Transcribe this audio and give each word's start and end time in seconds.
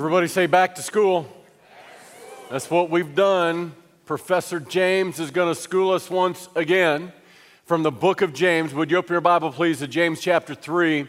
Everybody 0.00 0.28
say 0.28 0.46
back 0.46 0.76
to 0.76 0.82
school. 0.82 1.26
That's 2.48 2.70
what 2.70 2.88
we've 2.88 3.14
done. 3.14 3.74
Professor 4.06 4.58
James 4.58 5.20
is 5.20 5.30
going 5.30 5.54
to 5.54 5.60
school 5.60 5.92
us 5.92 6.08
once 6.08 6.48
again 6.56 7.12
from 7.66 7.82
the 7.82 7.90
book 7.90 8.22
of 8.22 8.32
James. 8.32 8.72
Would 8.72 8.90
you 8.90 8.96
open 8.96 9.12
your 9.12 9.20
Bible, 9.20 9.52
please, 9.52 9.80
to 9.80 9.86
James 9.86 10.22
chapter 10.22 10.54
3? 10.54 11.00
And 11.00 11.08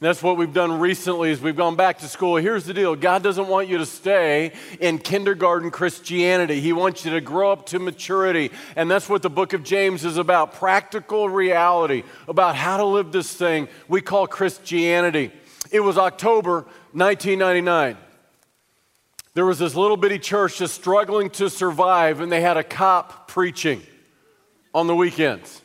that's 0.00 0.22
what 0.22 0.38
we've 0.38 0.54
done 0.54 0.80
recently 0.80 1.30
is 1.30 1.42
we've 1.42 1.54
gone 1.54 1.76
back 1.76 1.98
to 1.98 2.08
school. 2.08 2.36
Here's 2.36 2.64
the 2.64 2.72
deal. 2.72 2.96
God 2.96 3.22
doesn't 3.22 3.46
want 3.46 3.68
you 3.68 3.76
to 3.76 3.84
stay 3.84 4.52
in 4.80 4.96
kindergarten 4.96 5.70
Christianity. 5.70 6.62
He 6.62 6.72
wants 6.72 7.04
you 7.04 7.10
to 7.10 7.20
grow 7.20 7.52
up 7.52 7.66
to 7.66 7.78
maturity. 7.78 8.52
And 8.74 8.90
that's 8.90 9.06
what 9.06 9.20
the 9.20 9.28
book 9.28 9.52
of 9.52 9.64
James 9.64 10.02
is 10.02 10.16
about. 10.16 10.54
Practical 10.54 11.28
reality 11.28 12.04
about 12.26 12.56
how 12.56 12.78
to 12.78 12.86
live 12.86 13.12
this 13.12 13.34
thing 13.34 13.68
we 13.86 14.00
call 14.00 14.26
Christianity. 14.26 15.30
It 15.70 15.80
was 15.80 15.98
October 15.98 16.62
1999 16.92 17.98
there 19.34 19.46
was 19.46 19.58
this 19.58 19.76
little 19.76 19.96
bitty 19.96 20.18
church 20.18 20.58
just 20.58 20.74
struggling 20.74 21.30
to 21.30 21.48
survive, 21.48 22.20
and 22.20 22.32
they 22.32 22.40
had 22.40 22.56
a 22.56 22.64
cop 22.64 23.28
preaching 23.28 23.82
on 24.74 24.86
the 24.86 24.94
weekends. 24.94 25.62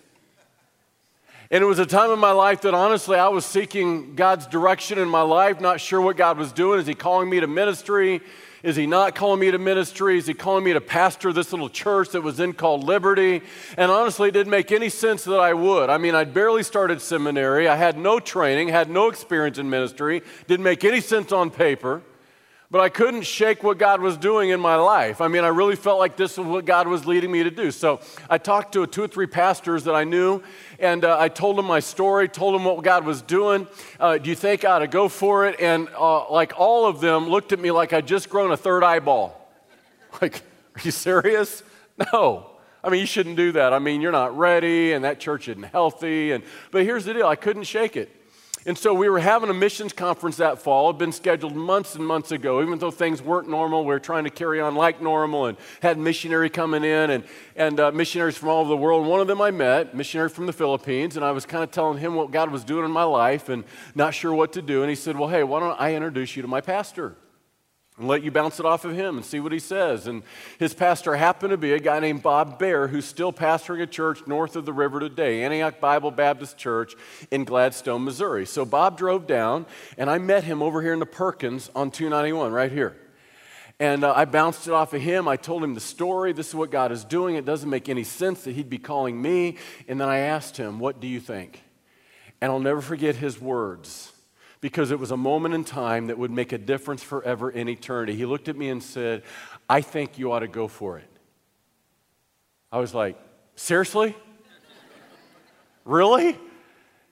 And 1.51 1.63
it 1.63 1.67
was 1.67 1.79
a 1.79 1.85
time 1.85 2.11
in 2.11 2.19
my 2.19 2.31
life 2.31 2.61
that 2.61 2.73
honestly 2.73 3.17
I 3.17 3.27
was 3.27 3.45
seeking 3.45 4.15
God's 4.15 4.47
direction 4.47 4.97
in 4.97 5.07
my 5.07 5.21
life, 5.21 5.61
not 5.61 5.79
sure 5.79 6.01
what 6.01 6.17
God 6.17 6.37
was 6.37 6.51
doing. 6.51 6.79
Is 6.79 6.87
He 6.87 6.95
calling 6.95 7.29
me 7.29 7.39
to 7.39 7.47
ministry? 7.47 8.21
Is 8.63 8.75
He 8.75 8.87
not 8.87 9.13
calling 9.13 9.39
me 9.39 9.51
to 9.51 9.59
ministry? 9.59 10.17
Is 10.17 10.25
He 10.25 10.33
calling 10.33 10.63
me 10.63 10.73
to 10.73 10.81
pastor 10.81 11.31
this 11.31 11.51
little 11.51 11.69
church 11.69 12.09
that 12.09 12.21
was 12.21 12.37
then 12.37 12.53
called 12.53 12.83
Liberty? 12.83 13.41
And 13.77 13.91
honestly, 13.91 14.29
it 14.29 14.31
didn't 14.31 14.49
make 14.51 14.71
any 14.71 14.89
sense 14.89 15.23
that 15.25 15.39
I 15.39 15.53
would. 15.53 15.89
I 15.89 15.99
mean, 15.99 16.15
I'd 16.15 16.33
barely 16.33 16.63
started 16.63 16.99
seminary, 16.99 17.67
I 17.67 17.75
had 17.75 17.97
no 17.97 18.19
training, 18.19 18.69
had 18.69 18.89
no 18.89 19.07
experience 19.07 19.59
in 19.59 19.69
ministry, 19.69 20.23
didn't 20.47 20.63
make 20.63 20.83
any 20.83 20.99
sense 20.99 21.31
on 21.31 21.51
paper 21.51 22.01
but 22.75 22.81
I 22.81 22.89
couldn't 22.89 23.21
shake 23.21 23.63
what 23.63 23.77
God 23.77 24.01
was 24.01 24.17
doing 24.17 24.49
in 24.49 24.59
my 24.59 24.75
life. 24.75 25.21
I 25.21 25.29
mean, 25.29 25.45
I 25.45 25.47
really 25.47 25.77
felt 25.77 25.97
like 25.97 26.17
this 26.17 26.37
was 26.37 26.45
what 26.45 26.65
God 26.65 26.89
was 26.89 27.05
leading 27.05 27.31
me 27.31 27.41
to 27.41 27.49
do. 27.49 27.71
So 27.71 28.01
I 28.29 28.37
talked 28.37 28.73
to 28.73 28.85
two 28.85 29.03
or 29.03 29.07
three 29.07 29.27
pastors 29.27 29.85
that 29.85 29.95
I 29.95 30.03
knew, 30.03 30.43
and 30.77 31.05
uh, 31.05 31.17
I 31.17 31.29
told 31.29 31.57
them 31.57 31.67
my 31.67 31.79
story, 31.79 32.27
told 32.27 32.53
them 32.53 32.65
what 32.65 32.83
God 32.83 33.05
was 33.05 33.21
doing. 33.21 33.65
Uh, 33.97 34.17
do 34.17 34.29
you 34.29 34.35
think 34.35 34.65
I 34.65 34.71
ought 34.71 34.79
to 34.79 34.87
go 34.87 35.07
for 35.07 35.47
it? 35.47 35.57
And 35.61 35.87
uh, 35.97 36.29
like 36.29 36.51
all 36.57 36.85
of 36.85 36.99
them 36.99 37.29
looked 37.29 37.53
at 37.53 37.61
me 37.61 37.71
like 37.71 37.93
I'd 37.93 38.07
just 38.07 38.29
grown 38.29 38.51
a 38.51 38.57
third 38.57 38.83
eyeball. 38.83 39.41
Like, 40.21 40.41
are 40.75 40.81
you 40.81 40.91
serious? 40.91 41.63
No. 42.11 42.49
I 42.83 42.89
mean, 42.89 42.99
you 42.99 43.05
shouldn't 43.05 43.37
do 43.37 43.53
that. 43.53 43.71
I 43.71 43.79
mean, 43.79 44.01
you're 44.01 44.11
not 44.11 44.37
ready, 44.37 44.91
and 44.91 45.05
that 45.05 45.21
church 45.21 45.47
isn't 45.47 45.63
healthy. 45.63 46.33
And, 46.33 46.43
but 46.71 46.83
here's 46.83 47.05
the 47.05 47.13
deal 47.13 47.25
I 47.25 47.37
couldn't 47.37 47.63
shake 47.63 47.95
it. 47.95 48.09
And 48.67 48.75
so 48.75 48.95
we 48.95 49.09
were 49.09 49.19
having 49.19 49.51
a 49.51 49.53
missions 49.53 49.93
conference 49.93 50.37
that 50.37 50.59
fall. 50.59 50.89
It 50.89 50.93
had 50.93 50.99
been 50.99 51.11
scheduled 51.11 51.55
months 51.55 51.93
and 51.93 52.05
months 52.05 52.31
ago. 52.31 52.63
Even 52.63 52.79
though 52.79 52.89
things 52.89 53.21
weren't 53.21 53.47
normal, 53.47 53.81
we 53.81 53.89
were 53.89 53.99
trying 53.99 54.23
to 54.23 54.31
carry 54.31 54.59
on 54.59 54.73
like 54.73 54.99
normal 54.99 55.45
and 55.45 55.57
had 55.83 55.99
missionary 55.99 56.49
coming 56.49 56.83
in 56.83 57.11
and, 57.11 57.23
and 57.55 57.79
uh, 57.79 57.91
missionaries 57.91 58.35
from 58.35 58.49
all 58.49 58.61
over 58.61 58.69
the 58.69 58.77
world. 58.77 59.05
One 59.05 59.21
of 59.21 59.27
them 59.27 59.39
I 59.39 59.51
met, 59.51 59.93
missionary 59.93 60.29
from 60.29 60.47
the 60.47 60.53
Philippines, 60.53 61.15
and 61.15 61.23
I 61.23 61.31
was 61.31 61.45
kind 61.45 61.63
of 61.63 61.69
telling 61.69 61.99
him 61.99 62.15
what 62.15 62.31
God 62.31 62.49
was 62.49 62.63
doing 62.63 62.85
in 62.85 62.91
my 62.91 63.03
life 63.03 63.49
and 63.49 63.63
not 63.93 64.15
sure 64.15 64.33
what 64.33 64.53
to 64.53 64.63
do. 64.63 64.81
And 64.81 64.89
he 64.89 64.95
said, 64.95 65.15
well, 65.15 65.29
hey, 65.29 65.43
why 65.43 65.59
don't 65.59 65.79
I 65.79 65.93
introduce 65.93 66.35
you 66.35 66.41
to 66.41 66.47
my 66.47 66.61
pastor? 66.61 67.15
And 67.97 68.07
let 68.07 68.23
you 68.23 68.31
bounce 68.31 68.59
it 68.59 68.65
off 68.65 68.83
of 68.83 68.93
him 68.93 69.15
and 69.15 69.25
see 69.25 69.39
what 69.39 69.51
he 69.51 69.59
says. 69.59 70.07
And 70.07 70.23
his 70.59 70.73
pastor 70.73 71.15
happened 71.15 71.51
to 71.51 71.57
be 71.57 71.73
a 71.73 71.79
guy 71.79 71.99
named 71.99 72.23
Bob 72.23 72.59
Bear, 72.59 72.87
who's 72.87 73.05
still 73.05 73.31
pastoring 73.31 73.81
a 73.81 73.87
church 73.87 74.27
north 74.27 74.55
of 74.55 74.65
the 74.65 74.73
river 74.73 74.99
today, 74.99 75.43
Antioch 75.43 75.79
Bible 75.79 76.11
Baptist 76.11 76.57
Church 76.57 76.95
in 77.31 77.45
Gladstone, 77.45 78.03
Missouri. 78.03 78.45
So 78.45 78.65
Bob 78.65 78.97
drove 78.97 79.27
down, 79.27 79.65
and 79.97 80.09
I 80.09 80.17
met 80.17 80.43
him 80.43 80.61
over 80.61 80.81
here 80.81 80.93
in 80.93 80.99
the 80.99 81.05
Perkins 81.05 81.71
on 81.73 81.89
291, 81.89 82.51
right 82.51 82.71
here. 82.71 82.97
And 83.79 84.03
uh, 84.03 84.13
I 84.15 84.25
bounced 84.25 84.67
it 84.67 84.73
off 84.73 84.93
of 84.93 85.01
him. 85.01 85.27
I 85.27 85.35
told 85.35 85.63
him 85.63 85.73
the 85.73 85.81
story. 85.81 86.31
This 86.31 86.49
is 86.49 86.55
what 86.55 86.71
God 86.71 86.91
is 86.91 87.03
doing. 87.03 87.35
It 87.35 87.45
doesn't 87.45 87.69
make 87.69 87.89
any 87.89 88.05
sense 88.05 88.43
that 88.43 88.55
he'd 88.55 88.69
be 88.69 88.77
calling 88.77 89.21
me. 89.21 89.57
And 89.87 89.99
then 89.99 90.07
I 90.07 90.19
asked 90.19 90.55
him, 90.55 90.79
What 90.79 91.01
do 91.01 91.07
you 91.07 91.19
think? 91.19 91.61
And 92.39 92.51
I'll 92.51 92.59
never 92.59 92.81
forget 92.81 93.17
his 93.17 93.39
words 93.39 94.13
because 94.65 94.89
it 94.89 94.99
was 94.99 95.11
a 95.11 95.17
moment 95.17 95.53
in 95.53 95.63
time 95.63 96.07
that 96.07 96.17
would 96.17 96.31
make 96.31 96.51
a 96.51 96.57
difference 96.57 97.03
forever 97.03 97.51
in 97.51 97.69
eternity. 97.69 98.15
He 98.15 98.25
looked 98.25 98.47
at 98.47 98.55
me 98.55 98.69
and 98.69 98.81
said, 98.81 99.21
I 99.69 99.81
think 99.81 100.17
you 100.17 100.31
ought 100.31 100.39
to 100.39 100.47
go 100.47 100.67
for 100.67 100.97
it. 100.97 101.07
I 102.71 102.79
was 102.79 102.91
like, 102.91 103.15
Seriously? 103.55 104.15
really? 105.85 106.35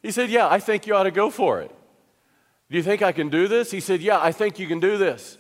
He 0.02 0.10
said, 0.10 0.32
Yeah, 0.32 0.50
I 0.50 0.60
think 0.60 0.88
you 0.88 0.96
ought 0.96 1.04
to 1.04 1.12
go 1.12 1.30
for 1.30 1.62
it. 1.62 1.70
Do 2.72 2.78
you 2.78 2.82
think 2.82 3.04
I 3.04 3.12
can 3.12 3.30
do 3.30 3.48
this? 3.48 3.70
He 3.70 3.82
said, 3.82 4.02
Yeah, 4.02 4.20
I 4.20 4.32
think 4.32 4.58
you 4.58 4.66
can 4.66 4.80
do 4.80 4.98
this. 4.98 5.38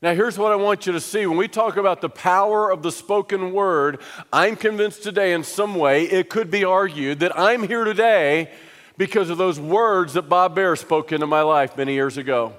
Now, 0.00 0.14
here's 0.14 0.38
what 0.38 0.52
I 0.52 0.56
want 0.56 0.86
you 0.86 0.92
to 0.92 1.00
see. 1.00 1.26
When 1.26 1.36
we 1.36 1.48
talk 1.48 1.76
about 1.76 2.00
the 2.00 2.10
power 2.10 2.70
of 2.70 2.84
the 2.84 2.92
spoken 2.92 3.52
word, 3.52 4.00
I'm 4.32 4.54
convinced 4.54 5.02
today, 5.02 5.32
in 5.32 5.42
some 5.42 5.74
way, 5.74 6.04
it 6.04 6.30
could 6.30 6.52
be 6.52 6.62
argued 6.62 7.18
that 7.18 7.36
I'm 7.36 7.66
here 7.66 7.82
today 7.82 8.52
because 8.96 9.30
of 9.30 9.38
those 9.38 9.58
words 9.58 10.14
that 10.14 10.22
Bob 10.22 10.54
Bear 10.54 10.76
spoke 10.76 11.12
into 11.12 11.26
my 11.26 11.42
life 11.42 11.76
many 11.76 11.94
years 11.94 12.16
ago. 12.16 12.54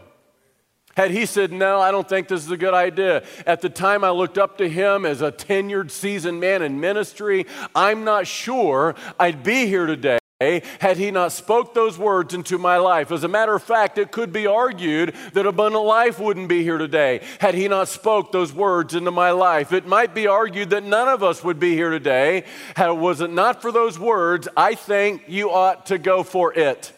Had 0.95 1.11
he 1.11 1.25
said, 1.25 1.51
No, 1.51 1.79
I 1.79 1.91
don't 1.91 2.07
think 2.07 2.27
this 2.27 2.43
is 2.43 2.51
a 2.51 2.57
good 2.57 2.73
idea. 2.73 3.23
At 3.45 3.61
the 3.61 3.69
time, 3.69 4.03
I 4.03 4.11
looked 4.11 4.37
up 4.37 4.57
to 4.59 4.69
him 4.69 5.05
as 5.05 5.21
a 5.21 5.31
tenured, 5.31 5.91
seasoned 5.91 6.39
man 6.39 6.61
in 6.61 6.79
ministry. 6.79 7.45
I'm 7.75 8.05
not 8.05 8.27
sure 8.27 8.95
I'd 9.19 9.43
be 9.43 9.67
here 9.67 9.85
today 9.85 10.19
Eh? 10.41 10.59
had 10.81 10.97
he 10.97 11.11
not 11.11 11.31
spoke 11.31 11.73
those 11.73 11.97
words 11.97 12.33
into 12.33 12.57
my 12.57 12.75
life. 12.75 13.09
As 13.09 13.23
a 13.23 13.27
matter 13.29 13.55
of 13.55 13.63
fact, 13.63 13.97
it 13.97 14.11
could 14.11 14.33
be 14.33 14.47
argued 14.47 15.15
that 15.31 15.45
abundant 15.45 15.85
life 15.85 16.19
wouldn't 16.19 16.49
be 16.49 16.61
here 16.61 16.77
today 16.77 17.21
had 17.39 17.55
he 17.55 17.69
not 17.69 17.87
spoke 17.87 18.33
those 18.33 18.51
words 18.51 18.95
into 18.95 19.11
my 19.11 19.31
life. 19.31 19.71
It 19.71 19.87
might 19.87 20.13
be 20.13 20.27
argued 20.27 20.71
that 20.71 20.83
none 20.83 21.07
of 21.07 21.23
us 21.23 21.41
would 21.41 21.57
be 21.57 21.73
here 21.73 21.89
today 21.89 22.43
had 22.75 22.89
was 22.89 23.21
it 23.21 23.31
not 23.31 23.61
for 23.61 23.71
those 23.71 23.97
words. 23.97 24.49
I 24.57 24.75
think 24.75 25.23
you 25.27 25.51
ought 25.51 25.85
to 25.85 25.97
go 25.97 26.21
for 26.21 26.53
it. 26.53 26.91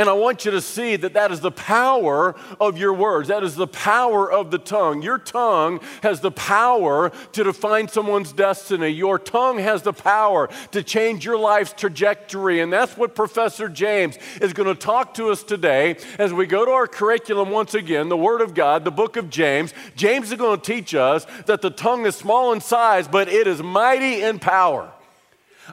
And 0.00 0.08
I 0.08 0.14
want 0.14 0.46
you 0.46 0.50
to 0.52 0.62
see 0.62 0.96
that 0.96 1.12
that 1.12 1.30
is 1.30 1.40
the 1.40 1.50
power 1.50 2.34
of 2.58 2.78
your 2.78 2.94
words. 2.94 3.28
That 3.28 3.44
is 3.44 3.54
the 3.54 3.66
power 3.66 4.32
of 4.32 4.50
the 4.50 4.56
tongue. 4.56 5.02
Your 5.02 5.18
tongue 5.18 5.78
has 6.02 6.20
the 6.20 6.30
power 6.30 7.10
to 7.32 7.44
define 7.44 7.86
someone's 7.86 8.32
destiny. 8.32 8.88
Your 8.88 9.18
tongue 9.18 9.58
has 9.58 9.82
the 9.82 9.92
power 9.92 10.48
to 10.70 10.82
change 10.82 11.26
your 11.26 11.36
life's 11.36 11.74
trajectory. 11.74 12.60
And 12.60 12.72
that's 12.72 12.96
what 12.96 13.14
Professor 13.14 13.68
James 13.68 14.16
is 14.40 14.54
going 14.54 14.74
to 14.74 14.74
talk 14.74 15.12
to 15.14 15.28
us 15.28 15.42
today 15.42 15.98
as 16.18 16.32
we 16.32 16.46
go 16.46 16.64
to 16.64 16.70
our 16.70 16.86
curriculum 16.86 17.50
once 17.50 17.74
again, 17.74 18.08
the 18.08 18.16
Word 18.16 18.40
of 18.40 18.54
God, 18.54 18.86
the 18.86 18.90
book 18.90 19.18
of 19.18 19.28
James. 19.28 19.74
James 19.96 20.32
is 20.32 20.38
going 20.38 20.58
to 20.58 20.64
teach 20.64 20.94
us 20.94 21.26
that 21.44 21.60
the 21.60 21.68
tongue 21.68 22.06
is 22.06 22.16
small 22.16 22.54
in 22.54 22.62
size, 22.62 23.06
but 23.06 23.28
it 23.28 23.46
is 23.46 23.62
mighty 23.62 24.22
in 24.22 24.38
power. 24.38 24.90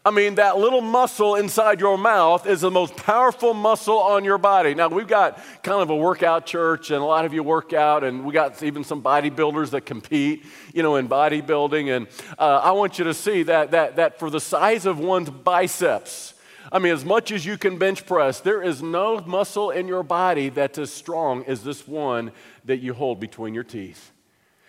I 0.05 0.11
mean, 0.11 0.35
that 0.35 0.57
little 0.57 0.81
muscle 0.81 1.35
inside 1.35 1.79
your 1.79 1.97
mouth 1.97 2.45
is 2.45 2.61
the 2.61 2.71
most 2.71 2.95
powerful 2.95 3.53
muscle 3.53 3.97
on 3.97 4.23
your 4.23 4.37
body. 4.37 4.73
Now, 4.73 4.87
we've 4.89 5.07
got 5.07 5.39
kind 5.63 5.81
of 5.81 5.89
a 5.89 5.95
workout 5.95 6.45
church, 6.45 6.91
and 6.91 7.01
a 7.01 7.05
lot 7.05 7.25
of 7.25 7.33
you 7.33 7.43
work 7.43 7.73
out, 7.73 8.03
and 8.03 8.25
we 8.25 8.33
got 8.33 8.61
even 8.63 8.83
some 8.83 9.01
bodybuilders 9.01 9.71
that 9.71 9.81
compete, 9.81 10.45
you 10.73 10.83
know, 10.83 10.95
in 10.97 11.07
bodybuilding. 11.07 11.95
And 11.95 12.07
uh, 12.37 12.61
I 12.63 12.71
want 12.71 12.99
you 12.99 13.05
to 13.05 13.13
see 13.13 13.43
that, 13.43 13.71
that, 13.71 13.95
that 13.95 14.19
for 14.19 14.29
the 14.29 14.39
size 14.39 14.85
of 14.85 14.99
one's 14.99 15.29
biceps, 15.29 16.33
I 16.71 16.79
mean, 16.79 16.91
as 16.91 17.05
much 17.05 17.31
as 17.31 17.45
you 17.45 17.57
can 17.57 17.77
bench 17.77 18.05
press, 18.05 18.41
there 18.41 18.61
is 18.61 18.83
no 18.83 19.21
muscle 19.21 19.71
in 19.71 19.87
your 19.87 20.03
body 20.03 20.49
that's 20.49 20.77
as 20.77 20.91
strong 20.91 21.45
as 21.45 21.63
this 21.63 21.87
one 21.87 22.31
that 22.65 22.77
you 22.77 22.93
hold 22.93 23.21
between 23.21 23.53
your 23.53 23.63
teeth. 23.63 24.11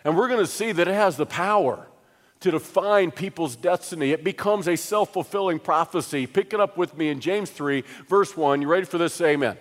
And 0.05 0.17
we're 0.17 0.29
going 0.29 0.41
to 0.41 0.47
see 0.47 0.71
that 0.71 0.87
it 0.87 0.95
has 0.95 1.17
the 1.17 1.27
power 1.27 1.88
to 2.41 2.51
define 2.51 3.11
people's 3.11 3.57
destiny. 3.57 4.13
It 4.13 4.25
becomes 4.25 4.69
a 4.69 4.77
self 4.77 5.13
fulfilling 5.13 5.59
prophecy. 5.59 6.27
Pick 6.27 6.53
it 6.53 6.61
up 6.61 6.77
with 6.77 6.97
me 6.97 7.09
in 7.09 7.21
James 7.21 7.51
3, 7.51 7.83
verse 8.09 8.37
1. 8.37 8.63
You 8.63 8.69
ready 8.69 8.87
for 8.87 8.99
this? 8.99 9.15
Say 9.15 9.33
amen. 9.33 9.57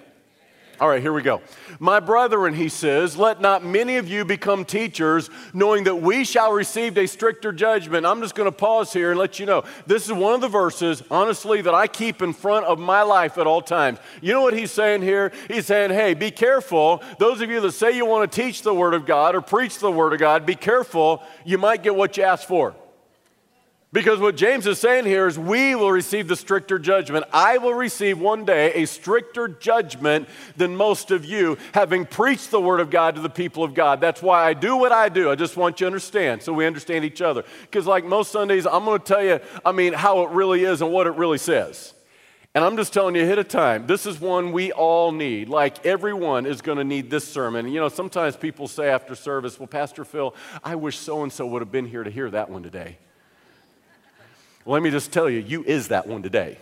All 0.80 0.88
right, 0.88 1.02
here 1.02 1.12
we 1.12 1.24
go. 1.24 1.42
My 1.80 2.00
brethren, 2.00 2.54
he 2.54 2.70
says, 2.70 3.18
let 3.18 3.42
not 3.42 3.66
many 3.66 3.98
of 3.98 4.08
you 4.08 4.24
become 4.24 4.64
teachers, 4.64 5.28
knowing 5.52 5.86
that 5.86 5.96
we 5.96 6.24
shall 6.24 6.52
receive 6.52 7.00
a 7.00 7.08
stricter 7.08 7.52
judgment. 7.52 8.06
I'm 8.06 8.22
just 8.22 8.36
going 8.36 8.46
to 8.46 8.56
pause 8.56 8.94
here 8.94 9.10
and 9.10 9.20
let 9.20 9.40
you 9.40 9.48
know 9.48 9.64
this 9.88 10.06
is 10.06 10.14
one 10.14 10.36
of 10.36 10.42
the 10.42 10.48
verses, 10.48 11.02
honestly, 11.10 11.62
that 11.62 11.74
I 11.74 11.88
keep 11.88 12.22
in 12.22 12.32
front 12.32 12.68
of 12.68 12.78
my 12.78 13.02
life 13.02 13.40
at 13.40 13.48
all 13.48 13.62
times. 13.62 13.98
You 14.22 14.34
know 14.34 14.42
what 14.42 14.54
he's 14.54 14.72
saying 14.72 15.02
here? 15.02 15.32
He's 15.48 15.66
saying, 15.66 15.90
hey, 15.90 16.14
be 16.14 16.30
careful. 16.30 17.02
Those 17.18 17.42
of 17.42 17.50
you 17.50 17.60
that 17.62 17.72
say 17.72 17.96
you 17.96 18.06
want 18.06 18.32
to 18.32 18.42
teach 18.44 18.62
the 18.62 18.74
Word 18.74 18.94
of 18.94 19.08
God 19.08 19.34
or 19.34 19.42
preach 19.42 19.80
the 19.80 19.92
Word 19.92 20.14
of 20.14 20.20
God, 20.20 20.46
be 20.46 20.56
careful. 20.56 21.24
You 21.44 21.58
might 21.58 21.82
get 21.82 21.96
what 21.96 22.18
you 22.18 22.24
ask 22.24 22.48
for. 22.48 22.76
Because 23.94 24.20
what 24.20 24.36
James 24.36 24.68
is 24.68 24.80
saying 24.80 25.06
here 25.06 25.28
is 25.28 25.40
we 25.40 25.74
will 25.74 25.94
receive 25.94 26.28
the 26.28 26.36
stricter 26.36 26.78
judgment. 26.78 27.26
I 27.32 27.58
will 27.58 27.74
receive 27.74 28.20
one 28.20 28.44
day 28.44 28.74
a 28.74 28.86
stricter 28.86 29.48
judgment 29.48 30.28
than 30.58 30.76
most 30.76 31.10
of 31.10 31.24
you, 31.24 31.58
having 31.74 32.06
preached 32.06 32.52
the 32.52 32.60
word 32.60 32.82
of 32.82 32.90
God 32.90 33.16
to 33.16 33.22
the 33.22 33.30
people 33.30 33.64
of 33.64 33.74
God. 33.74 34.02
That's 34.02 34.22
why 34.22 34.46
I 34.46 34.54
do 34.54 34.76
what 34.76 34.92
I 34.92 35.08
do. 35.08 35.32
I 35.32 35.36
just 35.36 35.56
want 35.56 35.80
you 35.80 35.86
to 35.86 35.88
understand 35.88 36.44
so 36.44 36.52
we 36.52 36.66
understand 36.66 37.06
each 37.06 37.22
other. 37.22 37.46
Because, 37.62 37.88
like 37.88 38.04
most 38.04 38.30
Sundays, 38.30 38.68
I'm 38.68 38.84
going 38.84 39.00
to 39.00 39.06
tell 39.06 39.24
you, 39.24 39.40
I 39.66 39.72
mean, 39.72 39.94
how 39.94 40.24
it 40.24 40.32
really 40.32 40.66
is 40.66 40.82
and 40.82 40.92
what 40.92 41.08
it 41.08 41.14
really 41.14 41.38
says. 41.38 41.94
And 42.54 42.66
I'm 42.66 42.76
just 42.76 42.92
telling 42.92 43.16
you 43.16 43.22
ahead 43.22 43.40
of 43.40 43.48
time, 43.48 43.88
this 43.88 44.06
is 44.06 44.20
one 44.20 44.52
we 44.52 44.74
all 44.74 45.14
need. 45.14 45.48
Like 45.48 45.86
everyone 45.86 46.46
is 46.46 46.60
going 46.60 46.80
to 46.80 46.84
need 46.84 47.10
this 47.10 47.26
sermon. 47.26 47.68
You 47.70 47.80
know, 47.80 47.88
sometimes 47.88 48.36
people 48.36 48.68
say 48.68 48.90
after 48.90 49.16
service, 49.16 49.60
well, 49.60 49.68
Pastor 49.68 50.04
Phil, 50.04 50.36
I 50.62 50.76
wish 50.76 50.98
so 50.98 51.24
and 51.24 51.32
so 51.32 51.46
would 51.48 51.62
have 51.62 51.72
been 51.72 51.86
here 51.86 52.04
to 52.04 52.10
hear 52.10 52.30
that 52.32 52.50
one 52.50 52.64
today. 52.64 52.98
Let 54.68 54.84
me 54.84 54.92
just 54.92 55.14
tell 55.14 55.30
you, 55.30 55.40
you 55.40 55.64
is 55.64 55.88
that 55.88 56.08
one 56.08 56.22
today. 56.22 56.58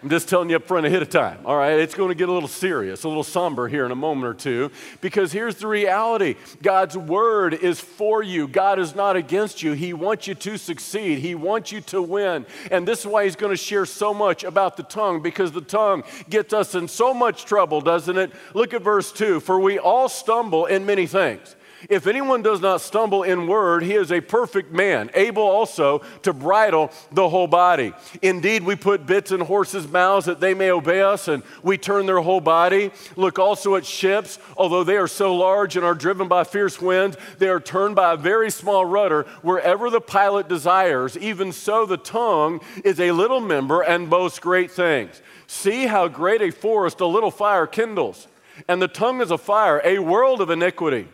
I'm 0.00 0.08
just 0.08 0.28
telling 0.28 0.48
you 0.48 0.56
up 0.56 0.62
front 0.62 0.86
ahead 0.86 1.02
of 1.02 1.10
time. 1.10 1.40
All 1.44 1.56
right, 1.56 1.78
it's 1.78 1.94
going 1.94 2.08
to 2.08 2.14
get 2.14 2.28
a 2.28 2.32
little 2.32 2.48
serious, 2.48 3.02
a 3.02 3.08
little 3.08 3.24
somber 3.24 3.68
here 3.68 3.84
in 3.84 3.90
a 3.90 3.96
moment 3.96 4.26
or 4.26 4.32
two, 4.32 4.70
because 5.00 5.30
here's 5.30 5.56
the 5.56 5.66
reality 5.66 6.36
God's 6.62 6.96
word 6.96 7.52
is 7.52 7.80
for 7.80 8.22
you. 8.22 8.46
God 8.46 8.78
is 8.78 8.94
not 8.94 9.16
against 9.16 9.60
you. 9.60 9.72
He 9.72 9.92
wants 9.92 10.28
you 10.28 10.36
to 10.36 10.56
succeed, 10.56 11.18
He 11.18 11.34
wants 11.34 11.72
you 11.72 11.80
to 11.82 12.00
win. 12.00 12.46
And 12.70 12.86
this 12.86 13.00
is 13.00 13.06
why 13.06 13.24
He's 13.24 13.36
going 13.36 13.52
to 13.52 13.62
share 13.62 13.84
so 13.84 14.14
much 14.14 14.44
about 14.44 14.76
the 14.76 14.84
tongue, 14.84 15.20
because 15.20 15.50
the 15.50 15.60
tongue 15.60 16.04
gets 16.30 16.54
us 16.54 16.76
in 16.76 16.86
so 16.86 17.12
much 17.12 17.44
trouble, 17.44 17.80
doesn't 17.80 18.16
it? 18.16 18.30
Look 18.54 18.72
at 18.72 18.82
verse 18.82 19.10
2 19.10 19.40
For 19.40 19.58
we 19.58 19.80
all 19.80 20.08
stumble 20.08 20.64
in 20.64 20.86
many 20.86 21.08
things. 21.08 21.56
If 21.88 22.06
anyone 22.06 22.42
does 22.42 22.60
not 22.60 22.80
stumble 22.80 23.22
in 23.22 23.46
word, 23.46 23.82
he 23.82 23.94
is 23.94 24.12
a 24.12 24.20
perfect 24.20 24.72
man, 24.72 25.10
able 25.14 25.42
also 25.42 26.00
to 26.22 26.32
bridle 26.32 26.90
the 27.10 27.28
whole 27.28 27.46
body. 27.46 27.94
Indeed, 28.20 28.64
we 28.64 28.76
put 28.76 29.06
bits 29.06 29.32
in 29.32 29.40
horses' 29.40 29.88
mouths 29.88 30.26
that 30.26 30.40
they 30.40 30.52
may 30.52 30.70
obey 30.70 31.00
us, 31.00 31.28
and 31.28 31.42
we 31.62 31.78
turn 31.78 32.04
their 32.06 32.20
whole 32.20 32.40
body. 32.40 32.90
Look 33.16 33.38
also 33.38 33.76
at 33.76 33.86
ships, 33.86 34.38
although 34.56 34.84
they 34.84 34.96
are 34.96 35.08
so 35.08 35.34
large 35.34 35.76
and 35.76 35.84
are 35.84 35.94
driven 35.94 36.28
by 36.28 36.44
fierce 36.44 36.80
winds, 36.80 37.16
they 37.38 37.48
are 37.48 37.60
turned 37.60 37.96
by 37.96 38.12
a 38.12 38.16
very 38.16 38.50
small 38.50 38.84
rudder 38.84 39.22
wherever 39.42 39.88
the 39.88 40.00
pilot 40.00 40.48
desires. 40.48 41.16
Even 41.16 41.52
so, 41.52 41.86
the 41.86 41.96
tongue 41.96 42.60
is 42.84 43.00
a 43.00 43.12
little 43.12 43.40
member 43.40 43.80
and 43.80 44.10
boasts 44.10 44.38
great 44.38 44.70
things. 44.70 45.22
See 45.46 45.86
how 45.86 46.08
great 46.08 46.42
a 46.42 46.50
forest 46.50 47.00
a 47.00 47.06
little 47.06 47.30
fire 47.30 47.66
kindles. 47.66 48.28
And 48.68 48.82
the 48.82 48.88
tongue 48.88 49.20
is 49.22 49.30
a 49.30 49.38
fire, 49.38 49.80
a 49.84 49.98
world 49.98 50.40
of 50.40 50.50
iniquity. 50.50 51.08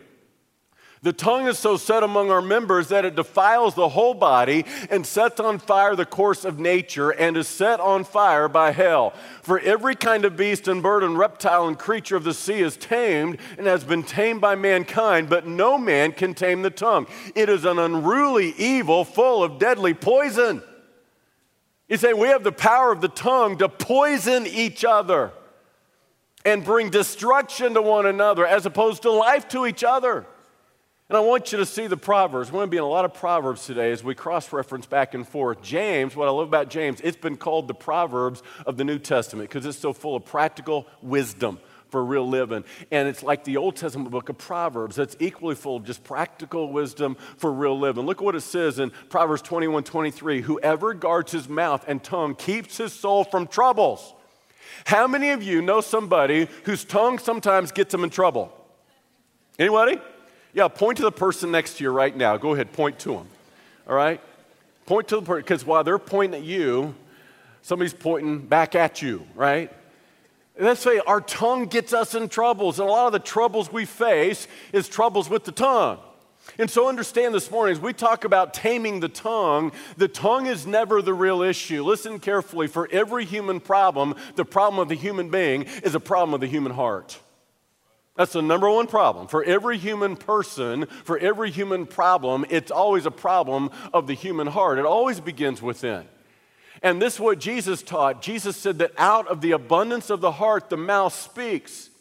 The 1.07 1.13
tongue 1.13 1.47
is 1.47 1.57
so 1.57 1.77
set 1.77 2.03
among 2.03 2.31
our 2.31 2.41
members 2.41 2.89
that 2.89 3.05
it 3.05 3.15
defiles 3.15 3.75
the 3.75 3.87
whole 3.87 4.13
body 4.13 4.65
and 4.89 5.07
sets 5.07 5.39
on 5.39 5.57
fire 5.57 5.95
the 5.95 6.05
course 6.05 6.43
of 6.43 6.59
nature 6.59 7.11
and 7.11 7.37
is 7.37 7.47
set 7.47 7.79
on 7.79 8.03
fire 8.03 8.49
by 8.49 8.71
hell. 8.71 9.13
For 9.41 9.57
every 9.57 9.95
kind 9.95 10.25
of 10.25 10.35
beast 10.35 10.67
and 10.67 10.83
bird 10.83 11.05
and 11.05 11.17
reptile 11.17 11.65
and 11.65 11.79
creature 11.79 12.17
of 12.17 12.25
the 12.25 12.33
sea 12.33 12.59
is 12.59 12.75
tamed 12.75 13.37
and 13.57 13.67
has 13.67 13.85
been 13.85 14.03
tamed 14.03 14.41
by 14.41 14.55
mankind, 14.55 15.29
but 15.29 15.47
no 15.47 15.77
man 15.77 16.11
can 16.11 16.33
tame 16.33 16.61
the 16.61 16.69
tongue. 16.69 17.07
It 17.35 17.47
is 17.47 17.63
an 17.63 17.79
unruly 17.79 18.53
evil 18.57 19.05
full 19.05 19.45
of 19.45 19.59
deadly 19.59 19.93
poison. 19.93 20.61
You 21.87 21.95
say, 21.95 22.11
we 22.11 22.27
have 22.27 22.43
the 22.43 22.51
power 22.51 22.91
of 22.91 22.99
the 22.99 23.07
tongue 23.07 23.59
to 23.59 23.69
poison 23.69 24.45
each 24.45 24.83
other 24.83 25.31
and 26.43 26.65
bring 26.65 26.89
destruction 26.89 27.75
to 27.75 27.81
one 27.81 28.05
another 28.05 28.45
as 28.45 28.65
opposed 28.65 29.03
to 29.03 29.11
life 29.11 29.47
to 29.47 29.65
each 29.65 29.85
other. 29.85 30.25
And 31.09 31.15
I 31.15 31.21
want 31.21 31.53
you 31.53 31.57
to 31.59 31.65
see 31.65 31.87
the 31.87 31.95
Proverbs. 31.95 32.51
We're 32.51 32.57
going 32.57 32.67
to 32.67 32.71
be 32.71 32.77
in 32.77 32.83
a 32.83 32.87
lot 32.87 33.05
of 33.05 33.13
Proverbs 33.13 33.65
today 33.65 33.93
as 33.93 34.03
we 34.03 34.13
cross 34.13 34.51
reference 34.51 34.85
back 34.85 35.13
and 35.13 35.25
forth. 35.25 35.61
James, 35.61 36.17
what 36.17 36.27
I 36.27 36.31
love 36.31 36.49
about 36.49 36.69
James, 36.69 36.99
it's 37.01 37.15
been 37.15 37.37
called 37.37 37.69
the 37.69 37.73
Proverbs 37.73 38.43
of 38.65 38.75
the 38.75 38.83
New 38.83 38.99
Testament 38.99 39.49
because 39.49 39.65
it's 39.65 39.77
so 39.77 39.93
full 39.93 40.17
of 40.17 40.25
practical 40.25 40.85
wisdom 41.01 41.59
for 41.87 42.03
real 42.03 42.27
living. 42.27 42.65
And 42.91 43.07
it's 43.07 43.23
like 43.23 43.45
the 43.45 43.55
Old 43.55 43.77
Testament 43.77 44.11
book 44.11 44.27
of 44.27 44.37
Proverbs 44.37 44.97
that's 44.97 45.15
equally 45.21 45.55
full 45.55 45.77
of 45.77 45.85
just 45.85 46.03
practical 46.03 46.73
wisdom 46.73 47.15
for 47.37 47.53
real 47.53 47.79
living. 47.79 48.05
Look 48.05 48.17
at 48.17 48.25
what 48.25 48.35
it 48.35 48.41
says 48.41 48.77
in 48.77 48.91
Proverbs 49.07 49.41
21 49.43 49.85
23 49.85 50.41
Whoever 50.41 50.93
guards 50.93 51.31
his 51.31 51.47
mouth 51.47 51.85
and 51.87 52.03
tongue 52.03 52.35
keeps 52.35 52.75
his 52.75 52.91
soul 52.91 53.23
from 53.23 53.47
troubles. 53.47 54.13
How 54.83 55.07
many 55.07 55.29
of 55.29 55.41
you 55.41 55.61
know 55.61 55.79
somebody 55.79 56.49
whose 56.65 56.83
tongue 56.83 57.17
sometimes 57.17 57.71
gets 57.71 57.93
them 57.93 58.03
in 58.03 58.09
trouble? 58.09 58.51
Anybody? 59.57 60.01
Yeah, 60.53 60.67
point 60.67 60.97
to 60.97 61.03
the 61.03 61.11
person 61.11 61.51
next 61.51 61.77
to 61.77 61.83
you 61.83 61.91
right 61.91 62.15
now. 62.15 62.37
Go 62.37 62.53
ahead, 62.53 62.73
point 62.73 62.99
to 62.99 63.13
them. 63.13 63.27
All 63.87 63.95
right? 63.95 64.21
Point 64.85 65.07
to 65.09 65.17
the 65.17 65.21
person, 65.21 65.43
because 65.43 65.65
while 65.65 65.83
they're 65.83 65.99
pointing 65.99 66.41
at 66.41 66.45
you, 66.45 66.95
somebody's 67.61 67.93
pointing 67.93 68.39
back 68.39 68.75
at 68.75 69.01
you, 69.01 69.25
right? 69.35 69.71
let's 70.59 70.81
say 70.81 70.99
our 70.99 71.21
tongue 71.21 71.65
gets 71.65 71.93
us 71.93 72.15
in 72.15 72.29
troubles, 72.29 72.79
and 72.79 72.89
a 72.89 72.91
lot 72.91 73.07
of 73.07 73.13
the 73.13 73.19
troubles 73.19 73.71
we 73.71 73.85
face 73.85 74.47
is 74.73 74.89
troubles 74.89 75.29
with 75.29 75.43
the 75.43 75.51
tongue. 75.51 75.99
And 76.57 76.69
so 76.69 76.87
understand 76.87 77.35
this 77.35 77.51
morning, 77.51 77.75
as 77.75 77.81
we 77.81 77.93
talk 77.93 78.23
about 78.23 78.53
taming 78.53 78.99
the 78.99 79.09
tongue, 79.09 79.71
the 79.97 80.07
tongue 80.07 80.47
is 80.47 80.65
never 80.65 81.01
the 81.01 81.13
real 81.13 81.41
issue. 81.41 81.83
Listen 81.83 82.19
carefully. 82.19 82.67
For 82.67 82.87
every 82.91 83.25
human 83.25 83.59
problem, 83.59 84.15
the 84.35 84.45
problem 84.45 84.79
of 84.79 84.87
the 84.87 84.95
human 84.95 85.29
being 85.29 85.63
is 85.83 85.93
a 85.93 85.99
problem 85.99 86.33
of 86.33 86.41
the 86.41 86.47
human 86.47 86.71
heart. 86.71 87.19
That's 88.17 88.33
the 88.33 88.41
number 88.41 88.69
one 88.69 88.87
problem. 88.87 89.27
For 89.27 89.43
every 89.43 89.77
human 89.77 90.15
person, 90.15 90.87
for 91.03 91.17
every 91.19 91.51
human 91.51 91.85
problem, 91.85 92.45
it's 92.49 92.71
always 92.71 93.05
a 93.05 93.11
problem 93.11 93.69
of 93.93 94.07
the 94.07 94.15
human 94.15 94.47
heart. 94.47 94.79
It 94.79 94.85
always 94.85 95.19
begins 95.19 95.61
within. 95.61 96.05
And 96.81 97.01
this 97.01 97.15
is 97.15 97.19
what 97.19 97.39
Jesus 97.39 97.81
taught. 97.83 98.21
Jesus 98.21 98.57
said 98.57 98.79
that 98.79 98.91
out 98.97 99.27
of 99.27 99.41
the 99.41 99.51
abundance 99.51 100.09
of 100.09 100.21
the 100.21 100.33
heart, 100.33 100.69
the 100.69 100.77
mouth 100.77 101.13
speaks. 101.13 101.91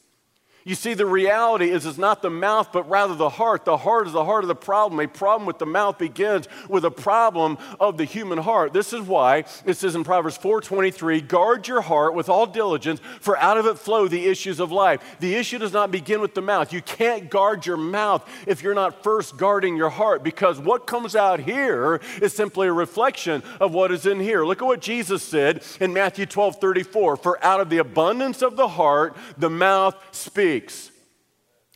You 0.67 0.75
see, 0.75 0.95
the 0.95 1.07
reality 1.07 1.71
is 1.71 1.87
it's 1.87 1.97
not 1.97 2.23
the 2.23 2.29
mouth, 2.29 2.71
but 2.73 2.91
rather 2.91 3.15
the 3.15 3.29
heart. 3.29 3.65
The 3.65 3.77
heart 3.77 4.09
is 4.09 4.13
the 4.13 4.25
heart 4.25 4.43
of 4.43 4.49
the 4.49 4.57
problem. 4.57 4.99
A 4.99 5.07
problem 5.07 5.47
with 5.47 5.61
the 5.61 5.65
mouth 5.65 5.97
begins 5.97 6.49
with 6.69 6.85
a 6.85 6.91
problem 6.91 7.57
of 7.79 7.99
the 7.99 8.05
human 8.05 8.39
heart. 8.39 8.73
This 8.73 8.93
is 8.93 9.03
why 9.03 9.45
it 9.65 9.75
says 9.75 9.95
in 9.95 10.03
Proverbs 10.03 10.37
4:23, 10.37 11.21
guard 11.21 11.69
your 11.69 11.83
heart 11.83 12.15
with 12.15 12.29
all 12.29 12.47
diligence, 12.47 13.01
for 13.21 13.39
out 13.39 13.59
of 13.59 13.67
it 13.67 13.79
flow 13.79 14.09
the 14.09 14.27
issues 14.27 14.59
of 14.59 14.73
life. 14.73 15.01
The 15.21 15.37
issue 15.37 15.59
does 15.59 15.73
not 15.73 15.93
begin 15.93 16.21
with 16.21 16.35
the 16.35 16.43
mouth. 16.43 16.73
You 16.73 16.83
can't 16.83 17.31
guard 17.31 17.65
your 17.65 17.77
mouth 17.77 18.29
if 18.45 18.61
you're 18.61 18.75
not 18.75 19.05
first 19.05 19.37
guarding 19.37 19.77
your 19.77 19.91
heart, 19.91 20.25
because 20.25 20.59
what 20.59 20.85
comes 20.85 21.15
out 21.15 21.39
here 21.39 22.01
is 22.21 22.35
simply 22.35 22.67
a 22.67 22.73
reflection 22.73 23.45
of 23.61 23.73
what 23.73 23.93
is 23.93 24.05
in 24.05 24.19
here. 24.19 24.45
Look 24.45 24.63
at 24.63 24.67
what 24.67 24.81
Jesus 24.81 25.23
said 25.23 25.63
in 25.79 25.93
Matthew 25.93 26.27
12:34, 26.27 27.17
for 27.17 27.39
out 27.45 27.61
of 27.61 27.71
the 27.71 27.79
abundance 27.79 28.43
of 28.43 28.57
the 28.57 28.67
heart, 28.67 29.15
the 29.39 29.49
mouth 29.49 29.95
speaks 30.11 30.56
speaks. 30.57 30.91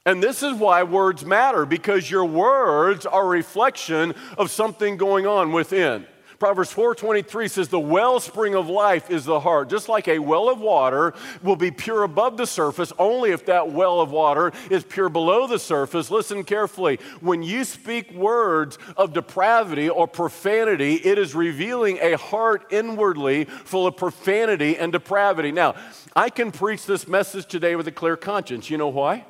And 0.07 0.23
this 0.23 0.43
is 0.43 0.55
why 0.55 0.83
words 0.83 1.25
matter, 1.25 1.67
because 1.67 2.11
your 2.11 2.25
words 2.25 3.05
are 3.05 3.25
a 3.25 3.29
reflection 3.29 4.15
of 4.39 4.51
something 4.51 4.97
going 4.97 5.27
on 5.27 5.53
within. 5.53 6.07
Proverbs 6.39 6.73
4:23 6.73 7.49
says 7.49 7.69
the 7.69 7.79
wellspring 7.79 8.55
of 8.55 8.67
life 8.67 9.11
is 9.11 9.27
the 9.27 9.41
heart. 9.41 9.69
Just 9.69 9.91
like 9.91 10.09
a 10.09 10.19
well 10.19 10.49
of 10.49 10.59
water 10.59 11.13
will 11.43 11.55
be 11.55 11.71
pure 11.71 12.03
above 12.03 12.39
the 12.39 12.47
surface 12.47 12.95
only 12.99 13.31
if 13.33 13.45
that 13.45 13.73
well 13.73 14.01
of 14.01 14.11
water 14.11 14.51
is 14.71 14.83
pure 14.83 15.11
below 15.11 15.47
the 15.47 15.59
surface. 15.59 16.11
Listen 16.11 16.43
carefully. 16.43 16.99
When 17.21 17.43
you 17.43 17.63
speak 17.65 18.11
words 18.15 18.79
of 18.97 19.13
depravity 19.13 19.91
or 19.91 20.09
profanity, 20.09 20.95
it 20.95 21.19
is 21.19 21.35
revealing 21.35 21.99
a 22.01 22.17
heart 22.17 22.65
inwardly 22.71 23.45
full 23.45 23.87
of 23.87 23.99
profanity 23.99 24.79
and 24.79 24.93
depravity. 24.93 25.53
Now, 25.53 25.75
I 26.15 26.31
can 26.31 26.51
preach 26.51 26.87
this 26.87 27.07
message 27.07 27.47
today 27.47 27.77
with 27.77 27.87
a 27.87 27.93
clear 27.93 28.17
conscience. 28.17 28.69
You 28.69 28.79
know 28.79 28.89
why? 28.89 29.25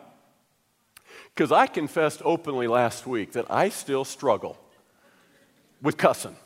Because 1.35 1.53
I 1.53 1.67
confessed 1.67 2.23
openly 2.25 2.67
last 2.67 3.07
week 3.07 3.33
that 3.33 3.51
I 3.51 3.69
still 3.69 4.05
struggle 4.05 4.59
with 5.83 5.97
cussing. 5.97 6.37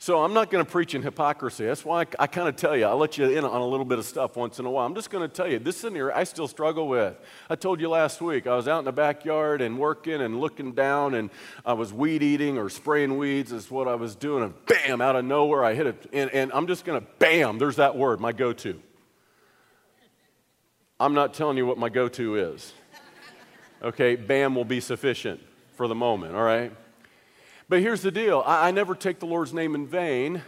So 0.00 0.22
I'm 0.22 0.32
not 0.32 0.48
going 0.50 0.64
to 0.64 0.70
preach 0.70 0.94
in 0.94 1.02
hypocrisy. 1.02 1.66
That's 1.66 1.84
why 1.84 2.02
I, 2.02 2.06
I 2.20 2.26
kind 2.28 2.48
of 2.48 2.54
tell 2.54 2.76
you, 2.76 2.84
I 2.84 2.92
let 2.92 3.18
you 3.18 3.36
in 3.36 3.44
on 3.44 3.60
a 3.60 3.66
little 3.66 3.84
bit 3.84 3.98
of 3.98 4.04
stuff 4.04 4.36
once 4.36 4.60
in 4.60 4.64
a 4.64 4.70
while. 4.70 4.86
I'm 4.86 4.94
just 4.94 5.10
going 5.10 5.28
to 5.28 5.34
tell 5.34 5.50
you, 5.50 5.58
this 5.58 5.82
in 5.82 5.92
here 5.92 6.12
I 6.12 6.22
still 6.22 6.46
struggle 6.46 6.86
with. 6.86 7.16
I 7.50 7.56
told 7.56 7.80
you 7.80 7.88
last 7.88 8.20
week, 8.20 8.46
I 8.46 8.54
was 8.54 8.68
out 8.68 8.78
in 8.78 8.84
the 8.84 8.92
backyard 8.92 9.60
and 9.60 9.76
working 9.76 10.20
and 10.20 10.40
looking 10.40 10.70
down, 10.70 11.14
and 11.14 11.30
I 11.66 11.72
was 11.72 11.92
weed 11.92 12.22
eating 12.22 12.58
or 12.58 12.68
spraying 12.68 13.18
weeds 13.18 13.50
is 13.50 13.72
what 13.72 13.88
I 13.88 13.96
was 13.96 14.14
doing, 14.14 14.44
and 14.44 14.54
bam, 14.66 15.00
out 15.00 15.16
of 15.16 15.24
nowhere, 15.24 15.64
I 15.64 15.74
hit 15.74 15.88
it. 15.88 16.10
And, 16.12 16.30
and 16.30 16.52
I'm 16.52 16.68
just 16.68 16.84
going 16.84 17.00
to, 17.00 17.06
bam, 17.18 17.58
there's 17.58 17.76
that 17.76 17.96
word, 17.96 18.20
my 18.20 18.30
go 18.30 18.52
to. 18.52 18.80
I'm 21.00 21.14
not 21.14 21.32
telling 21.32 21.56
you 21.56 21.64
what 21.64 21.78
my 21.78 21.88
go 21.88 22.08
to 22.08 22.36
is. 22.36 22.72
Okay, 23.82 24.16
bam 24.16 24.56
will 24.56 24.64
be 24.64 24.80
sufficient 24.80 25.40
for 25.76 25.86
the 25.86 25.94
moment, 25.94 26.34
all 26.34 26.42
right? 26.42 26.72
But 27.68 27.80
here's 27.80 28.02
the 28.02 28.10
deal 28.10 28.42
I, 28.44 28.68
I 28.68 28.70
never 28.72 28.96
take 28.96 29.20
the 29.20 29.26
Lord's 29.26 29.54
name 29.54 29.76
in 29.76 29.86
vain. 29.86 30.42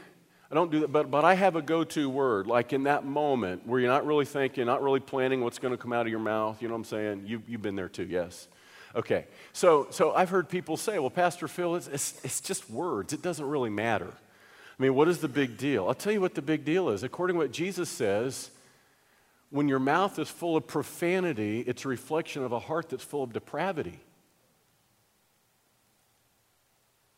I 0.50 0.54
don't 0.56 0.72
do 0.72 0.80
that, 0.80 0.88
but, 0.88 1.08
but 1.08 1.24
I 1.24 1.34
have 1.34 1.54
a 1.54 1.62
go 1.62 1.84
to 1.84 2.10
word, 2.10 2.48
like 2.48 2.72
in 2.72 2.82
that 2.84 3.04
moment 3.04 3.64
where 3.64 3.78
you're 3.78 3.90
not 3.90 4.04
really 4.04 4.24
thinking, 4.24 4.66
not 4.66 4.82
really 4.82 4.98
planning 4.98 5.42
what's 5.42 5.60
going 5.60 5.70
to 5.70 5.78
come 5.78 5.92
out 5.92 6.06
of 6.06 6.08
your 6.08 6.18
mouth. 6.18 6.60
You 6.60 6.66
know 6.66 6.74
what 6.74 6.78
I'm 6.78 6.84
saying? 6.84 7.22
You, 7.26 7.40
you've 7.46 7.62
been 7.62 7.76
there 7.76 7.88
too, 7.88 8.06
yes. 8.06 8.48
Okay, 8.96 9.26
so, 9.52 9.86
so 9.90 10.12
I've 10.12 10.30
heard 10.30 10.48
people 10.48 10.76
say, 10.76 10.98
well, 10.98 11.10
Pastor 11.10 11.46
Phil, 11.46 11.76
it's, 11.76 11.86
it's, 11.86 12.20
it's 12.24 12.40
just 12.40 12.68
words. 12.68 13.12
It 13.12 13.22
doesn't 13.22 13.46
really 13.46 13.70
matter. 13.70 14.08
I 14.08 14.82
mean, 14.82 14.96
what 14.96 15.06
is 15.06 15.18
the 15.18 15.28
big 15.28 15.56
deal? 15.56 15.86
I'll 15.86 15.94
tell 15.94 16.12
you 16.12 16.20
what 16.20 16.34
the 16.34 16.42
big 16.42 16.64
deal 16.64 16.88
is. 16.88 17.04
According 17.04 17.34
to 17.34 17.38
what 17.38 17.52
Jesus 17.52 17.88
says, 17.88 18.50
when 19.50 19.68
your 19.68 19.80
mouth 19.80 20.18
is 20.18 20.28
full 20.28 20.56
of 20.56 20.66
profanity, 20.66 21.60
it's 21.60 21.84
a 21.84 21.88
reflection 21.88 22.42
of 22.42 22.52
a 22.52 22.58
heart 22.60 22.88
that's 22.88 23.04
full 23.04 23.22
of 23.22 23.32
depravity. 23.32 23.98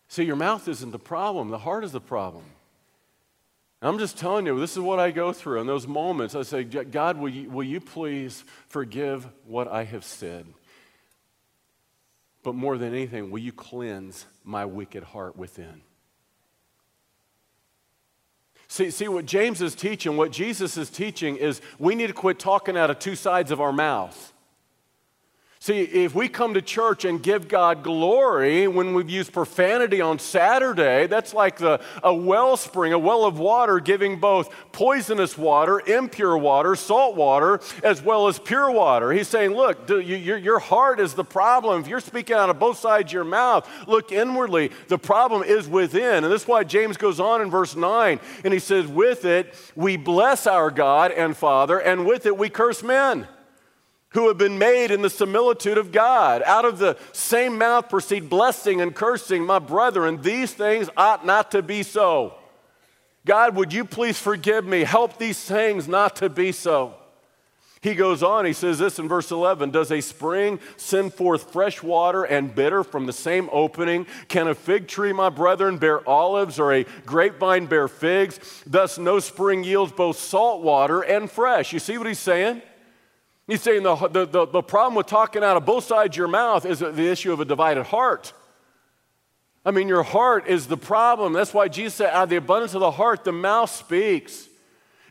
See, 0.09 0.25
your 0.25 0.37
mouth 0.37 0.67
isn't 0.69 0.91
the 0.91 0.99
problem, 0.99 1.51
the 1.51 1.59
heart 1.59 1.85
is 1.85 1.93
the 1.93 2.01
problem. 2.01 2.45
I'm 3.85 3.99
just 3.99 4.17
telling 4.17 4.47
you, 4.47 4.59
this 4.61 4.73
is 4.73 4.79
what 4.79 5.01
I 5.01 5.11
go 5.11 5.33
through 5.33 5.61
in 5.61 5.67
those 5.67 5.89
moments. 5.89 6.37
I 6.37 6.43
say, 6.43 6.63
God, 6.63 7.19
will 7.19 7.29
you, 7.29 7.51
will 7.51 7.65
you 7.65 7.81
please 7.81 8.45
forgive 8.69 9.27
what 9.45 9.67
I 9.67 9.83
have 9.83 10.05
said? 10.05 10.47
But 12.45 12.55
more 12.55 12.79
than 12.79 12.95
anything, 12.95 13.31
will 13.31 13.41
you 13.41 13.53
cleanse 13.53 14.25
my 14.45 14.65
wicked 14.67 15.03
heart 15.03 15.37
within? 15.37 15.83
See, 18.73 18.91
see, 18.91 19.07
what 19.07 19.27
James 19.27 19.61
is 19.61 19.75
teaching, 19.75 20.17
what 20.17 20.33
Jesus 20.33 20.79
is 20.79 20.89
teaching 20.89 21.37
is 21.37 21.61
we 21.79 21.95
need 21.95 22.07
to 22.07 22.15
quit 22.15 22.39
talking 22.39 22.75
out 22.75 22.89
of 22.89 22.99
two 22.99 23.15
sides 23.15 23.51
of 23.51 23.61
our 23.61 23.71
mouth. 23.71 24.32
See, 25.63 25.83
if 25.83 26.13
we 26.13 26.29
come 26.29 26.55
to 26.55 26.61
church 26.61 27.05
and 27.05 27.23
give 27.23 27.47
God 27.47 27.85
glory 27.85 28.67
when 28.67 28.95
we've 28.95 29.09
used 29.09 29.33
profanity 29.33 30.01
on 30.01 30.19
Saturday, 30.19 31.07
that's 31.07 31.33
like 31.33 31.59
the, 31.59 31.81
a 32.03 32.13
wellspring, 32.13 32.93
a 32.93 32.99
well 32.99 33.25
of 33.25 33.39
water 33.39 33.79
giving 33.79 34.19
both 34.19 34.53
poisonous 34.73 35.39
water, 35.39 35.79
impure 35.79 36.37
water, 36.37 36.75
salt 36.75 37.15
water, 37.15 37.61
as 37.85 38.03
well 38.03 38.27
as 38.27 38.41
pure 38.41 38.73
water. 38.73 39.13
He's 39.13 39.29
saying, 39.29 39.53
look, 39.53 39.89
your, 39.89 40.37
your 40.37 40.59
heart 40.59 40.99
is 40.99 41.15
the 41.15 41.23
problem. 41.23 41.81
If 41.81 41.87
you're 41.87 42.01
speaking 42.01 42.35
out 42.35 42.51
of 42.51 42.59
both 42.59 42.81
sides 42.81 43.11
of 43.11 43.13
your 43.13 43.23
mouth, 43.23 43.71
look 43.87 44.11
inwardly. 44.11 44.73
The 44.89 44.99
problem 44.99 45.45
is 45.45 45.69
within. 45.69 46.25
And 46.25 46.33
this 46.33 46.43
is 46.43 46.49
why 46.49 46.65
James 46.65 46.97
goes 46.97 47.21
on 47.21 47.41
in 47.41 47.51
verse 47.51 47.77
9, 47.77 48.19
and 48.43 48.53
he 48.53 48.59
says, 48.59 48.89
with 48.89 49.25
it 49.25 49.55
we 49.77 49.97
bless 49.97 50.49
our 50.49 50.73
God 50.73 51.13
and 51.13 51.37
Father, 51.37 51.79
and 51.79 52.05
with 52.05 52.27
it 52.27 52.37
we 52.37 52.49
curse 52.49 52.83
men 52.83 53.29
who 54.13 54.29
have 54.29 54.39
been 54.39 54.59
made 54.59 54.91
in 54.91 55.03
the 55.03 55.11
similitude 55.11 55.79
of 55.79 55.93
God. 55.93 56.43
Out 56.45 56.65
of 56.65 56.79
the 56.79 56.97
same 57.13 57.59
mouth 57.59 57.89
proceed 57.89 58.29
blessing 58.29 58.81
and 58.81 58.95
cursing, 58.95 59.45
my 59.45 59.59
brethren. 59.59 60.21
These 60.23 60.53
things 60.53 60.89
ought 60.97 61.25
not 61.25 61.51
to 61.53 61.63
be 61.63 61.83
so. 61.83 62.35
God, 63.25 63.55
would 63.57 63.73
you 63.73 63.85
please 63.85 64.19
forgive 64.19 64.65
me? 64.65 64.81
Help 64.81 65.19
these 65.19 65.43
things 65.43 65.87
not 65.87 66.17
to 66.17 66.29
be 66.29 66.53
so. 66.53 66.95
He 67.83 67.97
goes 67.97 68.23
on, 68.23 68.45
he 68.45 68.53
says 68.53 68.79
this 68.79 69.01
in 69.01 69.09
verse 69.09 69.33
11 69.33 69.71
Does 69.71 69.91
a 69.91 70.01
spring 70.01 70.61
send 70.77 71.13
forth 71.15 71.53
fresh 71.53 71.83
water 71.83 72.23
and 72.23 72.55
bitter 72.55 72.85
from 72.85 73.07
the 73.07 73.13
same 73.13 73.49
opening? 73.53 74.07
Can 74.29 74.47
a 74.47 74.55
fig 74.55 74.87
tree, 74.87 75.13
my 75.13 75.31
brethren, 75.31 75.79
bear 75.79 76.09
olives 76.09 76.61
or 76.61 76.73
a 76.73 76.87
grapevine 77.05 77.67
bear 77.67 77.89
figs? 77.89 78.63
Thus, 78.67 78.99
no 78.99 79.19
spring 79.19 79.65
yields 79.65 79.91
both 79.91 80.17
salt 80.17 80.63
water 80.63 81.03
and 81.03 81.29
fresh. 81.29 81.73
You 81.73 81.81
see 81.81 81.99
what 81.99 82.07
he's 82.07 82.21
saying? 82.21 82.63
He's 83.47 83.63
saying 83.63 83.83
the, 83.83 83.95
the, 83.97 84.27
the, 84.27 84.47
the, 84.47 84.63
problem 84.63 84.95
with 84.95 85.07
talking 85.07 85.43
out 85.43 85.57
of 85.57 85.67
both 85.67 85.85
sides 85.85 86.15
of 86.15 86.17
your 86.17 86.29
mouth 86.29 86.65
is 86.65 86.79
the 86.79 87.11
issue 87.11 87.33
of 87.33 87.41
a 87.41 87.45
divided 87.45 87.85
heart. 87.85 88.33
I 89.65 89.71
mean, 89.71 89.89
your 89.89 90.03
heart 90.03 90.49
is 90.49 90.67
the 90.67 90.77
problem. 90.77 91.33
That's 91.33 91.55
why 91.55 91.69
Jesus 91.69 91.95
said, 91.95 92.11
out 92.11 92.25
of 92.25 92.29
the 92.31 92.37
abundance 92.37 92.75
of 92.75 92.81
the 92.81 92.91
heart, 92.91 93.25
the 93.25 93.33
mouth 93.33 93.71
speaks. 93.71 94.49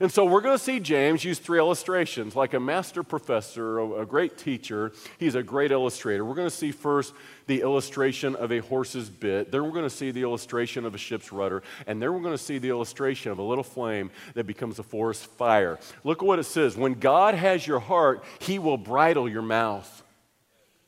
And 0.01 0.11
so 0.11 0.25
we're 0.25 0.41
going 0.41 0.57
to 0.57 0.63
see 0.63 0.79
James 0.79 1.23
use 1.23 1.37
three 1.37 1.59
illustrations. 1.59 2.35
Like 2.35 2.55
a 2.55 2.59
master 2.59 3.03
professor, 3.03 3.79
a, 3.79 4.03
great 4.03 4.35
teacher, 4.35 4.91
he's 5.19 5.35
a 5.35 5.43
great 5.43 5.71
illustrator. 5.71 6.25
We're 6.25 6.33
going 6.33 6.49
to 6.49 6.55
see 6.55 6.71
first 6.71 7.13
the 7.45 7.61
illustration 7.61 8.35
of 8.35 8.51
a 8.51 8.59
horse's 8.59 9.11
bit, 9.11 9.51
then 9.51 9.63
we're 9.63 9.71
going 9.71 9.83
to 9.83 9.95
see 9.95 10.09
the 10.09 10.23
illustration 10.23 10.85
of 10.85 10.95
a 10.95 10.97
ship's 10.97 11.31
rudder, 11.31 11.61
and 11.85 12.01
then 12.01 12.11
we're 12.13 12.21
going 12.21 12.35
to 12.35 12.43
see 12.43 12.57
the 12.57 12.69
illustration 12.69 13.31
of 13.31 13.37
a 13.37 13.43
little 13.43 13.63
flame 13.63 14.09
that 14.33 14.47
becomes 14.47 14.79
a 14.79 14.83
forest 14.83 15.27
fire. 15.37 15.77
Look 16.03 16.23
at 16.23 16.25
what 16.25 16.39
it 16.39 16.45
says 16.45 16.75
When 16.75 16.95
God 16.95 17.35
has 17.35 17.67
your 17.67 17.79
heart, 17.79 18.23
he 18.39 18.57
will 18.57 18.77
bridle 18.77 19.29
your 19.29 19.43
mouth. 19.43 20.00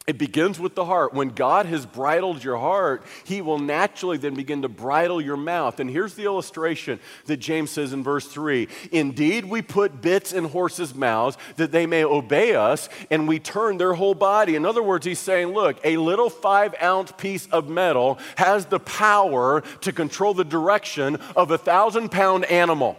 It 0.06 0.18
begins 0.18 0.60
with 0.60 0.76
the 0.76 0.84
heart. 0.84 1.14
When 1.14 1.30
God 1.30 1.66
has 1.68 1.86
bridled 1.86 2.44
your 2.44 2.58
heart, 2.58 3.06
He 3.24 3.42
will 3.42 3.58
naturally 3.58 4.18
then 4.18 4.34
begin 4.34 4.62
to 4.64 4.68
bridle 4.68 5.22
your 5.22 5.38
mouth. 5.38 5.80
And 5.80 5.90
here's 5.90 6.16
the 6.16 6.26
illustration 6.26 7.00
that 7.28 7.38
James 7.38 7.72
says 7.72 7.94
in 7.94 8.04
verse 8.04 8.28
3 8.28 8.68
Indeed, 8.92 9.46
we 9.46 9.62
put 9.62 10.02
bits 10.02 10.34
in 10.34 10.44
horses' 10.44 10.94
mouths 10.94 11.38
that 11.56 11.72
they 11.72 11.86
may 11.86 12.04
obey 12.04 12.54
us, 12.54 12.90
and 13.10 13.30
we 13.30 13.40
turn 13.40 13.78
their 13.78 13.94
whole 13.94 14.16
body. 14.16 14.56
In 14.56 14.66
other 14.66 14.84
words, 14.84 15.06
he's 15.06 15.20
saying, 15.20 15.54
Look, 15.54 15.78
a 15.86 15.96
little 15.96 16.30
five 16.30 16.76
ounce 16.82 17.14
piece 17.14 17.48
of 17.48 17.70
metal 17.70 18.20
has 18.36 18.66
the 18.66 18.82
power 18.82 19.62
to 19.82 19.94
control 19.94 20.34
the 20.34 20.44
direction 20.44 21.16
of 21.34 21.52
a 21.52 21.58
thousand 21.58 22.10
pound 22.10 22.44
animal. 22.46 22.98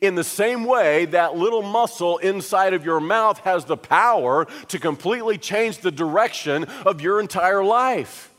In 0.00 0.14
the 0.14 0.24
same 0.24 0.64
way, 0.64 1.04
that 1.06 1.36
little 1.36 1.62
muscle 1.62 2.18
inside 2.18 2.74
of 2.74 2.84
your 2.84 3.00
mouth 3.00 3.38
has 3.40 3.64
the 3.64 3.76
power 3.76 4.46
to 4.68 4.78
completely 4.78 5.38
change 5.38 5.78
the 5.78 5.90
direction 5.90 6.64
of 6.86 7.00
your 7.00 7.20
entire 7.20 7.62
life. 7.62 8.30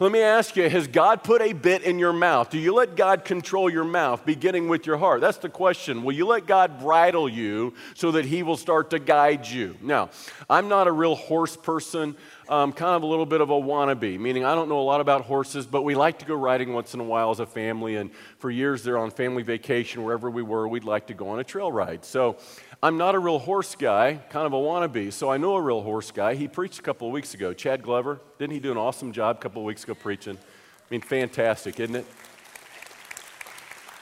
Let 0.00 0.10
me 0.10 0.20
ask 0.20 0.56
you 0.56 0.68
Has 0.68 0.88
God 0.88 1.22
put 1.22 1.40
a 1.40 1.52
bit 1.52 1.82
in 1.82 1.98
your 1.98 2.12
mouth? 2.12 2.50
Do 2.50 2.58
you 2.58 2.74
let 2.74 2.96
God 2.96 3.24
control 3.24 3.70
your 3.70 3.84
mouth, 3.84 4.26
beginning 4.26 4.68
with 4.68 4.86
your 4.86 4.96
heart? 4.96 5.20
That's 5.20 5.38
the 5.38 5.48
question. 5.48 6.02
Will 6.02 6.14
you 6.14 6.26
let 6.26 6.46
God 6.46 6.80
bridle 6.80 7.28
you 7.28 7.74
so 7.94 8.10
that 8.12 8.24
He 8.24 8.42
will 8.42 8.56
start 8.56 8.90
to 8.90 8.98
guide 8.98 9.46
you? 9.46 9.76
Now, 9.80 10.10
I'm 10.50 10.68
not 10.68 10.88
a 10.88 10.92
real 10.92 11.14
horse 11.14 11.56
person 11.56 12.16
um, 12.48 12.72
kind 12.72 12.94
of 12.94 13.02
a 13.02 13.06
little 13.06 13.26
bit 13.26 13.40
of 13.40 13.50
a 13.50 13.54
wannabe, 13.54 14.18
meaning 14.18 14.44
I 14.44 14.54
don't 14.54 14.68
know 14.68 14.80
a 14.80 14.82
lot 14.82 15.00
about 15.00 15.22
horses, 15.22 15.66
but 15.66 15.82
we 15.82 15.94
like 15.94 16.18
to 16.20 16.24
go 16.24 16.34
riding 16.34 16.72
once 16.72 16.94
in 16.94 17.00
a 17.00 17.04
while 17.04 17.30
as 17.30 17.40
a 17.40 17.46
family. 17.46 17.96
And 17.96 18.10
for 18.38 18.50
years, 18.50 18.82
they're 18.82 18.98
on 18.98 19.10
family 19.10 19.42
vacation, 19.42 20.04
wherever 20.04 20.30
we 20.30 20.42
were, 20.42 20.68
we'd 20.68 20.84
like 20.84 21.06
to 21.08 21.14
go 21.14 21.28
on 21.28 21.40
a 21.40 21.44
trail 21.44 21.72
ride. 21.72 22.04
So 22.04 22.36
I'm 22.82 22.98
not 22.98 23.14
a 23.14 23.18
real 23.18 23.38
horse 23.38 23.74
guy, 23.74 24.20
kind 24.30 24.46
of 24.46 24.52
a 24.52 24.56
wannabe. 24.56 25.12
So 25.12 25.30
I 25.30 25.36
know 25.36 25.56
a 25.56 25.62
real 25.62 25.82
horse 25.82 26.10
guy. 26.10 26.34
He 26.34 26.48
preached 26.48 26.78
a 26.78 26.82
couple 26.82 27.08
of 27.08 27.12
weeks 27.14 27.34
ago. 27.34 27.52
Chad 27.52 27.82
Glover, 27.82 28.20
didn't 28.38 28.52
he 28.52 28.60
do 28.60 28.72
an 28.72 28.78
awesome 28.78 29.12
job 29.12 29.36
a 29.36 29.40
couple 29.40 29.62
of 29.62 29.66
weeks 29.66 29.84
ago 29.84 29.94
preaching? 29.94 30.36
I 30.36 30.86
mean, 30.90 31.00
fantastic, 31.00 31.80
isn't 31.80 31.96
it? 31.96 32.06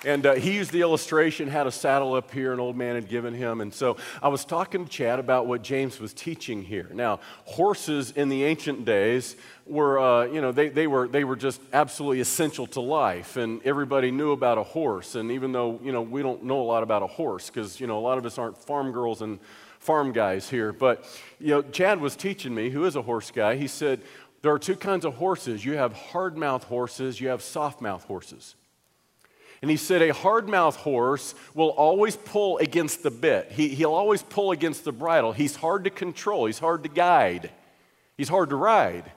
And 0.04 0.26
uh, 0.26 0.34
he 0.34 0.54
used 0.54 0.72
the 0.72 0.80
illustration, 0.80 1.46
had 1.46 1.68
a 1.68 1.70
saddle 1.70 2.14
up 2.14 2.32
here 2.32 2.52
an 2.52 2.58
old 2.58 2.76
man 2.76 2.96
had 2.96 3.08
given 3.08 3.34
him. 3.34 3.60
And 3.60 3.72
so 3.72 3.96
I 4.20 4.28
was 4.28 4.44
talking 4.44 4.84
to 4.84 4.90
Chad 4.90 5.20
about 5.20 5.46
what 5.46 5.62
James 5.62 6.00
was 6.00 6.12
teaching 6.12 6.62
here. 6.62 6.88
Now, 6.92 7.20
horses 7.44 8.10
in 8.10 8.28
the 8.28 8.42
ancient 8.42 8.84
days 8.84 9.36
were, 9.64 10.00
uh, 10.00 10.24
you 10.24 10.40
know, 10.40 10.50
they, 10.50 10.70
they, 10.70 10.88
were, 10.88 11.06
they 11.06 11.22
were 11.22 11.36
just 11.36 11.60
absolutely 11.72 12.20
essential 12.20 12.66
to 12.68 12.80
life. 12.80 13.36
And 13.36 13.60
everybody 13.64 14.10
knew 14.10 14.32
about 14.32 14.58
a 14.58 14.64
horse. 14.64 15.14
And 15.14 15.30
even 15.30 15.52
though, 15.52 15.78
you 15.84 15.92
know, 15.92 16.02
we 16.02 16.20
don't 16.20 16.42
know 16.42 16.60
a 16.60 16.64
lot 16.64 16.82
about 16.82 17.02
a 17.02 17.06
horse 17.06 17.48
because, 17.48 17.78
you 17.78 17.86
know, 17.86 17.98
a 17.98 18.00
lot 18.00 18.18
of 18.18 18.26
us 18.26 18.38
aren't 18.38 18.58
farm 18.58 18.90
girls 18.90 19.22
and 19.22 19.38
farm 19.78 20.10
guys 20.10 20.50
here. 20.50 20.72
But, 20.72 21.04
you 21.38 21.50
know, 21.50 21.62
Chad 21.62 22.00
was 22.00 22.16
teaching 22.16 22.52
me, 22.52 22.70
who 22.70 22.86
is 22.86 22.96
a 22.96 23.02
horse 23.02 23.30
guy, 23.30 23.54
he 23.54 23.68
said, 23.68 24.00
there 24.42 24.52
are 24.52 24.58
two 24.58 24.74
kinds 24.74 25.04
of 25.04 25.14
horses. 25.14 25.64
You 25.64 25.74
have 25.74 25.92
hard 25.92 26.36
mouth 26.36 26.64
horses, 26.64 27.20
you 27.20 27.28
have 27.28 27.40
soft 27.40 27.80
mouth 27.80 28.02
horses. 28.02 28.56
And 29.62 29.70
he 29.70 29.76
said, 29.76 30.02
A 30.02 30.12
hard 30.12 30.48
mouthed 30.48 30.80
horse 30.80 31.34
will 31.54 31.70
always 31.70 32.16
pull 32.16 32.58
against 32.58 33.04
the 33.04 33.12
bit. 33.12 33.52
He, 33.52 33.68
he'll 33.68 33.94
always 33.94 34.22
pull 34.22 34.50
against 34.50 34.84
the 34.84 34.92
bridle. 34.92 35.32
He's 35.32 35.56
hard 35.56 35.84
to 35.84 35.90
control, 35.90 36.46
he's 36.46 36.58
hard 36.58 36.82
to 36.82 36.88
guide, 36.88 37.50
he's 38.18 38.28
hard 38.28 38.50
to 38.50 38.56
ride. 38.56 39.10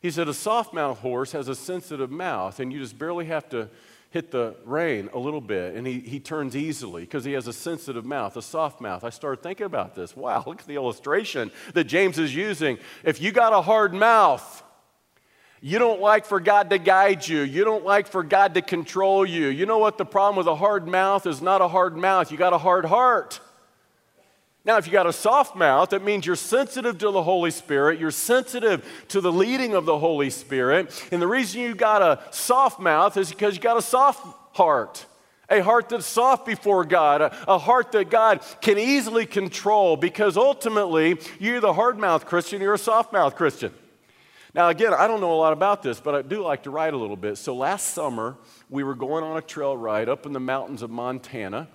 He 0.00 0.10
said, 0.10 0.28
A 0.28 0.34
soft 0.34 0.74
mouthed 0.74 1.00
horse 1.00 1.32
has 1.32 1.48
a 1.48 1.54
sensitive 1.54 2.10
mouth, 2.10 2.60
and 2.60 2.72
you 2.72 2.78
just 2.78 2.98
barely 2.98 3.26
have 3.26 3.48
to 3.50 3.68
hit 4.10 4.30
the 4.30 4.54
rein 4.64 5.10
a 5.12 5.18
little 5.18 5.40
bit, 5.40 5.74
and 5.74 5.86
he, 5.86 5.98
he 5.98 6.20
turns 6.20 6.54
easily 6.54 7.02
because 7.02 7.24
he 7.24 7.32
has 7.32 7.48
a 7.48 7.52
sensitive 7.52 8.04
mouth, 8.04 8.36
a 8.36 8.42
soft 8.42 8.80
mouth. 8.80 9.02
I 9.02 9.10
started 9.10 9.42
thinking 9.42 9.66
about 9.66 9.94
this. 9.94 10.16
Wow, 10.16 10.44
look 10.46 10.60
at 10.60 10.66
the 10.66 10.76
illustration 10.76 11.50
that 11.72 11.84
James 11.84 12.18
is 12.18 12.34
using. 12.34 12.78
If 13.02 13.20
you 13.20 13.32
got 13.32 13.52
a 13.52 13.60
hard 13.60 13.92
mouth, 13.92 14.62
you 15.66 15.78
don't 15.78 16.02
like 16.02 16.26
for 16.26 16.40
God 16.40 16.68
to 16.68 16.78
guide 16.78 17.26
you. 17.26 17.40
You 17.40 17.64
don't 17.64 17.86
like 17.86 18.06
for 18.06 18.22
God 18.22 18.52
to 18.52 18.60
control 18.60 19.24
you. 19.24 19.46
You 19.46 19.64
know 19.64 19.78
what 19.78 19.96
the 19.96 20.04
problem 20.04 20.36
with 20.36 20.46
a 20.46 20.54
hard 20.54 20.86
mouth 20.86 21.26
is 21.26 21.40
not 21.40 21.62
a 21.62 21.68
hard 21.68 21.96
mouth. 21.96 22.30
You 22.30 22.36
got 22.36 22.52
a 22.52 22.58
hard 22.58 22.84
heart. 22.84 23.40
Now, 24.66 24.76
if 24.76 24.86
you 24.86 24.92
got 24.92 25.06
a 25.06 25.12
soft 25.12 25.56
mouth, 25.56 25.88
that 25.88 26.04
means 26.04 26.26
you're 26.26 26.36
sensitive 26.36 26.98
to 26.98 27.10
the 27.10 27.22
Holy 27.22 27.50
Spirit. 27.50 27.98
You're 27.98 28.10
sensitive 28.10 28.86
to 29.08 29.22
the 29.22 29.32
leading 29.32 29.74
of 29.74 29.86
the 29.86 29.98
Holy 29.98 30.28
Spirit. 30.28 30.92
And 31.10 31.22
the 31.22 31.26
reason 31.26 31.62
you 31.62 31.74
got 31.74 32.02
a 32.02 32.22
soft 32.30 32.78
mouth 32.78 33.16
is 33.16 33.30
because 33.30 33.54
you 33.54 33.62
got 33.62 33.78
a 33.78 33.82
soft 33.82 34.22
heart. 34.54 35.06
A 35.48 35.62
heart 35.62 35.88
that's 35.88 36.04
soft 36.04 36.44
before 36.44 36.84
God, 36.84 37.22
a, 37.22 37.52
a 37.52 37.56
heart 37.56 37.92
that 37.92 38.10
God 38.10 38.44
can 38.60 38.76
easily 38.76 39.24
control 39.24 39.96
because 39.96 40.36
ultimately 40.36 41.18
you're 41.38 41.60
the 41.60 41.72
hard 41.72 41.98
mouth 41.98 42.26
Christian, 42.26 42.60
you're 42.60 42.74
a 42.74 42.78
soft 42.78 43.14
mouth 43.14 43.34
Christian. 43.34 43.72
Now, 44.54 44.68
again, 44.68 44.94
I 44.94 45.08
don't 45.08 45.20
know 45.20 45.32
a 45.32 45.34
lot 45.34 45.52
about 45.52 45.82
this, 45.82 45.98
but 45.98 46.14
I 46.14 46.22
do 46.22 46.40
like 46.40 46.62
to 46.62 46.70
ride 46.70 46.94
a 46.94 46.96
little 46.96 47.16
bit. 47.16 47.38
So 47.38 47.56
last 47.56 47.88
summer, 47.92 48.36
we 48.70 48.84
were 48.84 48.94
going 48.94 49.24
on 49.24 49.36
a 49.36 49.42
trail 49.42 49.76
ride 49.76 50.08
up 50.08 50.26
in 50.26 50.32
the 50.32 50.38
mountains 50.38 50.82
of 50.82 50.90
Montana. 50.90 51.66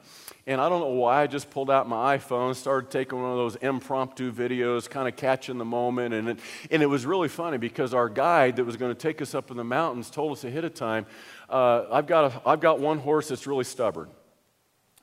And 0.48 0.62
I 0.62 0.70
don't 0.70 0.80
know 0.80 0.88
why, 0.88 1.24
I 1.24 1.28
just 1.28 1.50
pulled 1.50 1.70
out 1.70 1.90
my 1.90 2.18
iPhone, 2.18 2.56
started 2.56 2.90
taking 2.90 3.22
one 3.22 3.32
of 3.32 3.38
those 3.38 3.58
impromptu 3.58 4.32
videos, 4.32 4.90
kind 4.90 5.10
of 5.10 5.18
catching 5.18 5.58
the 5.58 5.66
moment. 5.66 6.14
And 6.14 6.30
it, 6.30 6.40
and 6.72 6.82
it 6.82 6.86
was 6.86 7.06
really 7.06 7.28
funny 7.28 7.58
because 7.58 7.94
our 7.94 8.08
guide 8.08 8.56
that 8.56 8.64
was 8.64 8.78
going 8.78 8.96
to 8.96 9.00
take 9.00 9.22
us 9.22 9.36
up 9.36 9.52
in 9.52 9.58
the 9.58 9.64
mountains 9.66 10.10
told 10.10 10.32
us 10.32 10.46
ahead 10.46 10.64
of 10.64 10.74
time 10.74 11.06
uh, 11.50 11.84
I've, 11.92 12.08
got 12.08 12.32
a, 12.32 12.50
I've 12.50 12.62
got 12.62 12.80
one 12.80 13.00
horse 13.00 13.28
that's 13.28 13.46
really 13.46 13.66
stubborn. 13.66 14.08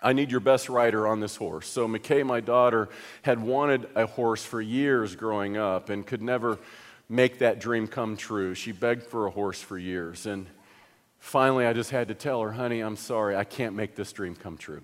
I 0.03 0.15
need 0.15 0.31
your 0.31 0.41
best 0.41 0.69
rider 0.69 1.07
on 1.07 1.21
this 1.21 1.37
horse. 1.37 1.69
So, 1.69 1.89
McKay, 1.89 2.25
my 2.25 2.41
daughter, 2.41 2.89
had 3.23 3.41
wanted 3.41 3.89
a 3.95 4.07
horse 4.07 4.45
for 4.45 4.61
years 4.61 5.15
growing 5.15 5.57
up 5.57 5.91
and 5.91 6.07
could 6.07 6.23
never 6.23 6.59
make 7.09 7.39
that 7.39 7.61
dream 7.61 7.87
come 7.87 8.17
true. 8.17 8.55
She 8.55 8.73
begged 8.73 9.05
for 9.05 9.27
a 9.27 9.31
horse 9.31 9.61
for 9.61 9.79
years. 9.79 10.27
And 10.27 10.47
Finally, 11.27 11.67
I 11.67 11.73
just 11.73 11.91
had 11.91 12.07
to 12.07 12.15
tell 12.15 12.41
her, 12.43 12.53
honey, 12.53 12.81
I'm 12.81 12.95
sorry, 12.95 13.35
I 13.35 13.43
can't 13.43 13.75
make 13.75 13.97
this 13.97 14.13
dream 14.13 14.37
come 14.37 14.57
true. 14.57 14.81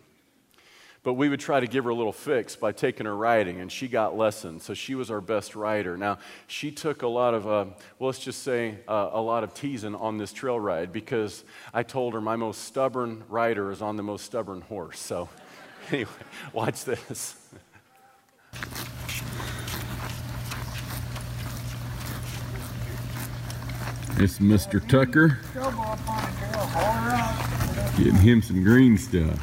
But 1.05 1.15
we 1.15 1.29
would 1.29 1.39
try 1.39 1.61
to 1.61 1.69
give 1.69 1.85
her 1.85 1.91
a 1.91 1.95
little 1.95 2.13
fix 2.13 2.57
by 2.57 2.73
taking 2.73 3.07
her 3.07 3.15
riding, 3.15 3.61
and 3.61 3.71
she 3.71 3.87
got 3.87 4.17
lessons. 4.17 4.65
So 4.65 4.75
she 4.75 4.97
was 4.97 5.09
our 5.09 5.21
best 5.21 5.55
rider. 5.55 5.97
Now, 5.97 6.19
she 6.49 6.73
took 6.73 7.03
a 7.03 7.07
lot 7.07 7.35
of, 7.35 7.47
uh, 7.47 7.67
well, 8.01 8.09
let's 8.09 8.19
just 8.19 8.43
say, 8.43 8.79
uh, 8.89 9.11
a 9.13 9.21
lot 9.21 9.45
of 9.45 9.55
teasing 9.55 9.95
on 9.95 10.19
this 10.19 10.33
trail 10.33 10.59
ride 10.59 10.93
because 10.93 11.45
I 11.73 11.85
told 11.85 12.13
her 12.15 12.21
my 12.21 12.35
most 12.35 12.63
stubborn 12.65 13.23
rider 13.29 13.71
is 13.71 13.81
on 13.81 13.97
the 13.97 14.03
most 14.03 14.25
stubborn 14.25 14.63
horse. 14.63 14.99
So, 14.99 15.29
anyway, 15.93 16.11
watch 16.53 16.85
this. 16.85 17.37
Is 24.23 24.39
Mr. 24.39 24.81
Tucker. 24.87 25.41
Getting 27.97 28.15
him 28.21 28.41
some 28.41 28.63
green 28.63 28.97
stuff. 28.97 29.37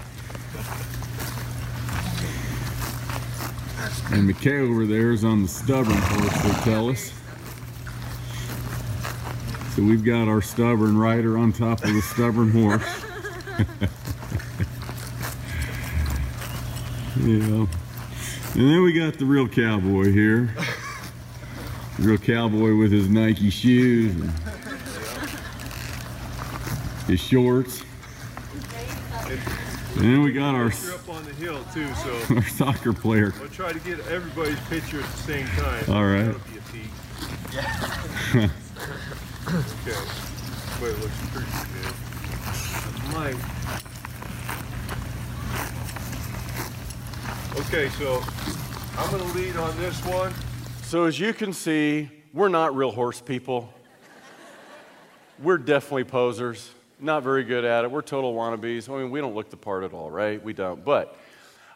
And 4.14 4.30
McKay 4.30 4.62
over 4.62 4.86
there 4.86 5.12
is 5.12 5.26
on 5.26 5.42
the 5.42 5.50
stubborn 5.50 5.98
horse, 5.98 6.42
they 6.44 6.72
tell 6.72 6.90
us. 6.90 7.12
So 9.76 9.84
we've 9.84 10.06
got 10.06 10.30
our 10.30 10.42
stubborn 10.42 10.98
rider 10.98 11.38
on 11.38 11.52
top 11.52 11.84
of 11.84 11.92
the 11.92 12.02
stubborn 12.02 12.52
horse. 12.52 13.04
yeah. 17.18 17.66
And 18.54 18.70
then 18.70 18.82
we 18.82 18.94
got 18.94 19.16
the 19.16 19.26
real 19.26 19.50
cowboy 19.50 20.14
here. 20.14 20.56
The 21.98 22.08
real 22.08 22.18
cowboy 22.18 22.78
with 22.78 22.94
his 22.94 23.10
Nike 23.10 23.50
shoes 23.50 24.16
and 24.16 24.32
his 27.10 27.20
shorts. 27.20 27.84
And 29.96 30.04
then 30.04 30.22
we 30.22 30.32
got 30.32 30.54
our 30.54 30.68
up 30.68 31.10
on 31.10 31.26
the 31.26 31.34
hill 31.34 31.64
too, 31.74 31.92
so 31.96 32.36
our 32.36 32.48
soccer 32.48 32.94
player. 32.94 33.34
I'll 33.42 33.48
try 33.50 33.74
to 33.74 33.80
get 33.80 34.00
everybody's 34.08 34.60
picture 34.68 35.02
at 35.02 35.10
the 35.12 35.18
same 35.18 35.48
time. 35.48 35.84
All 35.90 36.06
right. 36.06 36.26
That'll 36.26 36.40
be 36.52 36.58
a 36.58 36.62
peek. 36.72 36.92
Yeah. 37.54 38.50
okay. 39.48 40.00
Wait, 40.82 40.92
it 40.92 41.00
looks 41.00 41.20
pretty 41.34 41.52
good. 41.74 41.94
I 42.86 43.14
might. 43.14 43.36
Okay, 47.62 47.90
so 47.90 48.24
I'm 48.98 49.10
gonna 49.10 49.34
lead 49.34 49.58
on 49.58 49.76
this 49.80 50.00
one. 50.06 50.34
So 50.84 51.06
as 51.06 51.20
you 51.20 51.34
can 51.34 51.52
see, 51.52 52.10
we're 52.32 52.48
not 52.48 52.76
real 52.76 52.92
horse 52.92 53.22
people. 53.22 53.74
We're 55.40 55.58
definitely 55.58 56.04
posers 56.04 56.70
not 57.00 57.24
very 57.24 57.44
good 57.44 57.66
at 57.66 57.84
it. 57.84 57.92
We're 57.92 58.02
total 58.02 58.34
wannabes. 58.34 58.90
I 58.90 59.02
mean, 59.02 59.12
we 59.12 59.22
don't 59.22 59.36
look 59.36 59.50
the 59.50 59.58
part 59.58 59.84
at 59.84 59.94
all, 59.94 60.12
right? 60.12 60.44
We 60.44 60.54
don't. 60.54 60.84
But 60.84 61.16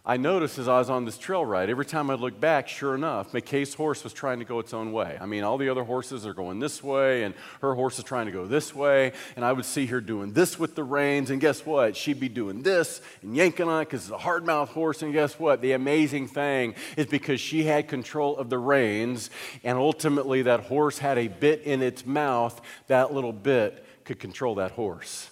I 0.06 0.18
noticed 0.18 0.58
as 0.58 0.68
I 0.68 0.80
was 0.80 0.90
on 0.90 1.06
this 1.06 1.18
trail 1.18 1.46
ride, 1.46 1.70
every 1.70 1.86
time 1.86 2.10
I'd 2.10 2.20
look 2.20 2.38
back, 2.38 2.68
sure 2.68 2.94
enough, 2.94 3.32
McKay's 3.32 3.74
horse 3.74 4.04
was 4.04 4.12
trying 4.12 4.40
to 4.40 4.46
go 4.46 4.60
its 4.60 4.74
own 4.74 4.92
way. 4.92 5.18
I 5.22 5.26
mean, 5.26 5.46
all 5.46 5.58
the 5.58 5.70
other 5.70 5.86
horses 5.86 6.26
are 6.26 6.34
going 6.34 6.60
this 6.60 6.84
way, 6.84 7.24
and 7.24 7.34
her 7.62 7.74
horse 7.74 7.98
is 8.00 8.04
trying 8.04 8.26
to 8.26 8.34
go 8.34 8.46
this 8.46 8.76
way, 8.76 9.14
and 9.38 9.46
I 9.46 9.54
would 9.54 9.64
see 9.64 9.86
her 9.86 10.02
doing 10.02 10.34
this 10.34 10.60
with 10.60 10.76
the 10.76 10.84
reins, 10.84 11.30
and 11.30 11.40
guess 11.40 11.66
what? 11.66 11.96
She'd 11.96 12.20
be 12.20 12.28
doing 12.28 12.64
this 12.64 13.00
and 13.22 13.34
yanking 13.34 13.70
on 13.70 13.82
it 13.82 13.86
because 13.86 14.02
it's 14.02 14.12
a 14.12 14.18
hard 14.18 14.46
mouth 14.46 14.72
horse, 14.72 15.02
and 15.04 15.14
guess 15.14 15.40
what? 15.40 15.62
The 15.62 15.72
amazing 15.72 16.28
thing 16.28 16.76
is 16.98 17.06
because 17.06 17.40
she 17.40 17.64
had 17.64 17.88
control 17.88 18.36
of 18.36 18.50
the 18.50 18.58
reins, 18.58 19.30
and 19.64 19.78
ultimately 19.78 20.42
that 20.42 20.66
horse 20.66 20.98
had 20.98 21.18
a 21.18 21.30
bit 21.30 21.62
in 21.62 21.82
its 21.82 22.06
mouth, 22.06 22.60
that 22.88 23.14
little 23.14 23.32
bit 23.32 23.83
could 24.06 24.20
control 24.20 24.56
that 24.56 24.72
horse. 24.72 25.30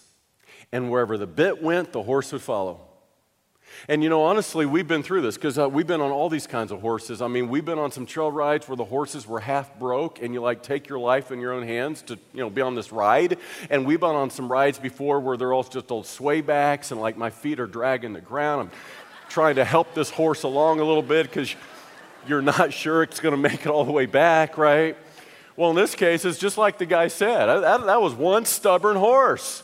And 0.72 0.90
wherever 0.90 1.18
the 1.18 1.28
bit 1.28 1.62
went, 1.62 1.92
the 1.92 2.04
horse 2.04 2.32
would 2.32 2.42
follow. 2.42 2.82
And 3.88 4.04
you 4.04 4.10
know, 4.10 4.24
honestly, 4.24 4.66
we've 4.66 4.88
been 4.88 5.04
through 5.04 5.22
this 5.22 5.36
because 5.36 5.58
uh, 5.58 5.68
we've 5.68 5.88
been 5.88 6.02
on 6.02 6.12
all 6.12 6.30
these 6.30 6.48
kinds 6.48 6.72
of 6.72 6.82
horses. 6.82 7.22
I 7.22 7.28
mean, 7.28 7.50
we've 7.50 7.66
been 7.66 7.80
on 7.80 7.92
some 7.92 8.06
trail 8.06 8.32
rides 8.32 8.68
where 8.68 8.76
the 8.76 8.86
horses 8.86 9.28
were 9.28 9.40
half 9.40 9.78
broke 9.80 10.22
and 10.22 10.34
you 10.34 10.42
like 10.42 10.62
take 10.62 10.88
your 10.88 11.00
life 11.00 11.32
in 11.32 11.40
your 11.40 11.54
own 11.54 11.64
hands 11.64 12.02
to, 12.04 12.16
you 12.34 12.40
know, 12.42 12.50
be 12.50 12.62
on 12.62 12.76
this 12.76 12.92
ride. 12.92 13.38
And 13.70 13.86
we've 13.86 14.00
been 14.00 14.10
on 14.10 14.30
some 14.30 14.52
rides 14.52 14.78
before 14.78 15.20
where 15.20 15.38
they're 15.38 15.54
all 15.54 15.64
just 15.64 15.92
old 15.92 16.06
sway 16.06 16.42
backs 16.42 16.92
and 16.92 17.02
like 17.02 17.18
my 17.18 17.30
feet 17.30 17.60
are 17.60 17.68
dragging 17.68 18.14
the 18.14 18.22
ground. 18.22 18.70
I'm 18.70 19.30
trying 19.30 19.56
to 19.56 19.66
help 19.66 19.94
this 19.94 20.10
horse 20.10 20.44
along 20.44 20.80
a 20.80 20.84
little 20.84 21.04
bit 21.04 21.28
because 21.28 21.56
you're 22.28 22.42
not 22.42 22.74
sure 22.74 23.04
it's 23.04 23.20
going 23.20 23.34
to 23.34 23.42
make 23.42 23.66
it 23.66 23.68
all 23.68 23.86
the 23.86 23.92
way 23.92 24.06
back, 24.06 24.58
right? 24.58 24.96
Well, 25.62 25.70
in 25.70 25.76
this 25.76 25.94
case, 25.94 26.26
it's 26.26 26.40
just 26.40 26.58
like 26.58 26.80
the 26.80 26.88
guy 26.88 27.08
said. 27.08 27.46
That, 27.46 27.86
that 27.86 28.02
was 28.02 28.16
one 28.16 28.46
stubborn 28.46 28.98
horse. 28.98 29.62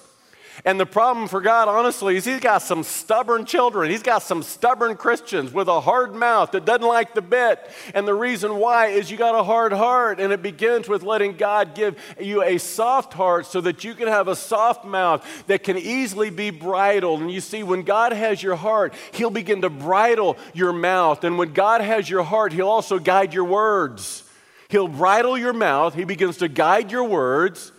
And 0.64 0.80
the 0.80 0.86
problem 0.86 1.28
for 1.28 1.42
God, 1.42 1.68
honestly, 1.68 2.18
is 2.18 2.24
He's 2.24 2.40
got 2.40 2.62
some 2.62 2.84
stubborn 2.84 3.46
children. 3.46 3.90
He's 3.90 4.04
got 4.04 4.22
some 4.22 4.44
stubborn 4.44 4.96
Christians 4.96 5.52
with 5.52 5.68
a 5.68 5.82
hard 5.82 6.14
mouth 6.14 6.52
that 6.52 6.66
doesn't 6.66 6.88
like 6.88 7.16
the 7.16 7.24
bit. 7.24 7.68
And 7.96 8.08
the 8.08 8.14
reason 8.14 8.58
why 8.58 8.90
is 8.90 9.10
you 9.10 9.18
got 9.18 9.34
a 9.34 9.44
hard 9.44 9.74
heart. 9.74 10.20
And 10.20 10.32
it 10.32 10.44
begins 10.44 10.88
with 10.88 11.02
letting 11.02 11.36
God 11.36 11.74
give 11.74 11.98
you 12.22 12.44
a 12.44 12.60
soft 12.60 13.14
heart 13.14 13.48
so 13.48 13.60
that 13.62 13.84
you 13.84 13.96
can 13.96 14.08
have 14.08 14.28
a 14.28 14.36
soft 14.36 14.86
mouth 14.86 15.26
that 15.48 15.64
can 15.64 15.80
easily 15.80 16.30
be 16.30 16.52
bridled. 16.52 17.22
And 17.22 17.32
you 17.32 17.42
see, 17.42 17.64
when 17.64 17.82
God 17.82 18.14
has 18.14 18.44
your 18.44 18.56
heart, 18.56 18.94
He'll 19.14 19.32
begin 19.32 19.64
to 19.64 19.72
bridle 19.72 20.38
your 20.54 20.74
mouth. 20.74 21.24
And 21.24 21.40
when 21.40 21.54
God 21.54 21.82
has 21.82 22.08
your 22.08 22.22
heart, 22.22 22.54
He'll 22.54 22.70
also 22.70 23.00
guide 23.00 23.34
your 23.34 23.46
words. 23.46 24.26
He'll 24.70 24.88
bridle 24.88 25.38
your 25.38 25.54
mouth, 25.54 25.96
He 25.96 26.04
begins 26.04 26.38
to 26.38 26.48
guide 26.48 26.92
your 26.92 27.04
words. 27.04 27.72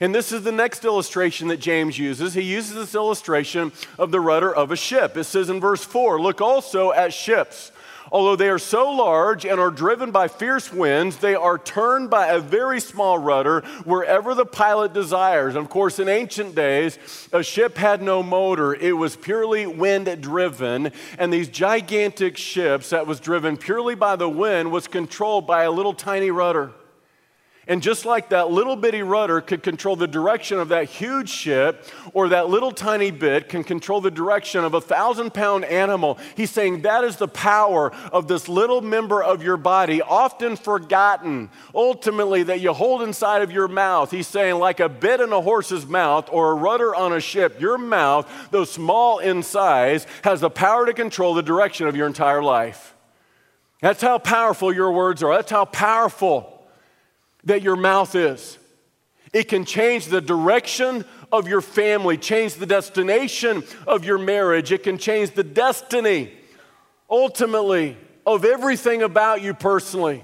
And 0.00 0.14
this 0.14 0.32
is 0.32 0.42
the 0.42 0.52
next 0.52 0.84
illustration 0.84 1.48
that 1.48 1.58
James 1.58 1.98
uses. 1.98 2.34
He 2.34 2.42
uses 2.42 2.74
this 2.74 2.94
illustration 2.94 3.72
of 3.96 4.10
the 4.10 4.20
rudder 4.20 4.54
of 4.54 4.72
a 4.72 4.76
ship. 4.76 5.16
It 5.16 5.24
says 5.24 5.48
in 5.48 5.60
verse 5.60 5.84
4 5.84 6.20
Look 6.20 6.40
also 6.40 6.92
at 6.92 7.14
ships. 7.14 7.70
Although 8.12 8.36
they 8.36 8.48
are 8.48 8.58
so 8.58 8.90
large 8.90 9.44
and 9.46 9.58
are 9.58 9.70
driven 9.70 10.10
by 10.10 10.28
fierce 10.28 10.72
winds, 10.72 11.16
they 11.16 11.34
are 11.34 11.58
turned 11.58 12.10
by 12.10 12.26
a 12.28 12.38
very 12.38 12.80
small 12.80 13.18
rudder 13.18 13.62
wherever 13.84 14.34
the 14.34 14.46
pilot 14.46 14.92
desires. 14.92 15.54
And 15.54 15.64
of 15.64 15.70
course, 15.70 15.98
in 15.98 16.08
ancient 16.08 16.54
days, 16.54 16.98
a 17.32 17.42
ship 17.42 17.76
had 17.76 18.02
no 18.02 18.22
motor, 18.22 18.74
it 18.74 18.92
was 18.92 19.16
purely 19.16 19.66
wind 19.66 20.20
driven. 20.20 20.92
And 21.18 21.32
these 21.32 21.48
gigantic 21.48 22.36
ships 22.36 22.90
that 22.90 23.06
was 23.06 23.20
driven 23.20 23.56
purely 23.56 23.94
by 23.94 24.16
the 24.16 24.28
wind 24.28 24.70
was 24.70 24.86
controlled 24.86 25.46
by 25.46 25.64
a 25.64 25.70
little 25.70 25.94
tiny 25.94 26.30
rudder. 26.30 26.72
And 27.66 27.82
just 27.82 28.04
like 28.04 28.28
that 28.28 28.50
little 28.50 28.76
bitty 28.76 29.02
rudder 29.02 29.40
could 29.40 29.62
control 29.62 29.96
the 29.96 30.06
direction 30.06 30.58
of 30.58 30.68
that 30.68 30.84
huge 30.84 31.30
ship, 31.30 31.86
or 32.12 32.28
that 32.28 32.48
little 32.48 32.72
tiny 32.72 33.10
bit 33.10 33.48
can 33.48 33.64
control 33.64 34.00
the 34.00 34.10
direction 34.10 34.64
of 34.64 34.74
a 34.74 34.80
thousand 34.80 35.32
pound 35.32 35.64
animal, 35.64 36.18
he's 36.36 36.50
saying 36.50 36.82
that 36.82 37.04
is 37.04 37.16
the 37.16 37.28
power 37.28 37.90
of 38.12 38.28
this 38.28 38.48
little 38.48 38.82
member 38.82 39.22
of 39.22 39.42
your 39.42 39.56
body, 39.56 40.02
often 40.02 40.56
forgotten, 40.56 41.48
ultimately, 41.74 42.42
that 42.42 42.60
you 42.60 42.72
hold 42.72 43.02
inside 43.02 43.42
of 43.42 43.50
your 43.50 43.68
mouth. 43.68 44.10
He's 44.10 44.26
saying, 44.26 44.56
like 44.56 44.80
a 44.80 44.88
bit 44.88 45.20
in 45.20 45.32
a 45.32 45.40
horse's 45.40 45.86
mouth 45.86 46.28
or 46.30 46.50
a 46.50 46.54
rudder 46.54 46.94
on 46.94 47.12
a 47.12 47.20
ship, 47.20 47.60
your 47.60 47.78
mouth, 47.78 48.30
though 48.50 48.64
small 48.64 49.18
in 49.18 49.42
size, 49.42 50.06
has 50.22 50.40
the 50.40 50.50
power 50.50 50.86
to 50.86 50.92
control 50.92 51.34
the 51.34 51.42
direction 51.42 51.86
of 51.86 51.96
your 51.96 52.06
entire 52.06 52.42
life. 52.42 52.94
That's 53.80 54.02
how 54.02 54.18
powerful 54.18 54.72
your 54.72 54.92
words 54.92 55.22
are. 55.22 55.34
That's 55.34 55.50
how 55.50 55.64
powerful 55.64 56.53
that 57.44 57.62
your 57.62 57.76
mouth 57.76 58.14
is. 58.14 58.58
It 59.32 59.48
can 59.48 59.64
change 59.64 60.06
the 60.06 60.20
direction 60.20 61.04
of 61.32 61.48
your 61.48 61.60
family, 61.60 62.16
change 62.16 62.54
the 62.54 62.66
destination 62.66 63.64
of 63.86 64.04
your 64.04 64.18
marriage. 64.18 64.70
It 64.70 64.84
can 64.84 64.98
change 64.98 65.32
the 65.32 65.42
destiny, 65.42 66.32
ultimately, 67.10 67.96
of 68.24 68.44
everything 68.44 69.02
about 69.02 69.42
you 69.42 69.52
personally. 69.52 70.22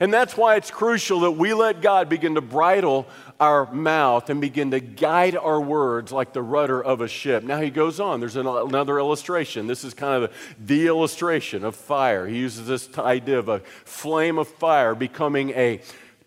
And 0.00 0.14
that's 0.14 0.36
why 0.36 0.54
it's 0.54 0.70
crucial 0.70 1.20
that 1.20 1.32
we 1.32 1.54
let 1.54 1.80
God 1.80 2.08
begin 2.08 2.36
to 2.36 2.40
bridle 2.40 3.08
our 3.40 3.72
mouth 3.72 4.30
and 4.30 4.40
begin 4.40 4.70
to 4.70 4.78
guide 4.78 5.36
our 5.36 5.60
words 5.60 6.12
like 6.12 6.32
the 6.32 6.42
rudder 6.42 6.80
of 6.80 7.00
a 7.00 7.08
ship. 7.08 7.42
Now 7.42 7.60
he 7.60 7.70
goes 7.70 7.98
on. 7.98 8.20
There's 8.20 8.36
another 8.36 8.98
illustration. 8.98 9.66
This 9.66 9.82
is 9.82 9.94
kind 9.94 10.22
of 10.22 10.32
the 10.64 10.86
illustration 10.86 11.64
of 11.64 11.74
fire. 11.74 12.28
He 12.28 12.36
uses 12.36 12.68
this 12.68 12.96
idea 12.96 13.40
of 13.40 13.48
a 13.48 13.58
flame 13.84 14.38
of 14.38 14.46
fire 14.46 14.94
becoming 14.94 15.50
a 15.50 15.80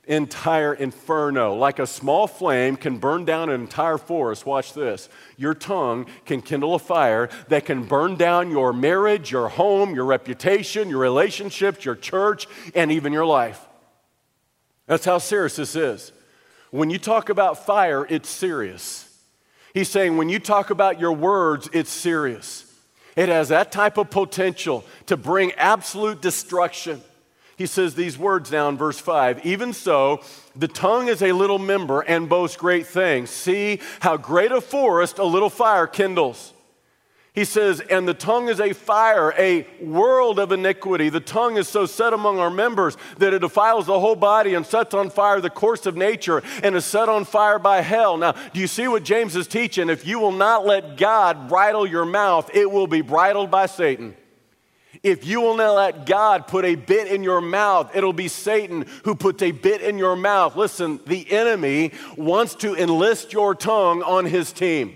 entire 0.05 0.73
inferno. 0.73 1.55
Like 1.55 1.79
a 1.79 1.87
small 1.87 2.27
flame 2.27 2.75
can 2.75 2.97
burn 2.97 3.25
down 3.25 3.49
an 3.49 3.61
entire 3.61 3.97
forest. 3.97 4.45
Watch 4.45 4.73
this. 4.73 5.09
Your 5.37 5.53
tongue 5.53 6.07
can 6.25 6.41
kindle 6.41 6.75
a 6.75 6.79
fire 6.79 7.29
that 7.49 7.65
can 7.65 7.83
burn 7.83 8.15
down 8.15 8.51
your 8.51 8.73
marriage, 8.73 9.31
your 9.31 9.49
home, 9.49 9.93
your 9.93 10.05
reputation, 10.05 10.89
your 10.89 10.99
relationships, 10.99 11.85
your 11.85 11.95
church, 11.95 12.47
and 12.73 12.91
even 12.91 13.13
your 13.13 13.25
life. 13.25 13.67
That's 14.87 15.05
how 15.05 15.19
serious 15.19 15.55
this 15.55 15.75
is. 15.75 16.11
When 16.71 16.89
you 16.89 16.97
talk 16.97 17.29
about 17.29 17.65
fire, 17.65 18.05
it's 18.09 18.29
serious. 18.29 19.07
He's 19.73 19.89
saying 19.89 20.17
when 20.17 20.29
you 20.29 20.39
talk 20.39 20.69
about 20.69 20.99
your 20.99 21.13
words, 21.13 21.69
it's 21.73 21.91
serious. 21.91 22.65
It 23.15 23.29
has 23.29 23.49
that 23.49 23.71
type 23.71 23.97
of 23.97 24.09
potential 24.09 24.85
to 25.07 25.17
bring 25.17 25.51
absolute 25.53 26.21
destruction. 26.21 27.01
He 27.61 27.67
says 27.67 27.93
these 27.93 28.17
words 28.17 28.51
now 28.51 28.69
in 28.69 28.77
verse 28.77 28.99
5 28.99 29.45
Even 29.45 29.71
so, 29.71 30.21
the 30.55 30.67
tongue 30.67 31.09
is 31.09 31.21
a 31.21 31.31
little 31.31 31.59
member 31.59 32.01
and 32.01 32.27
boasts 32.27 32.57
great 32.57 32.87
things. 32.87 33.29
See 33.29 33.79
how 33.99 34.17
great 34.17 34.51
a 34.51 34.61
forest 34.61 35.19
a 35.19 35.23
little 35.23 35.49
fire 35.49 35.85
kindles. 35.85 36.53
He 37.33 37.45
says, 37.45 37.79
and 37.79 38.07
the 38.07 38.15
tongue 38.15 38.49
is 38.49 38.59
a 38.59 38.73
fire, 38.73 39.33
a 39.37 39.65
world 39.79 40.39
of 40.39 40.51
iniquity. 40.51 41.09
The 41.09 41.19
tongue 41.19 41.55
is 41.55 41.67
so 41.67 41.85
set 41.85 42.13
among 42.13 42.39
our 42.39 42.49
members 42.49 42.97
that 43.19 43.31
it 43.31 43.39
defiles 43.39 43.85
the 43.85 43.99
whole 43.99 44.17
body 44.17 44.55
and 44.55 44.65
sets 44.65 44.95
on 44.95 45.11
fire 45.11 45.39
the 45.39 45.51
course 45.51 45.85
of 45.85 45.95
nature 45.95 46.41
and 46.63 46.75
is 46.75 46.83
set 46.83 47.09
on 47.09 47.25
fire 47.25 47.59
by 47.59 47.81
hell. 47.81 48.17
Now, 48.17 48.31
do 48.31 48.59
you 48.59 48.67
see 48.67 48.87
what 48.87 49.03
James 49.03 49.35
is 49.35 49.47
teaching? 49.47 49.87
If 49.87 50.05
you 50.05 50.19
will 50.19 50.33
not 50.33 50.65
let 50.65 50.97
God 50.97 51.47
bridle 51.47 51.85
your 51.85 52.05
mouth, 52.05 52.49
it 52.55 52.69
will 52.69 52.87
be 52.87 53.01
bridled 53.01 53.51
by 53.51 53.67
Satan. 53.67 54.15
If 55.03 55.25
you 55.25 55.41
will 55.41 55.57
not 55.57 55.75
let 55.75 56.05
God 56.05 56.47
put 56.47 56.63
a 56.63 56.75
bit 56.75 57.07
in 57.07 57.23
your 57.23 57.41
mouth, 57.41 57.95
it'll 57.95 58.13
be 58.13 58.27
Satan 58.27 58.85
who 59.03 59.15
puts 59.15 59.41
a 59.41 59.51
bit 59.51 59.81
in 59.81 59.97
your 59.97 60.15
mouth. 60.15 60.55
Listen, 60.55 60.99
the 61.07 61.31
enemy 61.31 61.91
wants 62.15 62.53
to 62.55 62.75
enlist 62.75 63.33
your 63.33 63.55
tongue 63.55 64.03
on 64.03 64.25
his 64.25 64.51
team. 64.51 64.95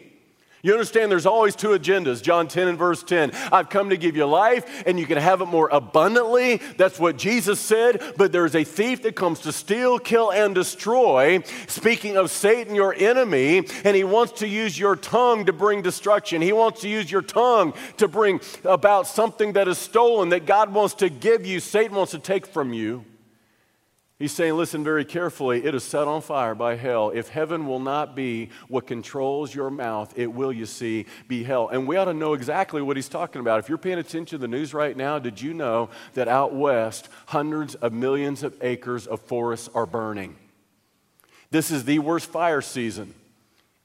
You 0.65 0.71
understand 0.71 1.11
there's 1.11 1.27
always 1.27 1.55
two 1.55 1.77
agendas. 1.77 2.23
John 2.23 2.47
10 2.47 2.69
and 2.69 2.75
verse 2.75 3.03
10. 3.03 3.33
I've 3.51 3.69
come 3.69 3.91
to 3.91 3.97
give 3.97 4.15
you 4.15 4.25
life 4.25 4.83
and 4.87 4.99
you 4.99 5.05
can 5.05 5.19
have 5.19 5.41
it 5.41 5.45
more 5.45 5.69
abundantly. 5.71 6.59
That's 6.75 6.97
what 6.97 7.17
Jesus 7.17 7.59
said. 7.59 8.01
But 8.17 8.31
there's 8.31 8.55
a 8.55 8.63
thief 8.63 9.03
that 9.03 9.15
comes 9.15 9.41
to 9.41 9.51
steal, 9.51 9.99
kill, 9.99 10.31
and 10.31 10.55
destroy. 10.55 11.43
Speaking 11.67 12.17
of 12.17 12.31
Satan, 12.31 12.73
your 12.73 12.95
enemy, 12.95 13.67
and 13.83 13.95
he 13.95 14.03
wants 14.03 14.39
to 14.39 14.47
use 14.47 14.79
your 14.79 14.95
tongue 14.95 15.45
to 15.45 15.53
bring 15.53 15.83
destruction. 15.83 16.41
He 16.41 16.51
wants 16.51 16.81
to 16.81 16.89
use 16.89 17.11
your 17.11 17.21
tongue 17.21 17.75
to 17.97 18.07
bring 18.07 18.41
about 18.63 19.05
something 19.05 19.53
that 19.53 19.67
is 19.67 19.77
stolen 19.77 20.29
that 20.29 20.47
God 20.47 20.73
wants 20.73 20.95
to 20.95 21.09
give 21.09 21.45
you, 21.45 21.59
Satan 21.59 21.95
wants 21.95 22.13
to 22.13 22.19
take 22.19 22.47
from 22.47 22.73
you. 22.73 23.05
He's 24.17 24.31
saying, 24.31 24.55
listen 24.55 24.81
very 24.81 25.03
carefully, 25.03 25.65
it 25.65 25.75
is 25.75 25.83
set 25.83 26.07
on 26.07 26.21
fire 26.21 26.55
by 26.55 26.75
hell. 26.75 27.09
If 27.09 27.27
heaven 27.27 27.67
will 27.67 27.81
not 27.81 28.15
be 28.15 28.49
what 28.69 28.87
controls 28.87 29.53
your 29.53 29.69
mouth, 29.69 30.13
it 30.15 30.27
will, 30.27 30.53
you 30.53 30.65
see, 30.65 31.05
be 31.27 31.43
hell. 31.43 31.67
And 31.67 31.85
we 31.85 31.97
ought 31.97 32.05
to 32.05 32.13
know 32.13 32.33
exactly 32.33 32.81
what 32.81 32.95
he's 32.95 33.09
talking 33.09 33.41
about. 33.41 33.59
If 33.59 33.67
you're 33.67 33.77
paying 33.77 33.99
attention 33.99 34.25
to 34.27 34.37
the 34.37 34.47
news 34.47 34.73
right 34.73 34.95
now, 34.95 35.19
did 35.19 35.41
you 35.41 35.53
know 35.53 35.89
that 36.13 36.29
out 36.29 36.55
west, 36.55 37.09
hundreds 37.25 37.75
of 37.75 37.91
millions 37.91 38.41
of 38.41 38.55
acres 38.61 39.05
of 39.05 39.19
forests 39.19 39.69
are 39.75 39.85
burning? 39.85 40.37
This 41.51 41.69
is 41.69 41.83
the 41.83 41.99
worst 41.99 42.29
fire 42.29 42.61
season 42.61 43.13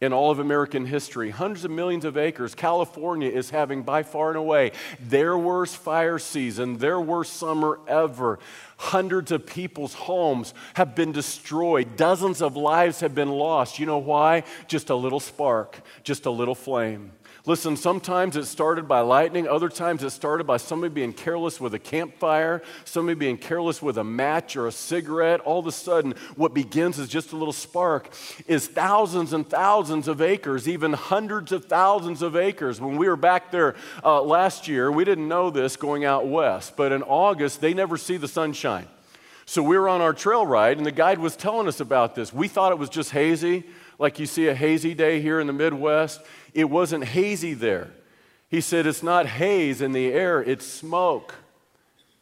in 0.01 0.15
all 0.15 0.31
of 0.31 0.39
American 0.39 0.87
history. 0.87 1.31
Hundreds 1.31 1.65
of 1.65 1.71
millions 1.71 2.05
of 2.05 2.17
acres. 2.17 2.55
California 2.55 3.29
is 3.29 3.51
having 3.51 3.83
by 3.83 4.03
far 4.03 4.29
and 4.29 4.39
away 4.39 4.73
their 4.99 5.37
worst 5.37 5.77
fire 5.77 6.19
season, 6.19 6.79
their 6.79 6.99
worst 6.99 7.35
summer 7.35 7.79
ever. 7.87 8.39
Hundreds 8.79 9.31
of 9.31 9.45
people's 9.45 9.93
homes 9.93 10.55
have 10.75 10.95
been 10.95 11.13
destroyed. 11.13 11.97
Dozens 11.97 12.41
of 12.41 12.57
lives 12.57 13.01
have 13.01 13.15
been 13.15 13.29
lost. 13.29 13.79
You 13.79 13.85
know 13.85 13.99
why? 13.99 14.45
Just 14.69 14.89
a 14.89 14.95
little 14.95 15.21
spark, 15.21 15.83
just 16.03 16.25
a 16.25 16.31
little 16.31 16.55
flame. 16.55 17.13
Listen, 17.51 17.77
sometimes 17.77 18.37
it 18.37 18.45
started 18.45 18.87
by 18.87 19.01
lightning, 19.01 19.49
other 19.49 19.69
times 19.69 20.05
it 20.05 20.11
started 20.11 20.47
by 20.47 20.57
somebody 20.57 20.95
being 20.95 21.13
careless 21.13 21.61
with 21.61 21.75
a 21.75 21.81
campfire, 21.81 22.63
somebody 22.85 23.19
being 23.19 23.37
careless 23.37 23.83
with 23.83 23.99
a 23.99 24.05
match 24.05 24.55
or 24.55 24.69
a 24.69 24.71
cigarette. 24.71 25.41
All 25.41 25.59
of 25.59 25.67
a 25.67 25.73
sudden, 25.73 26.15
what 26.37 26.55
begins 26.55 26.97
as 27.01 27.09
just 27.09 27.33
a 27.33 27.37
little 27.37 27.53
spark 27.53 28.15
is 28.47 28.69
thousands 28.69 29.33
and 29.33 29.51
thousands 29.51 30.07
of 30.07 30.23
acres, 30.23 30.69
even 30.69 30.93
hundreds 30.93 31.51
of 31.51 31.65
thousands 31.65 32.23
of 32.23 32.37
acres. 32.37 32.81
When 32.81 32.97
we 32.97 33.09
were 33.09 33.17
back 33.17 33.51
there 33.51 33.75
uh, 34.05 34.23
last 34.23 34.69
year, 34.69 34.93
we 34.93 35.05
didn't 35.05 35.27
know 35.27 35.51
this 35.51 35.75
going 35.77 36.05
out 36.05 36.29
west, 36.29 36.77
but 36.77 36.93
in 36.93 37.03
August, 37.03 37.61
they 37.61 37.75
never 37.75 37.97
see 37.97 38.17
the 38.17 38.29
sunshine. 38.29 38.87
So 39.45 39.61
we 39.61 39.77
were 39.77 39.89
on 39.89 40.01
our 40.01 40.13
trail 40.13 40.47
ride, 40.47 40.77
and 40.77 40.87
the 40.87 40.93
guide 40.93 41.19
was 41.19 41.35
telling 41.35 41.67
us 41.67 41.81
about 41.81 42.15
this. 42.15 42.33
We 42.33 42.47
thought 42.47 42.71
it 42.71 42.79
was 42.79 42.91
just 42.91 43.11
hazy, 43.11 43.65
like 43.99 44.21
you 44.21 44.27
see 44.27 44.47
a 44.47 44.55
hazy 44.55 44.95
day 44.95 45.21
here 45.21 45.41
in 45.41 45.49
the 45.49 45.53
Midwest. 45.53 46.21
It 46.55 46.71
wasn't 46.71 47.05
hazy 47.05 47.55
there. 47.55 47.91
He 48.49 48.61
said, 48.61 48.87
It's 48.87 49.03
not 49.03 49.27
haze 49.27 49.81
in 49.81 49.93
the 49.93 50.13
air, 50.13 50.43
it's 50.43 50.67
smoke. 50.67 51.35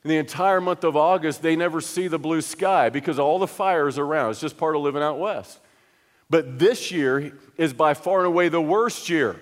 In 0.04 0.10
the 0.10 0.18
entire 0.18 0.60
month 0.60 0.84
of 0.84 0.96
August, 0.96 1.42
they 1.42 1.56
never 1.56 1.80
see 1.80 2.06
the 2.06 2.18
blue 2.18 2.40
sky 2.40 2.88
because 2.88 3.18
all 3.18 3.38
the 3.38 3.48
fire 3.48 3.88
is 3.88 3.98
around. 3.98 4.30
It's 4.30 4.40
just 4.40 4.56
part 4.56 4.76
of 4.76 4.82
living 4.82 5.02
out 5.02 5.18
west. 5.18 5.58
But 6.30 6.58
this 6.58 6.92
year 6.92 7.32
is 7.56 7.72
by 7.72 7.94
far 7.94 8.18
and 8.18 8.26
away 8.26 8.48
the 8.48 8.60
worst 8.60 9.08
year. 9.08 9.40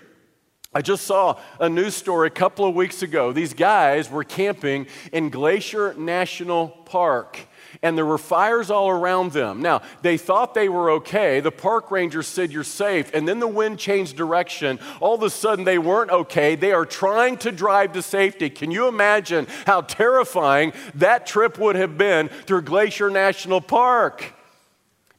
I 0.72 0.83
just 0.83 1.05
saw 1.05 1.38
a 1.59 1.68
news 1.68 1.94
story 1.94 2.29
a 2.29 2.31
couple 2.31 2.66
of 2.66 2.75
weeks 2.75 3.03
ago. 3.03 3.33
These 3.33 3.55
guys 3.55 4.11
were 4.11 4.25
camping 4.25 4.87
in 5.12 5.31
Glacier 5.31 5.94
National 5.94 6.68
Park 6.68 7.38
and 7.87 7.96
there 7.96 8.05
were 8.05 8.18
fires 8.18 8.68
all 8.68 8.88
around 8.88 9.31
them. 9.31 9.62
Now, 9.62 9.81
they 10.03 10.18
thought 10.18 10.55
they 10.55 10.68
were 10.68 10.90
okay. 10.90 11.38
The 11.38 11.53
park 11.53 11.92
ranger 11.92 12.20
said, 12.25 12.51
You're 12.51 12.64
safe. 12.64 13.14
And 13.14 13.29
then 13.29 13.38
the 13.38 13.46
wind 13.46 13.79
changed 13.79 14.16
direction. 14.16 14.81
All 14.99 15.14
of 15.14 15.22
a 15.22 15.31
sudden, 15.31 15.64
they 15.64 15.79
weren't 15.79 16.11
okay. 16.11 16.57
They 16.57 16.72
are 16.72 16.85
trying 16.85 17.37
to 17.38 17.53
drive 17.53 17.92
to 17.92 18.03
safety. 18.03 18.51
Can 18.51 18.72
you 18.72 18.88
imagine 18.88 19.46
how 19.66 19.83
terrifying 19.83 20.72
that 20.96 21.29
trip 21.29 21.59
would 21.61 21.77
have 21.77 21.96
been 21.96 22.29
through 22.29 22.62
Glacier 22.62 23.09
National 23.09 23.61
Park? 23.61 24.35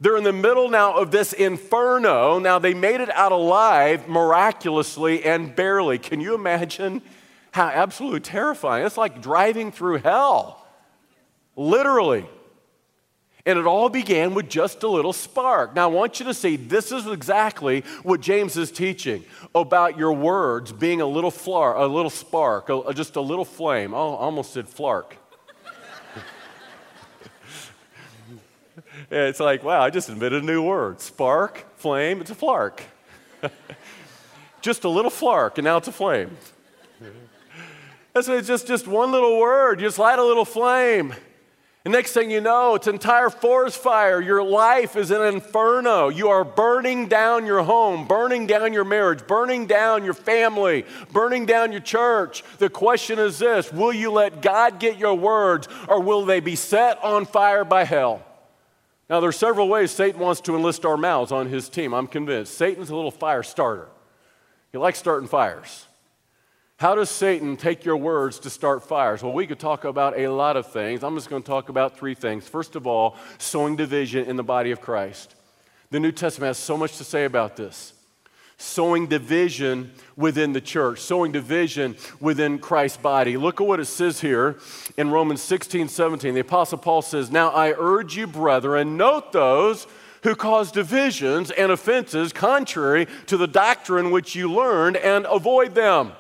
They're 0.01 0.17
in 0.17 0.25
the 0.25 0.34
middle 0.34 0.67
now 0.67 0.97
of 0.97 1.10
this 1.10 1.32
inferno. 1.32 2.38
Now, 2.38 2.60
they 2.60 2.73
made 2.73 2.99
it 2.99 3.10
out 3.12 3.32
alive 3.32 4.10
miraculously 4.10 5.23
and 5.23 5.56
barely. 5.56 5.99
Can 5.99 6.19
you 6.19 6.36
imagine 6.36 7.01
how 7.51 7.67
absolutely 7.67 8.19
terrifying? 8.19 8.86
It's 8.86 8.97
like 8.97 9.21
driving 9.21 9.71
through 9.71 9.99
hell, 9.99 10.67
literally. 11.56 12.25
And 13.47 13.57
it 13.57 13.65
all 13.65 13.88
began 13.88 14.33
with 14.33 14.49
just 14.49 14.83
a 14.83 14.89
little 14.89 15.13
spark. 15.13 15.73
Now, 15.73 15.86
I 15.86 15.88
want 15.88 16.19
you 16.19 16.25
to 16.25 16.33
see 16.33 16.57
this 16.57 16.91
is 16.91 17.07
exactly 17.07 17.86
what 18.03 18.19
James 18.19 18.57
is 18.57 18.73
teaching 18.73 19.23
about 19.55 19.97
your 19.97 20.12
words 20.12 20.73
being 20.73 20.99
a 20.99 21.05
little 21.05 21.31
flar, 21.31 21.77
a 21.77 21.88
little 21.88 22.10
spark, 22.10 22.67
a, 22.67 22.93
just 22.93 23.15
a 23.15 23.21
little 23.21 23.45
flame. 23.45 23.93
I 23.93 23.99
almost 23.99 24.51
said 24.51 24.67
flark. 24.67 25.13
it's 29.10 29.39
like, 29.39 29.63
wow, 29.63 29.81
I 29.81 29.91
just 29.91 30.10
invented 30.10 30.43
a 30.43 30.45
new 30.45 30.62
word. 30.62 30.99
Spark, 30.99 31.63
flame, 31.77 32.19
it's 32.19 32.31
a 32.31 32.36
flark. 32.36 32.81
just 34.62 34.83
a 34.83 34.89
little 34.89 35.10
flark, 35.10 35.57
and 35.57 35.63
now 35.63 35.77
it's 35.77 35.88
a 35.88 35.93
flame. 35.93 36.36
That's 38.13 38.27
it's 38.27 38.49
just, 38.49 38.67
just 38.67 38.88
one 38.88 39.13
little 39.13 39.39
word. 39.39 39.79
You 39.79 39.88
just 39.88 39.99
light 39.99 40.19
a 40.19 40.25
little 40.25 40.43
flame. 40.43 41.13
And 41.88 41.93
next 41.93 42.12
thing 42.12 42.30
you 42.30 42.41
know, 42.41 42.76
it's 42.76 42.88
entire 42.88 43.30
forest 43.30 43.78
fire. 43.78 44.19
Your 44.19 44.43
life 44.43 44.97
is 44.97 45.10
an 45.10 45.21
inferno. 45.21 46.10
You 46.10 46.28
are 46.28 46.43
burning 46.43 47.08
down 47.08 47.45
your 47.45 47.63
home, 47.63 48.06
burning 48.06 48.45
down 48.45 48.73
your 48.73 48.84
marriage, 48.84 49.26
burning 49.26 49.67
down 49.67 50.04
your 50.04 50.13
family, 50.13 50.84
burning 51.13 51.45
down 51.45 51.71
your 51.71 51.80
church. 51.80 52.43
The 52.58 52.69
question 52.69 53.19
is 53.19 53.39
this 53.39 53.71
Will 53.71 53.93
you 53.93 54.12
let 54.12 54.41
God 54.41 54.82
get 54.82 54.97
your 54.97 55.13
words, 55.13 55.69
or 55.88 56.02
will 56.02 56.26
they 56.26 56.41
be 56.41 56.58
set 56.58 57.02
on 57.06 57.26
fire 57.26 57.63
by 57.63 57.86
hell? 57.86 58.21
Now, 59.10 59.21
there 59.21 59.30
are 59.30 59.32
several 59.32 59.69
ways 59.69 59.89
Satan 59.89 60.19
wants 60.19 60.41
to 60.41 60.58
enlist 60.58 60.84
our 60.84 60.97
mouths 60.97 61.32
on 61.32 61.47
his 61.47 61.69
team. 61.69 61.93
I'm 61.93 62.08
convinced. 62.08 62.56
Satan's 62.56 62.89
a 62.89 62.95
little 62.97 63.12
fire 63.12 63.43
starter, 63.43 63.88
he 64.73 64.78
likes 64.78 65.00
starting 65.00 65.30
fires. 65.30 65.87
How 66.77 66.93
does 66.93 67.09
Satan 67.09 67.57
take 67.57 67.85
your 67.85 67.97
words 67.97 68.37
to 68.41 68.51
start 68.51 68.87
fires? 68.87 69.23
Well, 69.23 69.33
we 69.33 69.47
could 69.47 69.57
talk 69.57 69.83
about 69.83 70.15
a 70.15 70.27
lot 70.27 70.55
of 70.55 70.71
things. 70.71 71.03
I'm 71.03 71.15
just 71.15 71.27
going 71.27 71.41
to 71.41 71.47
talk 71.47 71.69
about 71.69 71.97
three 71.97 72.13
things. 72.13 72.47
First 72.47 72.75
of 72.75 72.85
all, 72.85 73.15
sowing 73.39 73.75
division 73.75 74.25
in 74.25 74.35
the 74.35 74.43
body 74.43 74.69
of 74.69 74.79
Christ. 74.79 75.33
The 75.89 75.99
New 75.99 76.11
Testament 76.11 76.49
has 76.49 76.59
so 76.59 76.77
much 76.77 76.99
to 76.99 77.03
say 77.03 77.25
about 77.25 77.55
this. 77.55 77.93
Sowing 78.57 79.07
division 79.07 79.91
within 80.15 80.53
the 80.53 80.61
church, 80.61 80.99
sowing 80.99 81.31
division 81.31 81.95
within 82.19 82.59
Christ's 82.59 82.97
body. 82.97 83.37
Look 83.37 83.59
at 83.59 83.65
what 83.65 83.79
it 83.79 83.85
says 83.85 84.21
here 84.21 84.59
in 84.97 85.09
Romans 85.09 85.41
16, 85.41 85.87
17. 85.87 86.35
The 86.35 86.41
Apostle 86.41 86.77
Paul 86.77 87.01
says, 87.01 87.31
Now 87.31 87.49
I 87.49 87.73
urge 87.75 88.15
you, 88.15 88.27
brethren, 88.27 88.97
note 88.97 89.31
those 89.31 89.87
who 90.21 90.35
cause 90.35 90.71
divisions 90.71 91.49
and 91.49 91.71
offenses 91.71 92.31
contrary 92.31 93.07
to 93.25 93.37
the 93.37 93.47
doctrine 93.47 94.11
which 94.11 94.35
you 94.35 94.51
learned 94.51 94.97
and 94.97 95.25
avoid 95.27 95.73
them. 95.73 96.11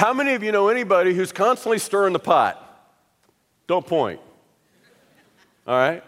How 0.00 0.14
many 0.14 0.32
of 0.32 0.42
you 0.42 0.50
know 0.50 0.68
anybody 0.68 1.12
who's 1.12 1.30
constantly 1.30 1.78
stirring 1.78 2.14
the 2.14 2.18
pot? 2.18 2.56
Don't 3.66 3.86
point. 3.86 4.18
All 5.66 5.76
right? 5.76 6.02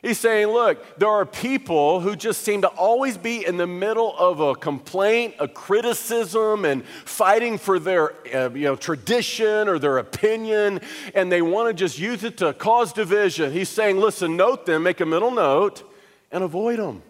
He's 0.00 0.18
saying, 0.18 0.46
look, 0.46 0.96
there 0.96 1.10
are 1.10 1.26
people 1.26 2.00
who 2.00 2.16
just 2.16 2.40
seem 2.40 2.62
to 2.62 2.68
always 2.68 3.18
be 3.18 3.44
in 3.44 3.58
the 3.58 3.66
middle 3.66 4.16
of 4.16 4.40
a 4.40 4.54
complaint, 4.54 5.34
a 5.38 5.46
criticism, 5.46 6.64
and 6.64 6.86
fighting 7.04 7.58
for 7.58 7.78
their 7.78 8.14
uh, 8.34 8.48
you 8.48 8.64
know, 8.64 8.76
tradition 8.76 9.68
or 9.68 9.78
their 9.78 9.98
opinion, 9.98 10.80
and 11.14 11.30
they 11.30 11.42
want 11.42 11.68
to 11.68 11.74
just 11.74 11.98
use 11.98 12.24
it 12.24 12.38
to 12.38 12.54
cause 12.54 12.94
division. 12.94 13.52
He's 13.52 13.68
saying, 13.68 13.98
listen, 13.98 14.38
note 14.38 14.64
them, 14.64 14.84
make 14.84 15.02
a 15.02 15.06
mental 15.06 15.30
note, 15.30 15.82
and 16.30 16.42
avoid 16.42 16.78
them. 16.78 17.02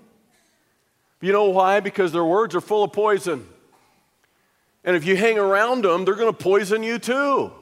You 1.21 1.31
know 1.31 1.51
why? 1.51 1.79
Because 1.79 2.11
their 2.11 2.25
words 2.25 2.57
are 2.57 2.61
full 2.61 2.83
of 2.83 2.93
poison. 2.93 3.47
And 4.85 4.97
if 4.97 5.05
you 5.05 5.17
hang 5.17 5.39
around 5.39 5.85
them, 5.85 6.05
they're 6.05 6.15
going 6.15 6.33
to 6.33 6.39
poison 6.39 6.83
you 6.83 6.99
too. 6.99 7.53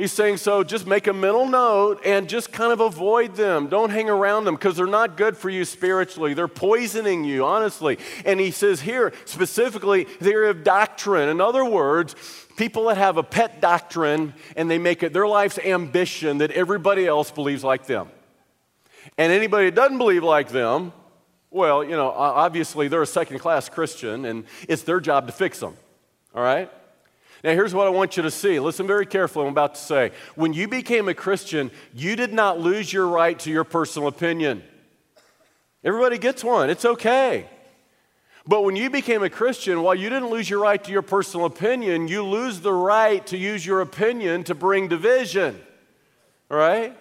He's 0.00 0.12
saying, 0.12 0.38
so 0.38 0.64
just 0.64 0.86
make 0.86 1.08
a 1.08 1.12
mental 1.12 1.46
note 1.46 2.00
and 2.06 2.26
just 2.26 2.52
kind 2.52 2.72
of 2.72 2.80
avoid 2.80 3.36
them. 3.36 3.66
Don't 3.66 3.90
hang 3.90 4.08
around 4.08 4.46
them 4.46 4.54
because 4.54 4.74
they're 4.74 4.86
not 4.86 5.18
good 5.18 5.36
for 5.36 5.50
you 5.50 5.66
spiritually. 5.66 6.32
They're 6.32 6.48
poisoning 6.48 7.24
you, 7.24 7.44
honestly. 7.44 7.98
And 8.24 8.40
he 8.40 8.50
says 8.50 8.80
here, 8.80 9.12
specifically, 9.26 10.06
they're 10.18 10.46
of 10.46 10.64
doctrine. 10.64 11.28
In 11.28 11.38
other 11.38 11.66
words, 11.66 12.16
people 12.56 12.86
that 12.86 12.96
have 12.96 13.18
a 13.18 13.22
pet 13.22 13.60
doctrine 13.60 14.32
and 14.56 14.70
they 14.70 14.78
make 14.78 15.02
it 15.02 15.12
their 15.12 15.26
life's 15.26 15.58
ambition 15.58 16.38
that 16.38 16.50
everybody 16.52 17.06
else 17.06 17.30
believes 17.30 17.62
like 17.62 17.84
them. 17.84 18.08
And 19.18 19.30
anybody 19.30 19.66
that 19.66 19.74
doesn't 19.74 19.98
believe 19.98 20.24
like 20.24 20.48
them, 20.48 20.94
well, 21.50 21.84
you 21.84 21.90
know, 21.90 22.10
obviously 22.10 22.88
they're 22.88 23.02
a 23.02 23.06
second 23.06 23.38
class 23.40 23.68
Christian 23.68 24.24
and 24.24 24.46
it's 24.66 24.82
their 24.82 25.00
job 25.00 25.26
to 25.26 25.32
fix 25.34 25.60
them. 25.60 25.76
All 26.34 26.42
right? 26.42 26.70
Now, 27.42 27.52
here's 27.52 27.72
what 27.72 27.86
I 27.86 27.90
want 27.90 28.16
you 28.16 28.22
to 28.22 28.30
see. 28.30 28.60
Listen 28.60 28.86
very 28.86 29.06
carefully, 29.06 29.46
I'm 29.46 29.52
about 29.52 29.74
to 29.74 29.80
say. 29.80 30.12
When 30.34 30.52
you 30.52 30.68
became 30.68 31.08
a 31.08 31.14
Christian, 31.14 31.70
you 31.94 32.14
did 32.14 32.32
not 32.32 32.60
lose 32.60 32.92
your 32.92 33.06
right 33.06 33.38
to 33.40 33.50
your 33.50 33.64
personal 33.64 34.08
opinion. 34.08 34.62
Everybody 35.82 36.18
gets 36.18 36.44
one, 36.44 36.68
it's 36.68 36.84
okay. 36.84 37.48
But 38.46 38.64
when 38.64 38.76
you 38.76 38.90
became 38.90 39.22
a 39.22 39.30
Christian, 39.30 39.82
while 39.82 39.94
you 39.94 40.10
didn't 40.10 40.30
lose 40.30 40.50
your 40.50 40.60
right 40.60 40.82
to 40.84 40.92
your 40.92 41.02
personal 41.02 41.46
opinion, 41.46 42.08
you 42.08 42.24
lose 42.24 42.60
the 42.60 42.72
right 42.72 43.26
to 43.28 43.38
use 43.38 43.64
your 43.64 43.80
opinion 43.80 44.44
to 44.44 44.54
bring 44.54 44.88
division. 44.88 45.58
All 46.50 46.56
right? 46.56 46.96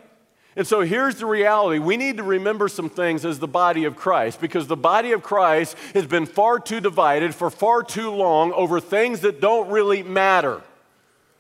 And 0.60 0.68
so 0.68 0.82
here's 0.82 1.16
the 1.16 1.26
reality. 1.26 1.80
We 1.80 1.96
need 1.96 2.18
to 2.18 2.24
remember 2.24 2.68
some 2.68 2.90
things 2.90 3.24
as 3.24 3.40
the 3.40 3.48
body 3.48 3.86
of 3.86 3.96
Christ 3.96 4.42
because 4.42 4.68
the 4.68 4.76
body 4.76 5.14
of 5.14 5.24
Christ 5.24 5.78
has 5.94 6.06
been 6.06 6.26
far 6.26 6.60
too 6.60 6.82
divided 6.82 7.34
for 7.34 7.50
far 7.50 7.82
too 7.82 8.12
long 8.12 8.52
over 8.52 8.82
things 8.82 9.22
that 9.22 9.40
don't 9.40 9.70
really 9.70 10.04
matter. 10.04 10.62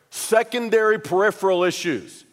Secondary 0.09 0.97
peripheral 0.97 1.65
issues. 1.65 2.23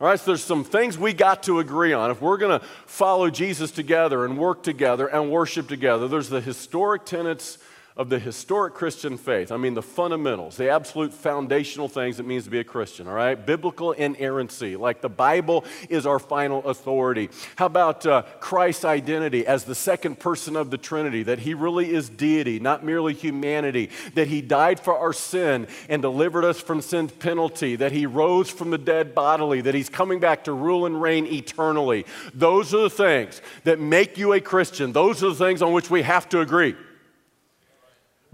All 0.00 0.08
right, 0.08 0.18
so 0.18 0.32
there's 0.32 0.42
some 0.42 0.64
things 0.64 0.98
we 0.98 1.12
got 1.12 1.44
to 1.44 1.60
agree 1.60 1.92
on. 1.92 2.10
If 2.10 2.20
we're 2.20 2.38
going 2.38 2.58
to 2.58 2.66
follow 2.86 3.30
Jesus 3.30 3.70
together 3.70 4.24
and 4.24 4.36
work 4.36 4.64
together 4.64 5.06
and 5.06 5.30
worship 5.30 5.68
together, 5.68 6.08
there's 6.08 6.28
the 6.28 6.40
historic 6.40 7.04
tenets 7.04 7.58
of 7.96 8.10
the 8.10 8.18
historic 8.18 8.74
Christian 8.74 9.16
faith. 9.16 9.50
I 9.50 9.56
mean, 9.56 9.72
the 9.72 9.82
fundamentals, 9.82 10.58
the 10.58 10.68
absolute 10.68 11.14
foundational 11.14 11.88
things 11.88 12.20
it 12.20 12.26
means 12.26 12.44
to 12.44 12.50
be 12.50 12.58
a 12.58 12.64
Christian, 12.64 13.08
all 13.08 13.14
right? 13.14 13.34
Biblical 13.34 13.92
inerrancy, 13.92 14.76
like 14.76 15.00
the 15.00 15.08
Bible 15.08 15.64
is 15.88 16.04
our 16.04 16.18
final 16.18 16.62
authority. 16.66 17.30
How 17.56 17.66
about 17.66 18.04
uh, 18.04 18.22
Christ's 18.38 18.84
identity 18.84 19.46
as 19.46 19.64
the 19.64 19.74
second 19.74 20.20
person 20.20 20.56
of 20.56 20.70
the 20.70 20.76
Trinity, 20.76 21.22
that 21.22 21.38
he 21.38 21.54
really 21.54 21.90
is 21.90 22.10
deity, 22.10 22.60
not 22.60 22.84
merely 22.84 23.14
humanity, 23.14 23.88
that 24.14 24.28
he 24.28 24.42
died 24.42 24.78
for 24.78 24.98
our 24.98 25.14
sin 25.14 25.66
and 25.88 26.02
delivered 26.02 26.44
us 26.44 26.60
from 26.60 26.82
sin's 26.82 27.12
penalty, 27.12 27.76
that 27.76 27.92
he 27.92 28.04
rose 28.04 28.50
from 28.50 28.70
the 28.70 28.78
dead 28.78 29.14
bodily, 29.14 29.62
that 29.62 29.74
he's 29.74 29.88
coming 29.88 30.20
back 30.20 30.44
to 30.44 30.52
rule 30.52 30.84
and 30.84 31.00
reign 31.00 31.26
eternally. 31.26 32.04
Those 32.34 32.74
are 32.74 32.82
the 32.82 32.90
things 32.90 33.40
that 33.64 33.80
make 33.80 34.18
you 34.18 34.34
a 34.34 34.40
Christian. 34.40 34.92
Those 34.92 35.24
are 35.24 35.30
the 35.30 35.34
things 35.34 35.62
on 35.62 35.72
which 35.72 35.88
we 35.88 36.02
have 36.02 36.28
to 36.28 36.40
agree. 36.40 36.76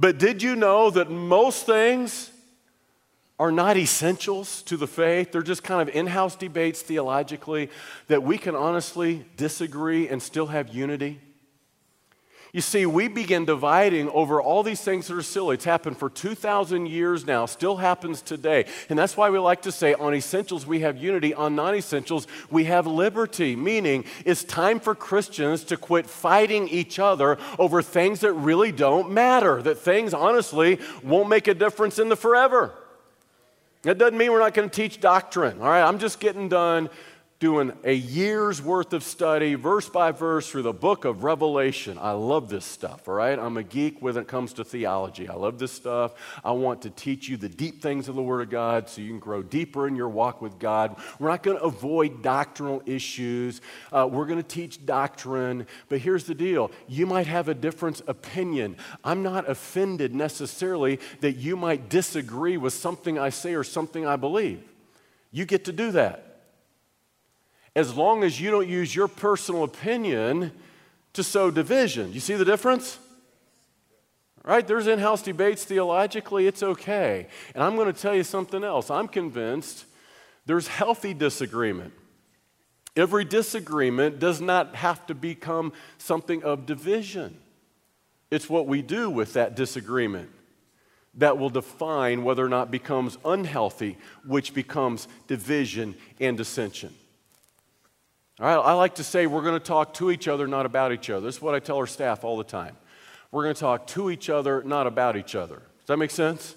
But 0.03 0.19
did 0.19 0.43
you 0.43 0.57
know 0.57 0.91
that 0.91 1.13
most 1.13 1.65
things 1.65 2.33
are 3.39 3.53
not 3.53 3.77
essentials 3.77 4.63
to 4.63 4.77
the 4.77 4.89
faith? 4.89 5.31
They're 5.31 5.43
just 5.43 5.63
kind 5.63 5.81
of 5.81 5.95
in 5.95 6.09
house 6.09 6.35
debates 6.35 6.83
theologically 6.83 7.71
that 8.09 8.25
we 8.25 8.37
can 8.37 8.57
honestly 8.57 9.25
disagree 9.37 10.09
and 10.09 10.21
still 10.21 10.49
have 10.49 10.75
unity? 10.75 11.21
You 12.55 12.61
see, 12.61 12.85
we 12.85 13.09
begin 13.09 13.47
dividing 13.47 14.11
over 14.11 14.43
all 14.43 14.63
these 14.63 14.83
things 14.83 15.07
that 15.07 15.17
are 15.17 15.23
silly. 15.23 15.55
It's 15.55 15.65
happened 15.65 15.97
for 15.97 16.11
2,000 16.11 16.85
years 16.85 17.27
now, 17.27 17.47
still 17.47 17.79
happens 17.79 18.21
today. 18.21 18.67
And 18.91 18.99
that's 18.99 19.17
why 19.17 19.31
we 19.31 19.39
like 19.39 19.63
to 19.63 19.73
say 19.73 19.95
on 19.95 20.13
essentials 20.13 20.67
we 20.67 20.81
have 20.81 20.99
unity, 20.99 21.33
on 21.33 21.57
non 21.57 21.75
essentials 21.75 22.27
we 22.51 22.65
have 22.65 22.87
liberty. 22.87 23.57
Meaning, 23.57 24.05
it's 24.27 24.45
time 24.45 24.81
for 24.81 24.95
Christians 24.95 25.65
to 25.65 25.79
quit 25.79 26.07
fighting 26.07 26.69
each 26.69 26.99
other 26.99 27.39
over 27.59 27.81
things 27.81 28.21
that 28.21 28.35
really 28.35 28.71
don't 28.71 29.11
matter, 29.11 29.63
that 29.63 29.79
things 29.79 30.13
honestly 30.13 30.79
won't 31.03 31.31
make 31.31 31.49
a 31.49 31.55
difference 31.55 31.99
in 31.99 32.11
the 32.11 32.17
forever. 32.17 32.75
That 33.83 33.97
doesn't 33.97 34.17
mean 34.19 34.31
we're 34.31 34.39
not 34.41 34.55
going 34.55 34.69
to 34.69 34.75
teach 34.75 35.01
doctrine, 35.01 35.59
all 35.61 35.69
right? 35.69 35.83
I'm 35.83 35.99
just 35.99 36.21
getting 36.21 36.49
done 36.49 36.91
doing 37.43 37.73
a 37.83 37.93
year's 37.93 38.63
worth 38.63 38.93
of 38.93 39.03
study, 39.03 39.57
verse 39.57 39.89
by 39.89 40.13
verse, 40.13 40.49
through 40.49 40.63
the 40.63 40.73
book 40.73 41.05
of 41.05 41.25
Revelation. 41.25 41.99
I 42.01 42.13
love 42.13 42.49
this 42.49 42.65
stuff, 42.65 43.09
all 43.09 43.15
right? 43.15 43.37
I'm 43.37 43.57
a 43.57 43.65
geek 43.65 44.01
when 44.01 44.17
it 44.17 44.29
comes 44.29 44.53
to 44.53 44.65
theology. 44.65 45.29
I 45.29 45.35
love 45.35 45.59
this 45.59 45.73
stuff. 45.73 46.15
I 46.45 46.53
want 46.53 46.83
to 46.83 46.91
teach 46.91 47.29
you 47.29 47.37
the 47.37 47.49
deep 47.49 47.83
things 47.83 48.09
of 48.09 48.15
the 48.15 48.23
Word 48.23 48.43
of 48.43 48.51
God 48.51 48.89
so 48.89 49.01
you 49.01 49.09
can 49.09 49.19
grow 49.19 49.43
deeper 49.43 49.89
in 49.89 49.97
your 49.97 50.09
walk 50.09 50.41
with 50.41 50.61
God. 50.61 50.95
We're 51.19 51.31
not 51.31 51.43
going 51.43 51.59
to 51.59 51.65
avoid 51.65 52.23
doctrinal 52.23 52.81
issues, 52.87 53.61
uh, 53.91 54.09
we're 54.09 54.27
going 54.27 54.41
to 54.41 54.49
teach 54.49 54.87
doctrine. 54.87 55.67
But 55.89 55.99
here's 55.99 56.27
the 56.27 56.37
deal 56.37 56.71
you 56.87 57.07
might 57.07 57.27
have 57.27 57.49
a 57.49 57.55
different 57.55 58.03
opinion. 58.07 58.77
I'm 59.03 59.25
not 59.25 59.51
offended 59.51 60.15
necessarily 60.15 61.01
that 61.23 61.33
you 61.33 61.57
might 61.57 61.89
disagree 61.89 62.57
with 62.57 62.73
something 62.73 63.19
I 63.19 63.31
say 63.31 63.55
or 63.55 63.65
something 63.65 64.07
I 64.07 64.15
believe. 64.15 64.63
You 65.33 65.45
get 65.45 65.65
to 65.65 65.73
do 65.73 65.91
that 65.91 66.32
as 67.75 67.95
long 67.95 68.23
as 68.23 68.41
you 68.41 68.51
don't 68.51 68.69
use 68.69 68.95
your 68.95 69.09
personal 69.09 69.65
opinion 69.65 70.53
to 71.15 71.23
sow 71.23 71.51
division. 71.51 72.13
You 72.13 72.21
see 72.21 72.35
the 72.35 72.45
difference? 72.45 72.99
Right? 74.45 74.67
There's 74.67 74.87
in 74.87 74.99
house 74.99 75.23
debates 75.23 75.65
theologically, 75.65 76.47
it's 76.47 76.63
okay. 76.63 77.29
And 77.55 77.63
I'm 77.63 77.77
going 77.77 77.93
to 77.93 77.99
tell 77.99 78.15
you 78.15 78.25
something 78.25 78.65
else. 78.65 78.91
I'm 78.91 79.09
convinced 79.09 79.87
there's 80.47 80.67
healthy 80.67 81.15
disagreement. 81.15 81.93
Every 82.97 83.25
disagreement 83.25 84.19
does 84.19 84.41
not 84.41 84.75
have 84.75 85.07
to 85.07 85.15
become 85.15 85.73
something 85.97 86.43
of 86.43 86.67
division. 86.67 87.39
It's 88.31 88.51
what 88.51 88.67
we 88.67 88.83
do 88.83 89.09
with 89.09 89.35
that 89.35 89.55
disagreement 89.57 90.31
that 91.15 91.39
will 91.39 91.51
define 91.51 92.25
whether 92.25 92.45
or 92.45 92.49
not 92.49 92.71
becomes 92.71 93.19
unhealthy, 93.25 93.99
which 94.27 94.55
becomes 94.55 95.07
division 95.27 95.95
and 96.21 96.37
dissension. 96.37 96.93
All 98.41 98.47
right, 98.47 98.55
I 98.55 98.73
like 98.73 98.95
to 98.95 99.05
say 99.05 99.27
we're 99.27 99.43
going 99.43 99.59
to 99.59 99.65
talk 99.65 99.95
to 99.95 100.11
each 100.11 100.27
other, 100.27 100.47
not 100.47 100.65
about 100.65 100.93
each 100.93 101.11
other. 101.11 101.27
This 101.27 101.37
is 101.37 101.43
what 101.43 101.55
I 101.55 101.61
tell 101.61 101.77
our 101.77 101.87
staff 101.87 102.25
all 102.25 102.39
the 102.39 102.45
time. 102.45 102.77
We're 103.31 103.43
going 103.43 103.55
to 103.55 103.61
talk 103.61 103.87
to 103.89 104.11
each 104.11 104.31
other, 104.31 104.63
not 104.63 104.87
about 104.87 105.17
each 105.17 105.35
other. 105.35 105.57
Does 105.57 105.87
that 105.87 105.99
make 105.99 106.11
sense? 106.11 106.55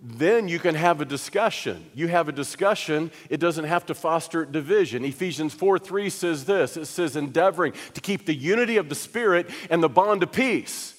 Then 0.00 0.48
you 0.48 0.58
can 0.58 0.74
have 0.74 1.00
a 1.00 1.04
discussion. 1.04 1.84
You 1.94 2.08
have 2.08 2.28
a 2.28 2.32
discussion, 2.32 3.10
it 3.30 3.38
doesn't 3.38 3.64
have 3.64 3.86
to 3.86 3.94
foster 3.94 4.44
division. 4.44 5.04
Ephesians 5.04 5.54
4 5.54 5.78
3 5.78 6.10
says 6.10 6.44
this 6.44 6.76
it 6.76 6.86
says, 6.86 7.16
endeavoring 7.16 7.74
to 7.94 8.00
keep 8.00 8.26
the 8.26 8.34
unity 8.34 8.76
of 8.76 8.88
the 8.88 8.94
Spirit 8.94 9.48
and 9.70 9.82
the 9.82 9.88
bond 9.88 10.22
of 10.22 10.32
peace. 10.32 10.97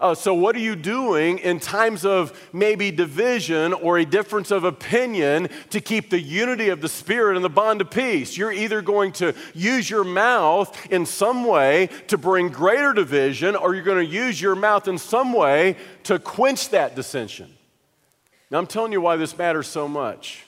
Uh, 0.00 0.14
so, 0.14 0.34
what 0.34 0.56
are 0.56 0.60
you 0.60 0.74
doing 0.74 1.38
in 1.38 1.60
times 1.60 2.04
of 2.04 2.48
maybe 2.52 2.90
division 2.90 3.72
or 3.72 3.98
a 3.98 4.04
difference 4.04 4.50
of 4.50 4.64
opinion 4.64 5.48
to 5.70 5.80
keep 5.80 6.10
the 6.10 6.20
unity 6.20 6.68
of 6.68 6.80
the 6.80 6.88
Spirit 6.88 7.36
and 7.36 7.44
the 7.44 7.50
bond 7.50 7.80
of 7.80 7.90
peace? 7.90 8.36
You're 8.36 8.52
either 8.52 8.82
going 8.82 9.12
to 9.12 9.34
use 9.54 9.88
your 9.88 10.04
mouth 10.04 10.90
in 10.90 11.06
some 11.06 11.44
way 11.44 11.88
to 12.08 12.18
bring 12.18 12.48
greater 12.48 12.92
division, 12.92 13.54
or 13.54 13.74
you're 13.74 13.84
going 13.84 14.04
to 14.04 14.12
use 14.12 14.40
your 14.40 14.56
mouth 14.56 14.88
in 14.88 14.98
some 14.98 15.32
way 15.32 15.76
to 16.04 16.18
quench 16.18 16.70
that 16.70 16.96
dissension. 16.96 17.54
Now, 18.50 18.58
I'm 18.58 18.66
telling 18.66 18.92
you 18.92 19.00
why 19.00 19.16
this 19.16 19.36
matters 19.38 19.68
so 19.68 19.86
much. 19.88 20.44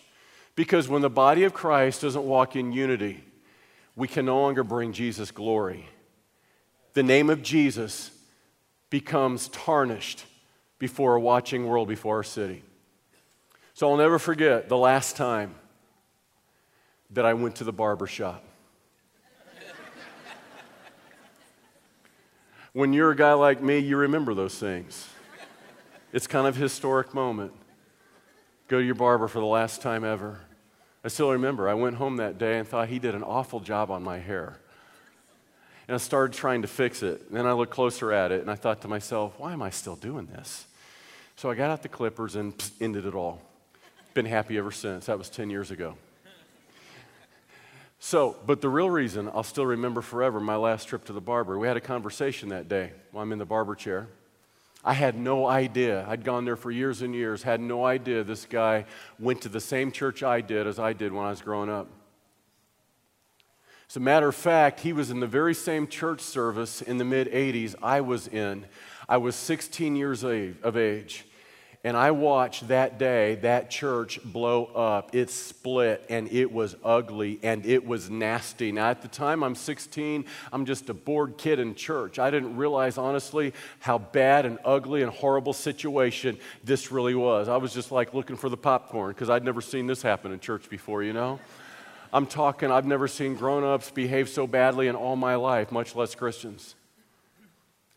Because 0.56 0.88
when 0.88 1.02
the 1.02 1.10
body 1.10 1.44
of 1.44 1.52
Christ 1.52 2.00
doesn't 2.00 2.24
walk 2.24 2.56
in 2.56 2.72
unity, 2.72 3.22
we 3.94 4.08
can 4.08 4.24
no 4.24 4.40
longer 4.40 4.64
bring 4.64 4.92
Jesus 4.92 5.30
glory. 5.30 5.86
The 6.94 7.02
name 7.02 7.28
of 7.28 7.42
Jesus 7.42 8.10
becomes 8.90 9.48
tarnished 9.48 10.24
before 10.78 11.14
a 11.14 11.20
watching 11.20 11.66
world, 11.66 11.88
before 11.88 12.16
our 12.16 12.22
city. 12.22 12.62
So 13.74 13.90
I'll 13.90 13.96
never 13.96 14.18
forget 14.18 14.68
the 14.68 14.76
last 14.76 15.16
time 15.16 15.54
that 17.10 17.24
I 17.26 17.34
went 17.34 17.56
to 17.56 17.64
the 17.64 17.72
barber 17.72 18.06
shop. 18.06 18.44
when 22.72 22.92
you're 22.92 23.10
a 23.10 23.16
guy 23.16 23.32
like 23.32 23.62
me, 23.62 23.78
you 23.78 23.96
remember 23.96 24.34
those 24.34 24.58
things. 24.58 25.08
It's 26.12 26.26
kind 26.26 26.46
of 26.46 26.56
a 26.56 26.60
historic 26.60 27.14
moment. 27.14 27.52
Go 28.68 28.78
to 28.78 28.84
your 28.84 28.94
barber 28.94 29.28
for 29.28 29.38
the 29.38 29.46
last 29.46 29.82
time 29.82 30.04
ever. 30.04 30.40
I 31.04 31.08
still 31.08 31.30
remember, 31.30 31.68
I 31.68 31.74
went 31.74 31.96
home 31.96 32.16
that 32.16 32.38
day 32.38 32.58
and 32.58 32.66
thought 32.66 32.88
he 32.88 32.98
did 32.98 33.14
an 33.14 33.22
awful 33.22 33.60
job 33.60 33.90
on 33.90 34.02
my 34.02 34.18
hair. 34.18 34.58
And 35.88 35.94
I 35.94 35.98
started 35.98 36.36
trying 36.36 36.62
to 36.62 36.68
fix 36.68 37.02
it. 37.02 37.22
And 37.28 37.36
then 37.36 37.46
I 37.46 37.52
looked 37.52 37.72
closer 37.72 38.12
at 38.12 38.32
it 38.32 38.40
and 38.40 38.50
I 38.50 38.54
thought 38.54 38.82
to 38.82 38.88
myself, 38.88 39.34
why 39.38 39.52
am 39.52 39.62
I 39.62 39.70
still 39.70 39.96
doing 39.96 40.26
this? 40.26 40.66
So 41.36 41.50
I 41.50 41.54
got 41.54 41.70
out 41.70 41.82
the 41.82 41.88
clippers 41.88 42.34
and 42.34 42.54
ended 42.80 43.06
it 43.06 43.14
all. 43.14 43.40
Been 44.14 44.26
happy 44.26 44.58
ever 44.58 44.72
since. 44.72 45.06
That 45.06 45.18
was 45.18 45.28
10 45.28 45.50
years 45.50 45.70
ago. 45.70 45.96
So, 47.98 48.36
but 48.46 48.60
the 48.60 48.68
real 48.68 48.90
reason 48.90 49.28
I'll 49.34 49.42
still 49.42 49.66
remember 49.66 50.00
forever 50.00 50.38
my 50.38 50.56
last 50.56 50.88
trip 50.88 51.04
to 51.06 51.12
the 51.12 51.20
barber, 51.20 51.58
we 51.58 51.66
had 51.66 51.76
a 51.76 51.80
conversation 51.80 52.50
that 52.50 52.68
day 52.68 52.92
while 53.10 53.22
I'm 53.22 53.32
in 53.32 53.38
the 53.38 53.44
barber 53.44 53.74
chair. 53.74 54.08
I 54.84 54.92
had 54.92 55.16
no 55.16 55.46
idea. 55.46 56.06
I'd 56.08 56.22
gone 56.22 56.44
there 56.44 56.54
for 56.54 56.70
years 56.70 57.02
and 57.02 57.14
years, 57.14 57.42
had 57.42 57.60
no 57.60 57.84
idea 57.84 58.22
this 58.22 58.44
guy 58.44 58.84
went 59.18 59.42
to 59.42 59.48
the 59.48 59.60
same 59.60 59.90
church 59.90 60.22
I 60.22 60.40
did 60.40 60.66
as 60.66 60.78
I 60.78 60.92
did 60.92 61.12
when 61.12 61.24
I 61.24 61.30
was 61.30 61.40
growing 61.40 61.68
up. 61.68 61.88
As 63.88 63.96
a 63.96 64.00
matter 64.00 64.28
of 64.28 64.34
fact, 64.34 64.80
he 64.80 64.92
was 64.92 65.10
in 65.10 65.20
the 65.20 65.26
very 65.26 65.54
same 65.54 65.86
church 65.86 66.20
service 66.20 66.82
in 66.82 66.98
the 66.98 67.04
mid 67.04 67.30
80s 67.30 67.74
I 67.82 68.00
was 68.00 68.26
in. 68.26 68.66
I 69.08 69.18
was 69.18 69.36
16 69.36 69.94
years 69.94 70.24
of 70.24 70.76
age. 70.76 71.24
And 71.84 71.96
I 71.96 72.10
watched 72.10 72.66
that 72.66 72.98
day 72.98 73.36
that 73.36 73.70
church 73.70 74.18
blow 74.24 74.64
up. 74.64 75.14
It 75.14 75.30
split 75.30 76.04
and 76.08 76.26
it 76.32 76.50
was 76.50 76.74
ugly 76.82 77.38
and 77.44 77.64
it 77.64 77.86
was 77.86 78.10
nasty. 78.10 78.72
Now, 78.72 78.90
at 78.90 79.02
the 79.02 79.08
time 79.08 79.44
I'm 79.44 79.54
16, 79.54 80.24
I'm 80.52 80.66
just 80.66 80.88
a 80.88 80.94
bored 80.94 81.38
kid 81.38 81.60
in 81.60 81.76
church. 81.76 82.18
I 82.18 82.28
didn't 82.32 82.56
realize, 82.56 82.98
honestly, 82.98 83.54
how 83.78 83.98
bad 83.98 84.46
and 84.46 84.58
ugly 84.64 85.02
and 85.02 85.12
horrible 85.12 85.52
situation 85.52 86.38
this 86.64 86.90
really 86.90 87.14
was. 87.14 87.48
I 87.48 87.56
was 87.56 87.72
just 87.72 87.92
like 87.92 88.14
looking 88.14 88.34
for 88.34 88.48
the 88.48 88.56
popcorn 88.56 89.12
because 89.12 89.30
I'd 89.30 89.44
never 89.44 89.60
seen 89.60 89.86
this 89.86 90.02
happen 90.02 90.32
in 90.32 90.40
church 90.40 90.68
before, 90.68 91.04
you 91.04 91.12
know? 91.12 91.38
I'm 92.12 92.26
talking, 92.26 92.70
I've 92.70 92.86
never 92.86 93.08
seen 93.08 93.34
grown 93.34 93.64
ups 93.64 93.90
behave 93.90 94.28
so 94.28 94.46
badly 94.46 94.88
in 94.88 94.94
all 94.94 95.16
my 95.16 95.34
life, 95.34 95.72
much 95.72 95.94
less 95.94 96.14
Christians. 96.14 96.74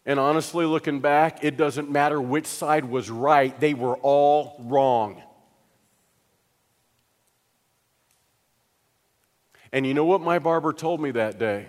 And 0.06 0.19
honestly, 0.19 0.65
looking 0.65 1.00
back, 1.00 1.43
it 1.43 1.58
doesn't 1.58 1.91
matter 1.91 2.19
which 2.19 2.48
side 2.48 2.86
was 2.86 3.10
right, 3.10 3.58
they 3.60 3.74
were 3.74 3.95
all 3.98 4.56
wrong. 4.60 5.22
And 9.72 9.86
you 9.86 9.93
know 9.93 10.06
what 10.06 10.22
my 10.22 10.39
barber 10.39 10.74
told 10.74 11.00
me 11.00 11.12
that 11.12 11.38
day? 11.38 11.67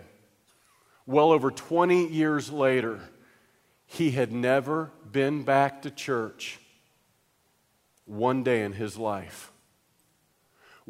Well 1.07 1.33
over 1.33 1.51
20 1.51 2.09
years 2.09 2.51
later, 2.51 3.01
he 3.87 4.13
had 4.13 4.33
never 4.33 4.91
been 5.11 5.43
back 5.43 5.83
to 5.83 5.91
church 5.91 6.61
one 8.07 8.43
day 8.43 8.63
in 8.63 8.73
his 8.73 8.97
life. 8.97 9.50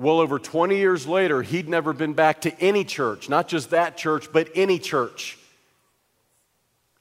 Well, 0.00 0.20
over 0.20 0.38
20 0.38 0.78
years 0.78 1.06
later, 1.06 1.42
he'd 1.42 1.68
never 1.68 1.92
been 1.92 2.14
back 2.14 2.40
to 2.40 2.58
any 2.58 2.84
church, 2.84 3.28
not 3.28 3.48
just 3.48 3.68
that 3.68 3.98
church, 3.98 4.32
but 4.32 4.48
any 4.54 4.78
church. 4.78 5.36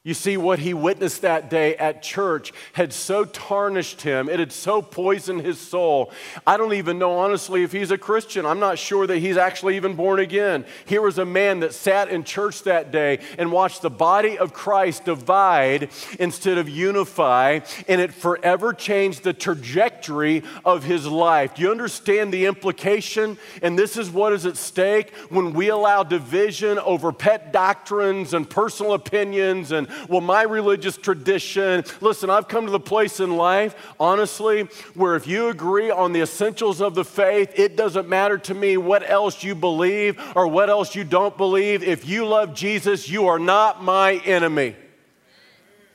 You 0.09 0.15
see, 0.15 0.37
what 0.37 0.57
he 0.57 0.73
witnessed 0.73 1.21
that 1.21 1.51
day 1.51 1.75
at 1.75 2.01
church 2.01 2.51
had 2.73 2.93
so 2.93 3.25
tarnished 3.25 4.01
him, 4.01 4.27
it 4.27 4.39
had 4.39 4.51
so 4.51 4.81
poisoned 4.81 5.41
his 5.41 5.59
soul. 5.59 6.11
I 6.47 6.57
don't 6.57 6.73
even 6.73 6.97
know, 6.97 7.19
honestly, 7.19 7.61
if 7.61 7.71
he's 7.71 7.91
a 7.91 7.97
Christian. 7.99 8.43
I'm 8.43 8.59
not 8.59 8.79
sure 8.79 9.05
that 9.05 9.19
he's 9.19 9.37
actually 9.37 9.75
even 9.75 9.93
born 9.95 10.19
again. 10.19 10.65
Here 10.87 11.03
was 11.03 11.19
a 11.19 11.25
man 11.25 11.59
that 11.59 11.75
sat 11.75 12.09
in 12.09 12.23
church 12.23 12.63
that 12.63 12.91
day 12.91 13.19
and 13.37 13.51
watched 13.51 13.83
the 13.83 13.91
body 13.91 14.35
of 14.35 14.51
Christ 14.51 15.05
divide 15.05 15.91
instead 16.19 16.57
of 16.57 16.67
unify, 16.67 17.59
and 17.87 18.01
it 18.01 18.11
forever 18.11 18.73
changed 18.73 19.21
the 19.21 19.33
trajectory 19.33 20.41
of 20.65 20.85
his 20.85 21.05
life. 21.05 21.53
Do 21.53 21.61
you 21.61 21.69
understand 21.69 22.33
the 22.33 22.47
implication? 22.47 23.37
And 23.61 23.77
this 23.77 23.95
is 23.95 24.09
what 24.09 24.33
is 24.33 24.47
at 24.47 24.57
stake 24.57 25.15
when 25.29 25.53
we 25.53 25.69
allow 25.69 26.01
division 26.01 26.79
over 26.79 27.11
pet 27.11 27.53
doctrines 27.53 28.33
and 28.33 28.49
personal 28.49 28.93
opinions 28.93 29.71
and 29.71 29.87
well, 30.07 30.21
my 30.21 30.43
religious 30.43 30.97
tradition. 30.97 31.83
Listen, 32.01 32.29
I've 32.29 32.47
come 32.47 32.65
to 32.65 32.71
the 32.71 32.79
place 32.79 33.19
in 33.19 33.35
life, 33.35 33.75
honestly, 33.99 34.63
where 34.93 35.15
if 35.15 35.27
you 35.27 35.49
agree 35.49 35.91
on 35.91 36.13
the 36.13 36.21
essentials 36.21 36.81
of 36.81 36.95
the 36.95 37.05
faith, 37.05 37.51
it 37.57 37.75
doesn't 37.75 38.07
matter 38.07 38.37
to 38.37 38.53
me 38.53 38.77
what 38.77 39.07
else 39.09 39.43
you 39.43 39.55
believe 39.55 40.19
or 40.35 40.47
what 40.47 40.69
else 40.69 40.95
you 40.95 41.03
don't 41.03 41.35
believe. 41.37 41.83
If 41.83 42.07
you 42.07 42.27
love 42.27 42.53
Jesus, 42.53 43.09
you 43.09 43.27
are 43.27 43.39
not 43.39 43.83
my 43.83 44.13
enemy. 44.25 44.75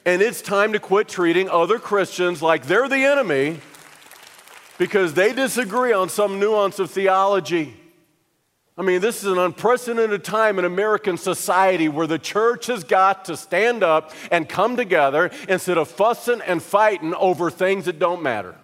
And 0.06 0.20
it's 0.20 0.42
time 0.42 0.74
to 0.74 0.78
quit 0.78 1.08
treating 1.08 1.48
other 1.48 1.78
Christians 1.78 2.42
like 2.42 2.66
they're 2.66 2.88
the 2.88 3.04
enemy 3.04 3.58
because 4.76 5.14
they 5.14 5.32
disagree 5.32 5.92
on 5.92 6.08
some 6.08 6.38
nuance 6.38 6.78
of 6.78 6.90
theology. 6.90 7.74
I 8.76 8.82
mean, 8.82 9.00
this 9.00 9.22
is 9.22 9.30
an 9.30 9.38
unprecedented 9.38 10.24
time 10.24 10.58
in 10.58 10.64
American 10.64 11.16
society 11.16 11.88
where 11.88 12.08
the 12.08 12.18
church 12.18 12.66
has 12.66 12.82
got 12.82 13.26
to 13.26 13.36
stand 13.36 13.84
up 13.84 14.12
and 14.32 14.48
come 14.48 14.76
together 14.76 15.30
instead 15.48 15.78
of 15.78 15.88
fussing 15.88 16.40
and 16.40 16.60
fighting 16.60 17.14
over 17.14 17.50
things 17.50 17.84
that 17.84 18.00
don't 18.00 18.22
matter. 18.22 18.56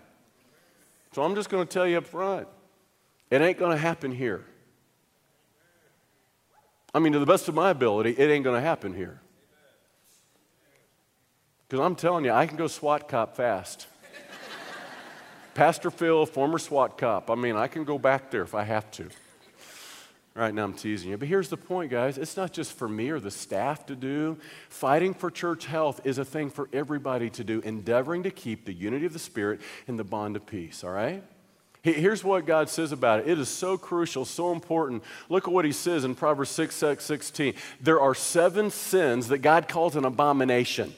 So 1.12 1.22
I'm 1.22 1.36
just 1.36 1.48
going 1.48 1.64
to 1.64 1.72
tell 1.72 1.86
you 1.86 1.98
up 1.98 2.06
front 2.06 2.48
it 3.30 3.40
ain't 3.40 3.58
going 3.58 3.70
to 3.70 3.78
happen 3.78 4.10
here. 4.10 4.44
I 6.92 6.98
mean, 6.98 7.12
to 7.12 7.20
the 7.20 7.26
best 7.26 7.48
of 7.48 7.54
my 7.54 7.70
ability, 7.70 8.10
it 8.18 8.28
ain't 8.30 8.42
going 8.42 8.56
to 8.56 8.66
happen 8.66 8.94
here. 8.94 9.20
Because 11.68 11.84
I'm 11.84 11.94
telling 11.94 12.24
you, 12.24 12.32
I 12.32 12.46
can 12.46 12.56
go 12.56 12.66
SWAT 12.66 13.06
cop 13.06 13.36
fast. 13.36 13.86
Pastor 15.54 15.92
Phil, 15.92 16.26
former 16.26 16.58
SWAT 16.58 16.98
cop. 16.98 17.30
I 17.30 17.36
mean, 17.36 17.54
I 17.54 17.68
can 17.68 17.84
go 17.84 17.96
back 17.96 18.32
there 18.32 18.42
if 18.42 18.56
I 18.56 18.64
have 18.64 18.90
to. 18.92 19.08
Right 20.40 20.54
now, 20.54 20.64
I'm 20.64 20.72
teasing 20.72 21.10
you. 21.10 21.18
But 21.18 21.28
here's 21.28 21.50
the 21.50 21.58
point, 21.58 21.90
guys 21.90 22.16
it's 22.16 22.34
not 22.34 22.50
just 22.54 22.72
for 22.72 22.88
me 22.88 23.10
or 23.10 23.20
the 23.20 23.30
staff 23.30 23.84
to 23.86 23.94
do. 23.94 24.38
Fighting 24.70 25.12
for 25.12 25.30
church 25.30 25.66
health 25.66 26.00
is 26.04 26.16
a 26.16 26.24
thing 26.24 26.48
for 26.48 26.66
everybody 26.72 27.28
to 27.28 27.44
do, 27.44 27.60
endeavoring 27.60 28.22
to 28.22 28.30
keep 28.30 28.64
the 28.64 28.72
unity 28.72 29.04
of 29.04 29.12
the 29.12 29.18
Spirit 29.18 29.60
in 29.86 29.98
the 29.98 30.04
bond 30.04 30.36
of 30.36 30.46
peace, 30.46 30.82
all 30.82 30.92
right? 30.92 31.22
Here's 31.82 32.24
what 32.24 32.46
God 32.46 32.70
says 32.70 32.90
about 32.90 33.20
it. 33.20 33.28
It 33.28 33.38
is 33.38 33.50
so 33.50 33.76
crucial, 33.76 34.24
so 34.24 34.50
important. 34.52 35.02
Look 35.28 35.46
at 35.46 35.52
what 35.52 35.66
he 35.66 35.72
says 35.72 36.04
in 36.04 36.14
Proverbs 36.14 36.48
6, 36.50 36.74
16. 36.74 37.52
There 37.82 38.00
are 38.00 38.14
seven 38.14 38.70
sins 38.70 39.28
that 39.28 39.38
God 39.38 39.68
calls 39.68 39.94
an 39.94 40.06
abomination. 40.06 40.94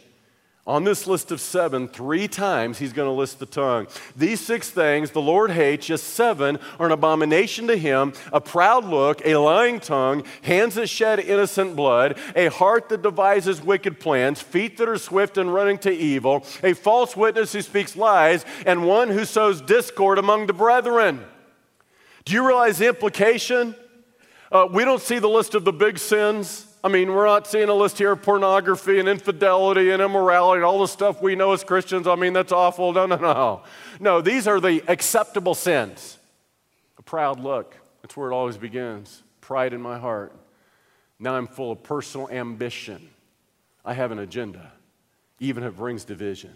On 0.64 0.84
this 0.84 1.08
list 1.08 1.32
of 1.32 1.40
seven, 1.40 1.88
three 1.88 2.28
times 2.28 2.78
he's 2.78 2.92
going 2.92 3.08
to 3.08 3.12
list 3.12 3.40
the 3.40 3.46
tongue. 3.46 3.88
These 4.14 4.40
six 4.40 4.70
things 4.70 5.10
the 5.10 5.20
Lord 5.20 5.50
hates, 5.50 5.86
just 5.86 6.04
seven 6.10 6.60
are 6.78 6.86
an 6.86 6.92
abomination 6.92 7.66
to 7.66 7.76
him 7.76 8.12
a 8.32 8.40
proud 8.40 8.84
look, 8.84 9.26
a 9.26 9.34
lying 9.36 9.80
tongue, 9.80 10.22
hands 10.42 10.76
that 10.76 10.86
shed 10.86 11.18
innocent 11.18 11.74
blood, 11.74 12.16
a 12.36 12.46
heart 12.46 12.90
that 12.90 13.02
devises 13.02 13.60
wicked 13.60 13.98
plans, 13.98 14.40
feet 14.40 14.76
that 14.76 14.88
are 14.88 14.98
swift 14.98 15.36
in 15.36 15.50
running 15.50 15.78
to 15.78 15.90
evil, 15.90 16.46
a 16.62 16.74
false 16.74 17.16
witness 17.16 17.52
who 17.52 17.62
speaks 17.62 17.96
lies, 17.96 18.44
and 18.64 18.86
one 18.86 19.08
who 19.08 19.24
sows 19.24 19.60
discord 19.60 20.16
among 20.16 20.46
the 20.46 20.52
brethren. 20.52 21.24
Do 22.24 22.34
you 22.34 22.46
realize 22.46 22.78
the 22.78 22.86
implication? 22.86 23.74
Uh, 24.52 24.68
we 24.70 24.84
don't 24.84 25.02
see 25.02 25.18
the 25.18 25.28
list 25.28 25.56
of 25.56 25.64
the 25.64 25.72
big 25.72 25.98
sins. 25.98 26.71
I 26.84 26.88
mean, 26.88 27.12
we're 27.12 27.26
not 27.26 27.46
seeing 27.46 27.68
a 27.68 27.74
list 27.74 27.98
here 27.98 28.12
of 28.12 28.22
pornography 28.22 28.98
and 28.98 29.08
infidelity 29.08 29.90
and 29.90 30.02
immorality 30.02 30.58
and 30.58 30.64
all 30.64 30.80
the 30.80 30.88
stuff 30.88 31.22
we 31.22 31.36
know 31.36 31.52
as 31.52 31.62
Christians. 31.62 32.08
I 32.08 32.16
mean, 32.16 32.32
that's 32.32 32.50
awful. 32.50 32.92
No, 32.92 33.06
no, 33.06 33.16
no. 33.16 33.62
No, 34.00 34.20
these 34.20 34.48
are 34.48 34.60
the 34.60 34.82
acceptable 34.88 35.54
sins. 35.54 36.18
A 36.98 37.02
proud 37.02 37.38
look. 37.38 37.76
That's 38.02 38.16
where 38.16 38.30
it 38.30 38.34
always 38.34 38.56
begins. 38.56 39.22
Pride 39.40 39.72
in 39.72 39.80
my 39.80 39.98
heart. 39.98 40.32
Now 41.20 41.36
I'm 41.36 41.46
full 41.46 41.70
of 41.70 41.84
personal 41.84 42.28
ambition. 42.30 43.10
I 43.84 43.94
have 43.94 44.10
an 44.10 44.18
agenda, 44.18 44.72
even 45.38 45.62
if 45.62 45.74
it 45.74 45.76
brings 45.76 46.04
division. 46.04 46.52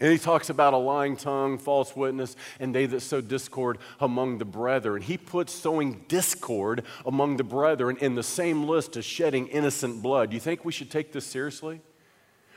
And 0.00 0.10
he 0.10 0.18
talks 0.18 0.50
about 0.50 0.74
a 0.74 0.78
lying 0.78 1.16
tongue, 1.16 1.58
false 1.58 1.94
witness, 1.94 2.34
and 2.58 2.74
they 2.74 2.86
that 2.86 3.00
sow 3.00 3.20
discord 3.20 3.78
among 4.00 4.38
the 4.38 4.44
brethren. 4.44 5.00
He 5.00 5.16
puts 5.16 5.54
sowing 5.54 6.04
discord 6.08 6.82
among 7.06 7.36
the 7.36 7.44
brethren 7.44 7.96
in 8.00 8.14
the 8.14 8.22
same 8.22 8.64
list 8.64 8.96
as 8.96 9.04
shedding 9.04 9.46
innocent 9.48 10.02
blood. 10.02 10.30
Do 10.30 10.34
you 10.34 10.40
think 10.40 10.64
we 10.64 10.72
should 10.72 10.90
take 10.90 11.12
this 11.12 11.24
seriously? 11.24 11.80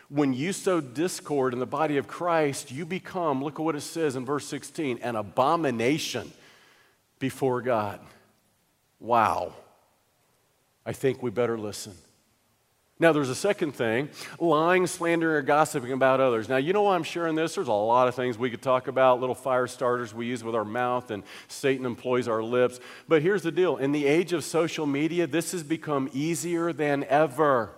When 0.10 0.34
you 0.34 0.54
sow 0.54 0.82
discord 0.82 1.54
in 1.54 1.60
the 1.60 1.66
body 1.66 1.98
of 1.98 2.08
Christ, 2.08 2.72
you 2.72 2.86
become, 2.86 3.44
look 3.44 3.60
at 3.60 3.64
what 3.64 3.76
it 3.76 3.82
says 3.82 4.16
in 4.16 4.26
verse 4.26 4.46
16, 4.48 5.00
an 5.02 5.16
abomination 5.16 6.32
before 7.20 7.62
God. 7.62 8.00
Wow. 9.00 9.54
I 10.86 10.94
think 10.94 11.24
we 11.24 11.32
better 11.32 11.58
listen. 11.58 11.94
Now, 12.98 13.12
there's 13.12 13.30
a 13.30 13.36
second 13.36 13.74
thing 13.74 14.10
lying, 14.40 14.88
slandering, 14.88 15.36
or 15.36 15.42
gossiping 15.42 15.92
about 15.92 16.22
others. 16.22 16.48
Now, 16.48 16.56
you 16.56 16.72
know 16.72 16.84
why 16.84 16.96
I'm 16.96 17.04
sharing 17.04 17.36
this? 17.36 17.56
There's 17.56 17.68
a 17.68 17.74
lot 17.74 18.08
of 18.08 18.16
things 18.16 18.38
we 18.38 18.50
could 18.50 18.62
talk 18.62 18.88
about, 18.88 19.20
little 19.20 19.36
fire 19.36 19.68
starters 19.68 20.14
we 20.14 20.28
use 20.28 20.46
with 20.46 20.56
our 20.56 20.64
mouth, 20.64 21.12
and 21.12 21.24
Satan 21.50 21.86
employs 21.86 22.30
our 22.30 22.42
lips. 22.42 22.80
But 23.10 23.22
here's 23.22 23.42
the 23.42 23.52
deal 23.52 23.76
in 23.76 23.92
the 23.92 24.06
age 24.06 24.32
of 24.32 24.46
social 24.46 24.86
media, 24.86 25.28
this 25.28 25.52
has 25.52 25.62
become 25.62 26.10
easier 26.14 26.72
than 26.72 27.04
ever. 27.06 27.72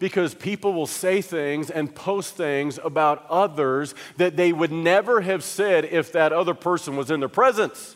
Because 0.00 0.34
people 0.34 0.72
will 0.72 0.88
say 0.88 1.20
things 1.20 1.70
and 1.70 1.94
post 1.94 2.34
things 2.34 2.80
about 2.82 3.24
others 3.28 3.94
that 4.16 4.34
they 4.34 4.52
would 4.52 4.72
never 4.72 5.20
have 5.20 5.44
said 5.44 5.84
if 5.84 6.10
that 6.12 6.32
other 6.32 6.54
person 6.54 6.96
was 6.96 7.10
in 7.10 7.20
their 7.20 7.28
presence. 7.28 7.94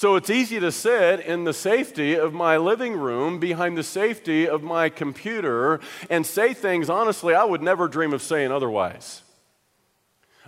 So 0.00 0.16
it's 0.16 0.30
easy 0.30 0.58
to 0.60 0.72
sit 0.72 1.20
in 1.20 1.44
the 1.44 1.52
safety 1.52 2.14
of 2.14 2.32
my 2.32 2.56
living 2.56 2.94
room 2.94 3.38
behind 3.38 3.76
the 3.76 3.82
safety 3.82 4.48
of 4.48 4.62
my 4.62 4.88
computer 4.88 5.78
and 6.08 6.24
say 6.24 6.54
things, 6.54 6.88
honestly, 6.88 7.34
I 7.34 7.44
would 7.44 7.60
never 7.60 7.86
dream 7.86 8.14
of 8.14 8.22
saying 8.22 8.50
otherwise. 8.50 9.20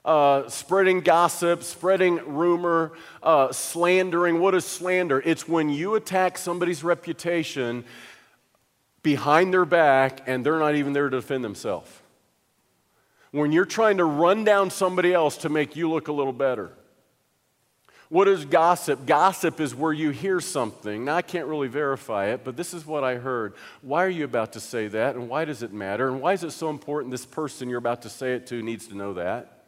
Uh, 0.07 0.49
spreading 0.49 1.03
gossip, 1.03 1.65
spreading 1.65 2.17
rumor, 2.35 2.93
uh, 3.23 3.53
slandering. 3.53 4.41
What 4.41 4.55
is 4.55 4.65
slander? 4.65 5.21
It's 5.23 5.47
when 5.47 5.69
you 5.69 5.97
attack 5.97 6.39
somebody's 6.39 6.83
reputation 6.83 7.85
behind 9.03 9.53
their 9.53 9.67
back 9.67 10.27
and 10.27 10.47
they're 10.47 10.61
not 10.61 10.77
even 10.77 10.95
there 10.95 11.11
to 11.11 11.19
defend 11.19 11.45
themselves. 11.45 11.91
when 13.33 13.53
you're 13.53 13.67
trying 13.67 13.99
to 13.99 14.05
run 14.05 14.45
down 14.45 14.71
somebody 14.71 15.13
else 15.13 15.37
to 15.37 15.51
make 15.51 15.77
you 15.77 15.91
look 15.91 16.09
a 16.09 16.13
little 16.13 16.33
better. 16.33 16.73
What 18.13 18.29
is 18.29 18.45
gossip? 18.45 19.07
Gossip 19.07 19.59
is 19.59 19.75
where 19.75 19.91
you 19.91 20.11
hear 20.11 20.39
something. 20.39 21.07
Now, 21.07 21.17
I 21.17 21.23
can't 21.23 21.47
really 21.47 21.69
verify 21.69 22.27
it, 22.27 22.45
but 22.45 22.59
this 22.59 22.75
is 22.75 22.85
what 22.85 23.05
I 23.05 23.15
heard. 23.15 23.55
Why 23.81 24.05
are 24.05 24.11
you 24.11 24.27
about 24.27 24.53
to 24.53 24.61
say 24.61 24.87
that? 24.89 25.17
And 25.17 25.31
why 25.31 25.47
does 25.47 25.63
it 25.63 25.73
matter? 25.73 26.09
And 26.09 26.21
why 26.21 26.35
is 26.35 26.45
it 26.45 26.51
so 26.51 26.69
important 26.69 27.11
this 27.11 27.25
person 27.25 27.71
you're 27.71 27.79
about 27.79 28.03
to 28.03 28.11
say 28.11 28.35
it 28.35 28.47
to 28.49 28.63
needs 28.63 28.87
to 28.89 28.95
know 28.95 29.15
that? 29.15 29.65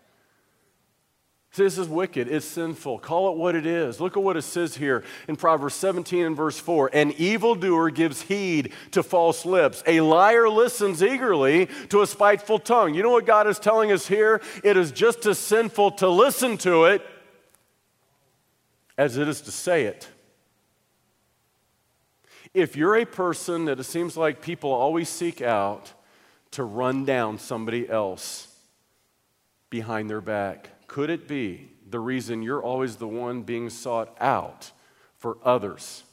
See, 1.53 1.63
this 1.63 1.79
is 1.79 1.89
wicked. 1.89 2.29
It's 2.29 2.45
sinful. 2.45 2.99
Call 2.99 3.33
it 3.33 3.39
what 3.39 3.55
it 3.55 3.65
is. 3.65 3.99
Look 3.99 4.15
at 4.19 4.23
what 4.23 4.37
it 4.37 4.43
says 4.43 4.77
here 4.77 5.05
in 5.27 5.37
Proverbs 5.37 5.77
17 5.77 6.27
and 6.27 6.37
verse 6.37 6.61
4. 6.61 6.91
An 6.93 7.13
evildoer 7.13 7.89
gives 7.89 8.21
heed 8.21 8.75
to 8.91 9.03
false 9.03 9.47
lips. 9.47 9.83
A 9.87 10.03
liar 10.03 10.51
listens 10.51 11.03
eagerly 11.03 11.71
to 11.89 12.03
a 12.03 12.07
spiteful 12.07 12.59
tongue. 12.59 12.93
You 12.93 13.05
know 13.05 13.13
what 13.13 13.25
God 13.25 13.47
is 13.47 13.59
telling 13.59 13.91
us 13.91 14.07
here? 14.07 14.43
It 14.63 14.77
is 14.77 14.93
just 14.93 15.25
as 15.25 15.39
sinful 15.39 15.93
to 15.93 16.11
listen 16.11 16.59
to 16.59 16.85
it 16.85 17.01
as 18.97 19.17
it 19.17 19.29
is 19.29 19.41
to 19.43 19.51
say 19.51 19.85
it. 19.85 20.09
If 22.53 22.77
you're 22.77 22.97
a 22.97 23.05
person 23.05 23.65
that 23.65 23.81
it 23.81 23.85
seems 23.85 24.17
like 24.17 24.41
people 24.41 24.71
always 24.71 25.09
seek 25.09 25.43
out 25.43 25.93
to 26.53 26.63
run 26.63 27.05
down 27.05 27.39
somebody 27.39 27.89
else 27.89 28.49
behind 29.71 30.09
their 30.09 30.21
back, 30.21 30.71
could 30.87 31.11
it 31.11 31.27
be 31.27 31.69
the 31.91 31.99
reason 31.99 32.43
you're 32.43 32.63
always 32.63 32.97
the 32.97 33.09
one 33.09 33.43
being 33.43 33.71
sought 33.71 34.17
out 34.21 34.71
for 35.19 35.37
others 35.45 36.05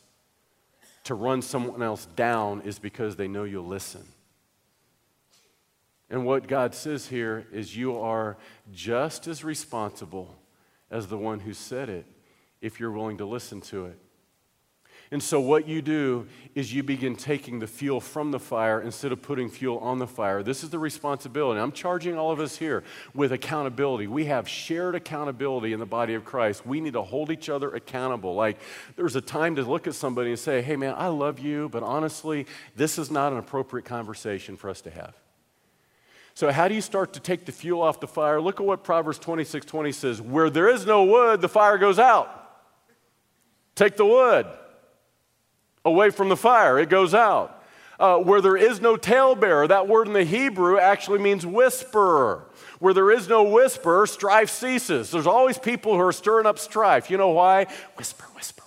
to 1.03 1.13
run 1.13 1.41
someone 1.41 1.83
else 1.83 2.07
down 2.15 2.61
is 2.61 2.79
because 2.79 3.15
they 3.15 3.27
know 3.27 3.43
you'll 3.43 3.65
listen? 3.65 4.03
And 6.09 6.25
what 6.25 6.47
God 6.47 6.73
says 6.73 7.07
here 7.07 7.45
is 7.53 7.77
you 7.77 7.97
are 7.99 8.35
just 8.73 9.27
as 9.27 9.43
responsible 9.43 10.35
as 10.89 11.07
the 11.07 11.17
one 11.17 11.39
who 11.39 11.53
said 11.53 11.87
it 11.87 12.05
if 12.61 12.79
you're 12.79 12.91
willing 12.91 13.17
to 13.17 13.25
listen 13.25 13.61
to 13.61 13.85
it. 13.87 13.97
And 15.13 15.21
so, 15.21 15.41
what 15.41 15.67
you 15.67 15.81
do 15.81 16.25
is 16.55 16.73
you 16.73 16.83
begin 16.83 17.17
taking 17.17 17.59
the 17.59 17.67
fuel 17.67 17.99
from 17.99 18.31
the 18.31 18.39
fire 18.39 18.79
instead 18.79 19.11
of 19.11 19.21
putting 19.21 19.49
fuel 19.49 19.77
on 19.79 19.99
the 19.99 20.07
fire. 20.07 20.41
This 20.41 20.63
is 20.63 20.69
the 20.69 20.79
responsibility. 20.79 21.59
I'm 21.59 21.73
charging 21.73 22.17
all 22.17 22.31
of 22.31 22.39
us 22.39 22.55
here 22.55 22.85
with 23.13 23.33
accountability. 23.33 24.07
We 24.07 24.25
have 24.25 24.47
shared 24.47 24.95
accountability 24.95 25.73
in 25.73 25.81
the 25.81 25.85
body 25.85 26.13
of 26.13 26.23
Christ. 26.23 26.65
We 26.65 26.79
need 26.79 26.93
to 26.93 27.01
hold 27.01 27.29
each 27.29 27.49
other 27.49 27.75
accountable. 27.75 28.35
Like, 28.35 28.57
there's 28.95 29.17
a 29.17 29.21
time 29.21 29.57
to 29.57 29.63
look 29.63 29.85
at 29.85 29.95
somebody 29.95 30.29
and 30.29 30.39
say, 30.39 30.61
hey, 30.61 30.77
man, 30.77 30.95
I 30.97 31.07
love 31.07 31.39
you, 31.39 31.67
but 31.67 31.83
honestly, 31.83 32.45
this 32.77 32.97
is 32.97 33.11
not 33.11 33.33
an 33.33 33.37
appropriate 33.37 33.83
conversation 33.83 34.55
for 34.55 34.69
us 34.69 34.79
to 34.81 34.91
have. 34.91 35.13
So, 36.35 36.49
how 36.53 36.69
do 36.69 36.73
you 36.73 36.81
start 36.81 37.11
to 37.13 37.19
take 37.19 37.43
the 37.43 37.51
fuel 37.51 37.81
off 37.81 37.99
the 37.99 38.07
fire? 38.07 38.39
Look 38.39 38.61
at 38.61 38.65
what 38.65 38.85
Proverbs 38.85 39.19
26 39.19 39.65
20 39.65 39.91
says 39.91 40.21
Where 40.21 40.49
there 40.49 40.69
is 40.69 40.85
no 40.85 41.03
wood, 41.03 41.41
the 41.41 41.49
fire 41.49 41.77
goes 41.77 41.99
out. 41.99 42.37
Take 43.81 43.97
the 43.97 44.05
wood 44.05 44.45
away 45.83 46.11
from 46.11 46.29
the 46.29 46.37
fire, 46.37 46.77
it 46.77 46.87
goes 46.87 47.15
out. 47.15 47.63
Uh, 47.99 48.19
where 48.19 48.39
there 48.39 48.55
is 48.55 48.79
no 48.79 48.95
talebearer, 48.95 49.69
that 49.69 49.87
word 49.87 50.05
in 50.05 50.13
the 50.13 50.23
Hebrew 50.23 50.77
actually 50.77 51.17
means 51.17 51.47
whisperer. 51.47 52.45
Where 52.77 52.93
there 52.93 53.09
is 53.09 53.27
no 53.27 53.41
whisper, 53.41 54.05
strife 54.05 54.51
ceases. 54.51 55.09
There's 55.09 55.25
always 55.25 55.57
people 55.57 55.95
who 55.95 56.01
are 56.01 56.11
stirring 56.11 56.45
up 56.45 56.59
strife. 56.59 57.09
You 57.09 57.17
know 57.17 57.29
why? 57.29 57.65
Whisper, 57.95 58.25
whisper, 58.35 58.35
whisper. 58.35 58.60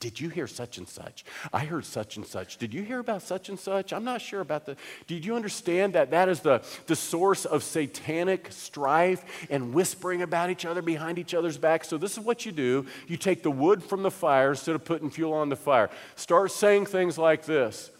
Did 0.00 0.18
you 0.18 0.30
hear 0.30 0.46
such 0.46 0.78
and 0.78 0.88
such? 0.88 1.26
I 1.52 1.66
heard 1.66 1.84
such 1.84 2.16
and 2.16 2.26
such. 2.26 2.56
Did 2.56 2.72
you 2.72 2.82
hear 2.82 3.00
about 3.00 3.20
such 3.20 3.50
and 3.50 3.60
such? 3.60 3.92
I'm 3.92 4.02
not 4.02 4.22
sure 4.22 4.40
about 4.40 4.64
the. 4.64 4.76
Did 5.06 5.26
you 5.26 5.36
understand 5.36 5.92
that 5.92 6.10
that 6.12 6.30
is 6.30 6.40
the, 6.40 6.62
the 6.86 6.96
source 6.96 7.44
of 7.44 7.62
satanic 7.62 8.50
strife 8.50 9.22
and 9.50 9.74
whispering 9.74 10.22
about 10.22 10.48
each 10.48 10.64
other 10.64 10.80
behind 10.80 11.18
each 11.18 11.34
other's 11.34 11.58
back? 11.58 11.84
So, 11.84 11.98
this 11.98 12.16
is 12.16 12.20
what 12.24 12.46
you 12.46 12.52
do 12.52 12.86
you 13.08 13.18
take 13.18 13.42
the 13.42 13.50
wood 13.50 13.84
from 13.84 14.02
the 14.02 14.10
fire 14.10 14.50
instead 14.50 14.74
of 14.74 14.86
putting 14.86 15.10
fuel 15.10 15.34
on 15.34 15.50
the 15.50 15.56
fire. 15.56 15.90
Start 16.16 16.50
saying 16.50 16.86
things 16.86 17.18
like 17.18 17.44
this 17.44 17.90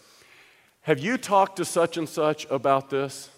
Have 0.81 0.97
you 0.97 1.19
talked 1.19 1.57
to 1.57 1.65
such 1.65 1.97
and 1.97 2.09
such 2.09 2.47
about 2.49 2.89
this? 2.89 3.29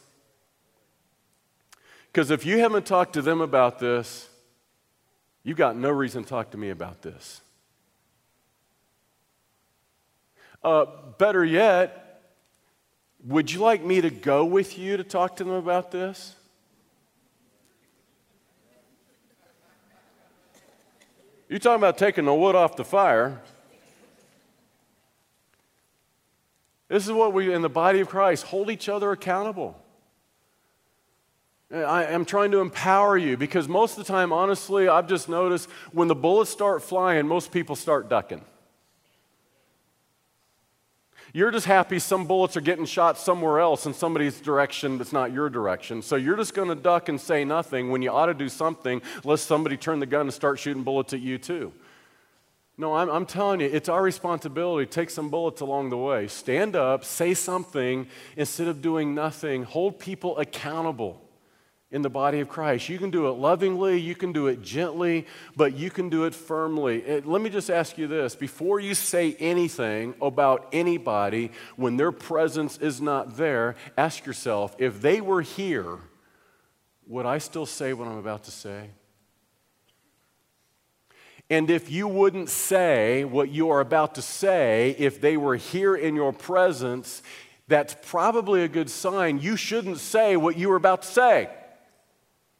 Because 2.13 2.31
if 2.31 2.45
you 2.45 2.59
haven't 2.59 2.85
talked 2.85 3.13
to 3.13 3.21
them 3.21 3.41
about 3.41 3.79
this, 3.79 4.29
you've 5.43 5.57
got 5.57 5.75
no 5.75 5.89
reason 5.89 6.23
to 6.23 6.29
talk 6.29 6.51
to 6.51 6.57
me 6.57 6.69
about 6.69 7.01
this. 7.01 7.42
Uh, 10.63 10.85
better 11.17 11.43
yet, 11.43 12.21
would 13.25 13.51
you 13.51 13.59
like 13.59 13.83
me 13.83 14.01
to 14.01 14.09
go 14.09 14.45
with 14.45 14.77
you 14.77 14.97
to 14.97 15.03
talk 15.03 15.35
to 15.37 15.43
them 15.43 15.53
about 15.53 15.91
this? 15.91 16.35
You're 21.49 21.59
talking 21.59 21.79
about 21.79 21.97
taking 21.97 22.25
the 22.25 22.33
wood 22.33 22.55
off 22.55 22.75
the 22.75 22.83
fire. 22.83 23.41
This 26.87 27.05
is 27.05 27.11
what 27.11 27.33
we, 27.33 27.53
in 27.53 27.61
the 27.61 27.69
body 27.69 27.99
of 27.99 28.09
Christ, 28.09 28.45
hold 28.45 28.69
each 28.69 28.87
other 28.87 29.11
accountable. 29.11 29.79
I 31.71 32.05
am 32.05 32.23
trying 32.23 32.51
to 32.51 32.59
empower 32.59 33.17
you 33.17 33.35
because 33.35 33.67
most 33.67 33.97
of 33.97 34.05
the 34.05 34.11
time, 34.11 34.31
honestly, 34.31 34.87
I've 34.87 35.07
just 35.07 35.27
noticed 35.27 35.69
when 35.91 36.07
the 36.07 36.15
bullets 36.15 36.51
start 36.51 36.83
flying, 36.83 37.27
most 37.27 37.51
people 37.51 37.75
start 37.75 38.09
ducking. 38.09 38.45
You're 41.35 41.49
just 41.49 41.65
happy 41.65 41.97
some 41.97 42.25
bullets 42.27 42.55
are 42.57 42.61
getting 42.61 42.85
shot 42.85 43.17
somewhere 43.17 43.59
else 43.59 43.87
in 43.87 43.95
somebody's 43.95 44.39
direction 44.39 44.99
that's 44.99 45.11
not 45.11 45.33
your 45.33 45.49
direction. 45.49 46.03
So 46.03 46.15
you're 46.15 46.37
just 46.37 46.53
going 46.53 46.69
to 46.69 46.75
duck 46.75 47.09
and 47.09 47.19
say 47.19 47.43
nothing 47.43 47.89
when 47.89 48.03
you 48.03 48.11
ought 48.11 48.27
to 48.27 48.35
do 48.35 48.47
something, 48.47 49.01
lest 49.23 49.47
somebody 49.47 49.75
turn 49.75 49.99
the 49.99 50.05
gun 50.05 50.27
and 50.27 50.33
start 50.33 50.59
shooting 50.59 50.83
bullets 50.83 51.11
at 51.11 51.21
you, 51.21 51.39
too. 51.39 51.73
No, 52.77 52.93
I'm, 52.93 53.09
I'm, 53.09 53.25
telling 53.25 53.61
you, 53.61 53.67
it's 53.67 53.89
our 53.89 54.01
responsibility 54.01 54.85
take 54.85 55.09
some 55.09 55.29
bullets 55.29 55.61
along 55.61 55.89
the 55.89 55.97
way. 55.97 56.27
Stand 56.27 56.75
up, 56.75 57.03
say 57.03 57.33
something 57.33 58.07
instead 58.37 58.67
of 58.67 58.83
doing 58.83 59.15
nothing. 59.15 59.63
Hold 59.63 59.97
people 59.97 60.37
accountable 60.37 61.22
in 61.93 62.01
the 62.01 62.09
body 62.09 62.39
of 62.39 62.49
Christ. 62.49 62.89
You 62.89 62.97
can 62.97 63.11
do 63.11 63.27
it 63.29 63.33
lovingly, 63.33 63.99
you 63.99 64.15
can 64.15 64.33
do 64.33 64.47
it 64.47 64.63
gently, 64.63 65.27
but 65.55 65.75
you 65.75 65.91
can 65.91 66.09
do 66.09 66.25
it 66.25 66.33
firmly. 66.33 67.03
It, 67.03 67.27
let 67.27 67.39
me 67.39 67.51
just 67.51 67.69
ask 67.69 67.99
you 67.99 68.07
this 68.07 68.35
before 68.35 68.79
you 68.79 68.95
say 68.95 69.35
anything 69.39 70.15
about 70.19 70.67
anybody 70.73 71.51
when 71.75 71.95
their 71.95 72.11
presence 72.11 72.79
is 72.79 72.99
not 72.99 73.37
there, 73.37 73.75
ask 73.95 74.25
yourself 74.25 74.75
if 74.79 75.01
they 75.01 75.21
were 75.21 75.43
here, 75.43 75.99
would 77.05 77.27
I 77.27 77.37
still 77.37 77.67
say 77.67 77.93
what 77.93 78.07
I'm 78.07 78.17
about 78.17 78.45
to 78.45 78.51
say? 78.51 78.89
And 81.49 81.69
if 81.69 81.91
you 81.91 82.07
wouldn't 82.07 82.49
say 82.49 83.23
what 83.23 83.49
you 83.49 83.69
are 83.69 83.81
about 83.81 84.15
to 84.15 84.23
say 84.23 84.95
if 84.97 85.21
they 85.21 85.37
were 85.37 85.57
here 85.57 85.95
in 85.95 86.15
your 86.15 86.33
presence, 86.33 87.21
that's 87.67 87.95
probably 88.01 88.63
a 88.63 88.67
good 88.67 88.89
sign 88.89 89.39
you 89.39 89.55
shouldn't 89.55 89.99
say 89.99 90.35
what 90.37 90.57
you 90.57 90.69
were 90.69 90.75
about 90.75 91.03
to 91.03 91.07
say. 91.07 91.49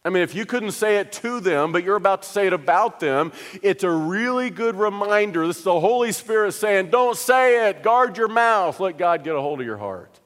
I 0.06 0.10
mean, 0.10 0.22
if 0.22 0.36
you 0.36 0.46
couldn't 0.46 0.72
say 0.72 0.98
it 0.98 1.14
to 1.14 1.40
them, 1.40 1.72
but 1.72 1.84
you're 1.84 1.96
about 1.96 2.24
to 2.24 2.30
say 2.30 2.48
it 2.48 2.54
about 2.54 3.00
them, 3.00 3.32
it's 3.62 3.84
a 3.84 3.90
really 3.90 4.50
good 4.50 4.76
reminder. 4.76 5.48
This 5.48 5.60
is 5.60 5.64
the 5.64 5.80
Holy 5.80 6.12
Spirit 6.12 6.52
saying, 6.54 6.90
Don't 6.90 7.16
say 7.16 7.70
it, 7.70 7.84
guard 7.84 8.18
your 8.18 8.28
mouth, 8.28 8.80
let 8.80 8.98
God 8.98 9.24
get 9.24 9.34
a 9.36 9.40
hold 9.42 9.62
of 9.62 9.66
your 9.66 9.78
heart. 9.78 10.20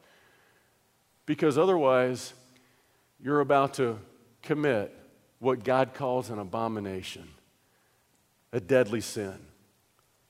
Because 1.27 1.57
otherwise, 1.57 2.33
you're 3.19 3.41
about 3.41 3.75
to 3.75 3.99
commit 4.41 4.95
what 5.39 5.63
God 5.63 5.93
calls 5.93 6.31
an 6.31 6.39
abomination, 6.39 7.27
a 8.51 8.59
deadly 8.59 9.01
sin. 9.01 9.37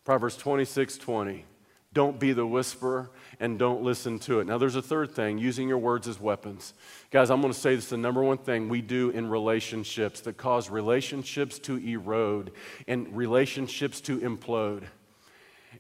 Proverbs 0.04 0.36
26 0.36 0.98
20. 0.98 1.46
Don't 1.94 2.20
be 2.20 2.34
the 2.34 2.46
whisperer 2.46 3.10
and 3.40 3.60
don't 3.60 3.84
listen 3.84 4.18
to 4.20 4.40
it. 4.40 4.48
Now, 4.48 4.58
there's 4.58 4.76
a 4.76 4.82
third 4.82 5.12
thing 5.12 5.38
using 5.38 5.68
your 5.68 5.78
words 5.78 6.08
as 6.08 6.20
weapons. 6.20 6.74
Guys, 7.12 7.30
I'm 7.30 7.42
going 7.42 7.54
to 7.54 7.60
say 7.60 7.76
this 7.76 7.90
the 7.90 7.98
number 7.98 8.24
one 8.24 8.38
thing 8.38 8.70
we 8.70 8.82
do 8.82 9.10
in 9.12 9.30
relationships 9.30 10.22
that 10.22 10.38
cause 10.38 10.70
relationships 10.70 11.60
to 11.60 11.78
erode 11.78 12.52
and 12.88 13.16
relationships 13.16 14.02
to 14.02 14.20
implode. 14.20 14.84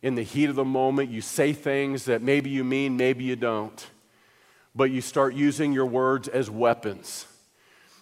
In 0.01 0.15
the 0.15 0.23
heat 0.23 0.49
of 0.49 0.55
the 0.55 0.65
moment, 0.65 1.09
you 1.09 1.21
say 1.21 1.53
things 1.53 2.05
that 2.05 2.21
maybe 2.21 2.49
you 2.49 2.63
mean, 2.63 2.97
maybe 2.97 3.23
you 3.23 3.35
don't, 3.35 3.87
but 4.75 4.91
you 4.91 5.01
start 5.01 5.33
using 5.33 5.73
your 5.73 5.87
words 5.87 6.27
as 6.27 6.49
weapons. 6.49 7.25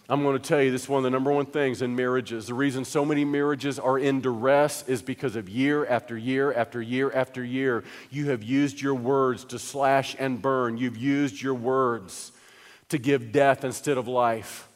I'm 0.08 0.22
going 0.22 0.38
to 0.38 0.48
tell 0.48 0.62
you 0.62 0.70
this 0.70 0.84
is 0.84 0.88
one 0.88 0.98
of 0.98 1.04
the 1.04 1.10
number 1.10 1.32
one 1.32 1.46
things 1.46 1.82
in 1.82 1.96
marriages. 1.96 2.46
The 2.46 2.54
reason 2.54 2.84
so 2.84 3.04
many 3.04 3.24
marriages 3.24 3.80
are 3.80 3.98
in 3.98 4.20
duress 4.20 4.84
is 4.86 5.02
because 5.02 5.34
of 5.34 5.48
year 5.48 5.84
after 5.84 6.16
year 6.16 6.52
after 6.52 6.80
year 6.80 7.10
after 7.10 7.42
year, 7.42 7.82
you 8.10 8.30
have 8.30 8.44
used 8.44 8.80
your 8.80 8.94
words 8.94 9.44
to 9.46 9.58
slash 9.58 10.14
and 10.18 10.40
burn. 10.40 10.76
You've 10.76 10.96
used 10.96 11.42
your 11.42 11.54
words 11.54 12.30
to 12.90 12.98
give 12.98 13.32
death 13.32 13.64
instead 13.64 13.98
of 13.98 14.06
life. 14.06 14.68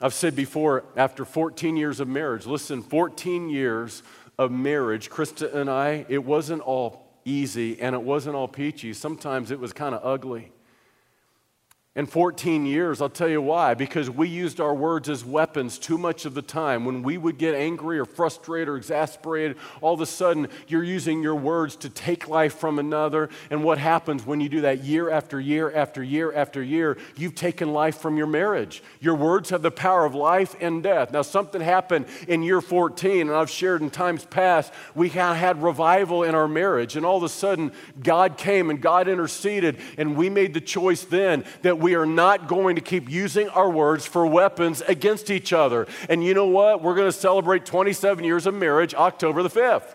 I've 0.00 0.14
said 0.14 0.34
before, 0.34 0.84
after 0.96 1.24
14 1.24 1.76
years 1.76 2.00
of 2.00 2.08
marriage, 2.08 2.44
listen, 2.44 2.82
14 2.82 3.48
years 3.48 4.02
of 4.36 4.50
marriage, 4.50 5.10
Krista 5.10 5.54
and 5.54 5.70
I, 5.70 6.06
it 6.08 6.24
wasn't 6.24 6.62
all 6.62 7.06
easy 7.24 7.80
and 7.80 7.94
it 7.94 8.02
wasn't 8.02 8.34
all 8.34 8.48
peachy. 8.48 8.92
Sometimes 8.92 9.52
it 9.52 9.60
was 9.60 9.72
kind 9.72 9.94
of 9.94 10.04
ugly. 10.04 10.50
In 11.96 12.06
14 12.06 12.66
years, 12.66 13.00
I'll 13.00 13.08
tell 13.08 13.28
you 13.28 13.40
why. 13.40 13.74
Because 13.74 14.10
we 14.10 14.28
used 14.28 14.60
our 14.60 14.74
words 14.74 15.08
as 15.08 15.24
weapons 15.24 15.78
too 15.78 15.96
much 15.96 16.24
of 16.24 16.34
the 16.34 16.42
time. 16.42 16.84
When 16.84 17.04
we 17.04 17.16
would 17.16 17.38
get 17.38 17.54
angry 17.54 18.00
or 18.00 18.04
frustrated 18.04 18.68
or 18.68 18.76
exasperated, 18.76 19.56
all 19.80 19.94
of 19.94 20.00
a 20.00 20.06
sudden 20.06 20.48
you're 20.66 20.82
using 20.82 21.22
your 21.22 21.36
words 21.36 21.76
to 21.76 21.88
take 21.88 22.26
life 22.26 22.54
from 22.54 22.80
another. 22.80 23.30
And 23.48 23.62
what 23.62 23.78
happens 23.78 24.26
when 24.26 24.40
you 24.40 24.48
do 24.48 24.62
that 24.62 24.82
year 24.82 25.08
after 25.08 25.38
year 25.38 25.72
after 25.72 26.02
year 26.02 26.32
after 26.32 26.60
year? 26.60 26.98
You've 27.14 27.36
taken 27.36 27.72
life 27.72 27.98
from 27.98 28.16
your 28.16 28.26
marriage. 28.26 28.82
Your 28.98 29.14
words 29.14 29.50
have 29.50 29.62
the 29.62 29.70
power 29.70 30.04
of 30.04 30.16
life 30.16 30.56
and 30.60 30.82
death. 30.82 31.12
Now, 31.12 31.22
something 31.22 31.60
happened 31.60 32.06
in 32.26 32.42
year 32.42 32.60
14, 32.60 33.28
and 33.28 33.30
I've 33.30 33.50
shared 33.50 33.82
in 33.82 33.90
times 33.90 34.24
past, 34.24 34.72
we 34.96 35.10
had 35.10 35.62
revival 35.62 36.24
in 36.24 36.34
our 36.34 36.48
marriage. 36.48 36.96
And 36.96 37.06
all 37.06 37.18
of 37.18 37.22
a 37.22 37.28
sudden, 37.28 37.70
God 38.02 38.36
came 38.36 38.68
and 38.68 38.80
God 38.80 39.06
interceded, 39.06 39.78
and 39.96 40.16
we 40.16 40.28
made 40.28 40.54
the 40.54 40.60
choice 40.60 41.04
then 41.04 41.44
that 41.62 41.83
we 41.84 41.94
are 41.96 42.06
not 42.06 42.48
going 42.48 42.76
to 42.76 42.80
keep 42.80 43.10
using 43.10 43.46
our 43.50 43.68
words 43.68 44.06
for 44.06 44.26
weapons 44.26 44.80
against 44.88 45.30
each 45.30 45.52
other. 45.52 45.86
And 46.08 46.24
you 46.24 46.32
know 46.32 46.46
what? 46.46 46.82
We're 46.82 46.94
going 46.94 47.12
to 47.12 47.12
celebrate 47.12 47.66
27 47.66 48.24
years 48.24 48.46
of 48.46 48.54
marriage 48.54 48.94
October 48.94 49.42
the 49.42 49.50
5th. 49.50 49.94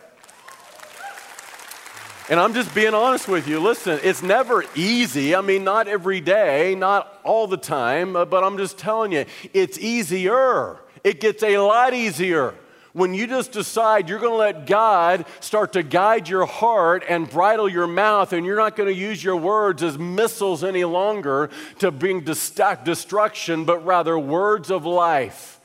And 2.30 2.40
I'm 2.40 2.54
just 2.54 2.76
being 2.76 2.94
honest 2.94 3.28
with 3.28 3.48
you. 3.48 3.60
Listen, 3.60 4.00
it's 4.04 4.22
never 4.22 4.64
easy. 4.76 5.34
I 5.34 5.42
mean, 5.42 5.64
not 5.64 5.88
every 5.88 6.22
day, 6.22 6.76
not 6.76 7.20
all 7.24 7.48
the 7.48 7.58
time, 7.58 8.14
but 8.14 8.44
I'm 8.44 8.60
just 8.60 8.78
telling 8.78 9.12
you, 9.12 9.26
it's 9.52 9.80
easier. 9.80 10.78
It 11.04 11.20
gets 11.20 11.42
a 11.42 11.58
lot 11.58 11.96
easier 11.96 12.54
when 12.94 13.14
you 13.14 13.28
just 13.28 13.52
decide 13.52 14.10
you're 14.10 14.20
going 14.20 14.32
to 14.32 14.38
let 14.38 14.66
God 14.66 15.26
start 15.40 15.74
to 15.74 15.84
guide 15.84 16.28
your 16.28 16.46
heart 16.46 17.04
and 17.08 17.30
bridle 17.30 17.70
your 17.70 17.88
mouth, 17.88 18.34
and 18.34 18.46
you're 18.46 18.56
not 18.56 18.76
going 18.76 18.90
to 18.90 18.96
use 18.96 19.24
your 19.24 19.36
words 19.36 19.84
as 19.84 19.98
missiles 19.98 20.64
any 20.64 20.84
longer 20.84 21.50
to 21.80 21.92
bring 21.92 22.22
destruction, 22.22 23.66
but 23.66 23.86
rather 23.86 24.18
words 24.18 24.72
of 24.72 24.86
life. 24.86 25.60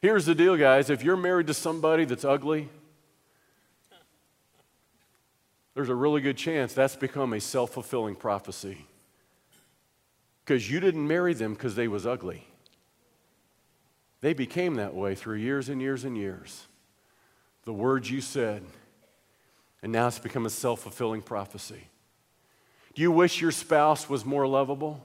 Here's 0.00 0.26
the 0.26 0.34
deal, 0.34 0.56
guys 0.56 0.90
if 0.90 1.02
you're 1.02 1.16
married 1.16 1.46
to 1.48 1.54
somebody 1.54 2.04
that's 2.04 2.24
ugly, 2.24 2.68
there's 5.74 5.88
a 5.88 5.94
really 5.94 6.20
good 6.20 6.36
chance 6.36 6.72
that's 6.72 6.96
become 6.96 7.32
a 7.32 7.40
self 7.40 7.70
fulfilling 7.70 8.14
prophecy. 8.14 8.86
Because 10.44 10.70
you 10.70 10.78
didn't 10.78 11.06
marry 11.06 11.34
them 11.34 11.54
because 11.54 11.74
they 11.74 11.88
was 11.88 12.06
ugly. 12.06 12.46
They 14.24 14.32
became 14.32 14.76
that 14.76 14.94
way 14.94 15.14
through 15.14 15.36
years 15.36 15.68
and 15.68 15.82
years 15.82 16.02
and 16.04 16.16
years. 16.16 16.66
The 17.64 17.74
words 17.74 18.10
you 18.10 18.22
said, 18.22 18.62
and 19.82 19.92
now 19.92 20.06
it's 20.06 20.18
become 20.18 20.46
a 20.46 20.50
self 20.50 20.80
fulfilling 20.80 21.20
prophecy. 21.20 21.88
Do 22.94 23.02
you 23.02 23.12
wish 23.12 23.42
your 23.42 23.52
spouse 23.52 24.08
was 24.08 24.24
more 24.24 24.46
lovable? 24.46 25.02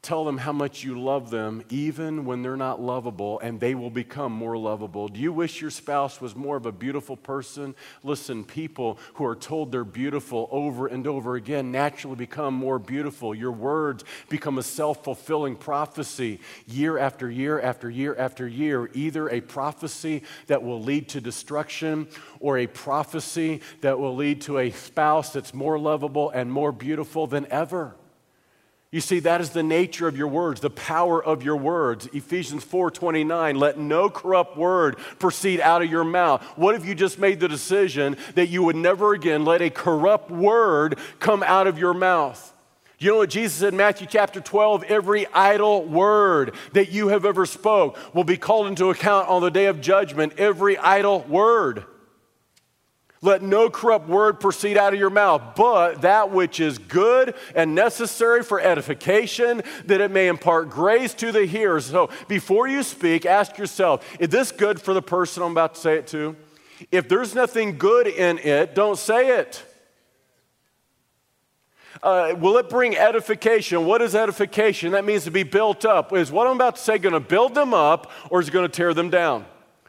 Tell 0.00 0.24
them 0.24 0.38
how 0.38 0.52
much 0.52 0.84
you 0.84 0.98
love 0.98 1.28
them, 1.28 1.64
even 1.70 2.24
when 2.24 2.40
they're 2.40 2.56
not 2.56 2.80
lovable, 2.80 3.40
and 3.40 3.58
they 3.58 3.74
will 3.74 3.90
become 3.90 4.32
more 4.32 4.56
lovable. 4.56 5.08
Do 5.08 5.18
you 5.18 5.32
wish 5.32 5.60
your 5.60 5.72
spouse 5.72 6.20
was 6.20 6.36
more 6.36 6.56
of 6.56 6.66
a 6.66 6.72
beautiful 6.72 7.16
person? 7.16 7.74
Listen, 8.04 8.44
people 8.44 8.98
who 9.14 9.26
are 9.26 9.34
told 9.34 9.72
they're 9.72 9.84
beautiful 9.84 10.48
over 10.52 10.86
and 10.86 11.04
over 11.08 11.34
again 11.34 11.72
naturally 11.72 12.14
become 12.14 12.54
more 12.54 12.78
beautiful. 12.78 13.34
Your 13.34 13.50
words 13.50 14.04
become 14.28 14.58
a 14.58 14.62
self 14.62 15.02
fulfilling 15.02 15.56
prophecy 15.56 16.38
year 16.68 16.96
after 16.96 17.28
year 17.28 17.60
after 17.60 17.90
year 17.90 18.14
after 18.16 18.46
year, 18.46 18.88
either 18.94 19.28
a 19.28 19.40
prophecy 19.40 20.22
that 20.46 20.62
will 20.62 20.80
lead 20.80 21.08
to 21.08 21.20
destruction 21.20 22.06
or 22.38 22.58
a 22.58 22.68
prophecy 22.68 23.60
that 23.80 23.98
will 23.98 24.14
lead 24.14 24.42
to 24.42 24.58
a 24.58 24.70
spouse 24.70 25.32
that's 25.32 25.52
more 25.52 25.76
lovable 25.76 26.30
and 26.30 26.52
more 26.52 26.70
beautiful 26.70 27.26
than 27.26 27.50
ever. 27.50 27.96
You 28.90 29.02
see, 29.02 29.20
that 29.20 29.42
is 29.42 29.50
the 29.50 29.62
nature 29.62 30.08
of 30.08 30.16
your 30.16 30.28
words, 30.28 30.62
the 30.62 30.70
power 30.70 31.22
of 31.22 31.42
your 31.42 31.56
words. 31.56 32.08
Ephesians 32.14 32.64
4:29, 32.64 33.58
let 33.58 33.78
no 33.78 34.08
corrupt 34.08 34.56
word 34.56 34.96
proceed 35.18 35.60
out 35.60 35.82
of 35.82 35.90
your 35.90 36.04
mouth. 36.04 36.42
What 36.56 36.74
if 36.74 36.86
you 36.86 36.94
just 36.94 37.18
made 37.18 37.38
the 37.38 37.48
decision 37.48 38.16
that 38.34 38.48
you 38.48 38.62
would 38.62 38.76
never 38.76 39.12
again 39.12 39.44
let 39.44 39.60
a 39.60 39.68
corrupt 39.68 40.30
word 40.30 40.98
come 41.20 41.42
out 41.42 41.66
of 41.66 41.78
your 41.78 41.92
mouth? 41.92 42.54
You 42.98 43.10
know 43.10 43.18
what 43.18 43.30
Jesus 43.30 43.58
said 43.58 43.74
in 43.74 43.76
Matthew 43.76 44.06
chapter 44.10 44.40
12? 44.40 44.84
Every 44.84 45.26
idle 45.34 45.84
word 45.84 46.54
that 46.72 46.90
you 46.90 47.08
have 47.08 47.26
ever 47.26 47.44
spoke 47.44 47.96
will 48.14 48.24
be 48.24 48.38
called 48.38 48.68
into 48.68 48.88
account 48.88 49.28
on 49.28 49.42
the 49.42 49.50
day 49.50 49.66
of 49.66 49.82
judgment. 49.82 50.32
Every 50.38 50.78
idle 50.78 51.20
word. 51.28 51.84
Let 53.20 53.42
no 53.42 53.68
corrupt 53.68 54.08
word 54.08 54.38
proceed 54.38 54.76
out 54.76 54.94
of 54.94 55.00
your 55.00 55.10
mouth, 55.10 55.56
but 55.56 56.02
that 56.02 56.30
which 56.30 56.60
is 56.60 56.78
good 56.78 57.34
and 57.54 57.74
necessary 57.74 58.44
for 58.44 58.60
edification, 58.60 59.62
that 59.86 60.00
it 60.00 60.10
may 60.12 60.28
impart 60.28 60.70
grace 60.70 61.14
to 61.14 61.32
the 61.32 61.44
hearers. 61.44 61.86
So 61.86 62.10
before 62.28 62.68
you 62.68 62.82
speak, 62.84 63.26
ask 63.26 63.58
yourself 63.58 64.06
is 64.20 64.28
this 64.28 64.52
good 64.52 64.80
for 64.80 64.94
the 64.94 65.02
person 65.02 65.42
I'm 65.42 65.52
about 65.52 65.74
to 65.74 65.80
say 65.80 65.96
it 65.96 66.06
to? 66.08 66.36
If 66.92 67.08
there's 67.08 67.34
nothing 67.34 67.76
good 67.76 68.06
in 68.06 68.38
it, 68.38 68.76
don't 68.76 68.98
say 68.98 69.38
it. 69.38 69.64
Uh, 72.00 72.34
will 72.38 72.58
it 72.58 72.68
bring 72.68 72.96
edification? 72.96 73.84
What 73.84 74.00
is 74.02 74.14
edification? 74.14 74.92
That 74.92 75.04
means 75.04 75.24
to 75.24 75.32
be 75.32 75.42
built 75.42 75.84
up. 75.84 76.12
Is 76.12 76.30
what 76.30 76.46
I'm 76.46 76.54
about 76.54 76.76
to 76.76 76.82
say 76.82 76.98
going 76.98 77.14
to 77.14 77.20
build 77.20 77.56
them 77.56 77.74
up 77.74 78.12
or 78.30 78.40
is 78.40 78.46
it 78.46 78.52
going 78.52 78.68
to 78.68 78.72
tear 78.72 78.94
them 78.94 79.10
down? 79.10 79.44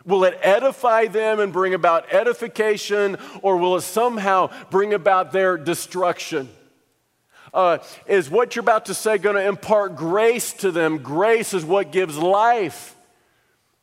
Will 0.05 0.23
it 0.23 0.39
edify 0.41 1.07
them 1.07 1.39
and 1.39 1.51
bring 1.51 1.73
about 1.73 2.11
edification, 2.13 3.17
or 3.41 3.57
will 3.57 3.75
it 3.75 3.81
somehow 3.81 4.49
bring 4.69 4.93
about 4.93 5.31
their 5.31 5.57
destruction? 5.57 6.49
Uh, 7.53 7.79
is 8.05 8.29
what 8.29 8.55
you're 8.55 8.61
about 8.61 8.85
to 8.85 8.93
say 8.93 9.17
going 9.17 9.35
to 9.35 9.45
impart 9.45 9.95
grace 9.95 10.53
to 10.53 10.71
them? 10.71 10.99
Grace 10.99 11.53
is 11.53 11.65
what 11.65 11.91
gives 11.91 12.17
life. 12.17 12.95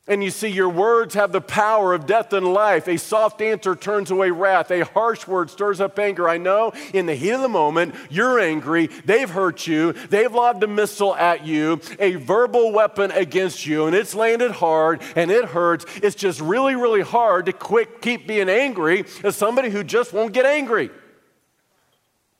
And 0.09 0.23
you 0.23 0.31
see, 0.31 0.49
your 0.49 0.69
words 0.69 1.15
have 1.15 1.33
the 1.33 1.41
power 1.41 1.93
of 1.93 2.07
death 2.07 2.33
and 2.33 2.47
life. 2.47 2.87
A 2.87 2.97
soft 2.97 3.43
answer 3.43 3.75
turns 3.75 4.13
away 4.13 4.31
wrath. 4.31 4.71
A 4.71 4.85
harsh 4.85 5.27
word 5.27 5.51
stirs 5.51 5.81
up 5.81 5.99
anger. 5.99 6.29
I 6.29 6.39
know 6.39 6.73
in 6.95 7.07
the 7.07 7.17
heat 7.17 7.33
of 7.33 7.41
the 7.41 7.49
moment, 7.49 7.93
you're 8.09 8.39
angry. 8.39 8.87
They've 8.87 9.29
hurt 9.29 9.67
you. 9.67 9.95
They've 9.95 10.33
lobbed 10.33 10.63
a 10.63 10.69
missile 10.69 11.17
at 11.17 11.45
you, 11.45 11.81
a 11.99 12.15
verbal 12.15 12.71
weapon 12.71 13.11
against 13.11 13.67
you, 13.67 13.87
and 13.87 13.97
it's 13.97 14.15
landed 14.15 14.53
hard 14.53 15.03
and 15.17 15.29
it 15.29 15.47
hurts. 15.47 15.85
It's 15.97 16.15
just 16.15 16.41
really, 16.41 16.77
really 16.77 17.03
hard 17.03 17.47
to 17.47 17.53
quick 17.53 18.01
keep 18.01 18.29
being 18.29 18.49
angry 18.49 19.07
as 19.25 19.35
somebody 19.35 19.71
who 19.71 19.83
just 19.83 20.13
won't 20.13 20.33
get 20.33 20.47
angry. 20.47 20.91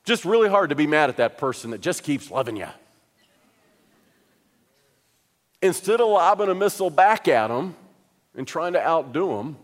Just 0.05 0.25
really 0.25 0.49
hard 0.49 0.71
to 0.71 0.77
be 0.77 0.87
mad 0.87 1.11
at 1.11 1.17
that 1.17 1.37
person 1.37 1.73
that 1.73 1.81
just 1.81 2.05
keeps 2.05 2.31
loving 2.31 2.57
you. 2.57 2.69
Instead 5.63 6.01
of 6.01 6.09
lobbing 6.09 6.49
a 6.49 6.55
missile 6.55 6.91
back 6.91 7.29
at 7.29 7.49
them 7.49 7.75
and 8.35 8.47
trying 8.47 8.75
to 8.75 8.87
outdo 8.87 9.29
them, 9.37 9.57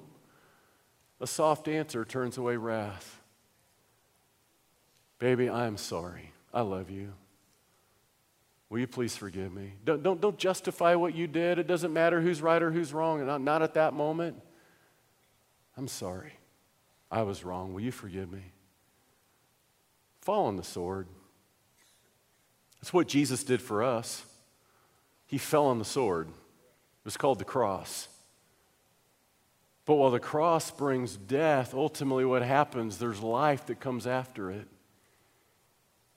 a 1.20 1.26
soft 1.26 1.68
answer 1.68 2.05
turns 2.05 2.38
away 2.38 2.57
wrath. 2.57 3.20
Baby, 5.18 5.49
I 5.49 5.66
am 5.66 5.76
sorry. 5.76 6.32
I 6.53 6.62
love 6.62 6.90
you. 6.90 7.12
Will 8.68 8.78
you 8.78 8.86
please 8.86 9.16
forgive 9.16 9.53
me? 9.53 9.74
Don't, 9.84 10.03
don't, 10.03 10.20
don't 10.20 10.38
justify 10.38 10.95
what 10.95 11.14
you 11.14 11.26
did. 11.26 11.59
It 11.59 11.66
doesn't 11.66 11.93
matter 11.93 12.20
who's 12.20 12.40
right 12.40 12.62
or 12.62 12.70
who's 12.70 12.93
wrong, 12.93 13.18
and 13.18 13.28
not, 13.28 13.40
not 13.43 13.62
at 13.62 13.74
that 13.74 13.93
moment. 13.93 14.40
I'm 15.76 15.88
sorry. 15.88 16.32
I 17.11 17.22
was 17.22 17.45
wrong. 17.45 17.74
Will 17.74 17.82
you 17.82 17.93
forgive 17.93 18.32
me? 18.32 18.43
Fall 20.22 20.47
on 20.47 20.57
the 20.57 20.64
sword. 20.64 21.07
That's 22.80 22.93
what 22.93 23.07
Jesus 23.07 23.45
did 23.45 23.61
for 23.61 23.82
us 23.82 24.24
he 25.33 25.39
fell 25.39 25.64
on 25.64 25.78
the 25.78 25.85
sword. 25.85 26.28
It 26.28 27.05
was 27.07 27.16
called 27.16 27.39
the 27.39 27.45
cross. 27.47 28.07
But 29.87 29.95
while 29.95 30.11
the 30.11 30.20
cross 30.20 30.70
brings 30.70 31.16
death, 31.16 31.72
ultimately 31.72 32.26
what 32.26 32.43
happens, 32.43 32.99
there's 32.99 33.22
life 33.22 33.64
that 33.66 33.80
comes 33.80 34.07
after 34.07 34.51
it. 34.51 34.68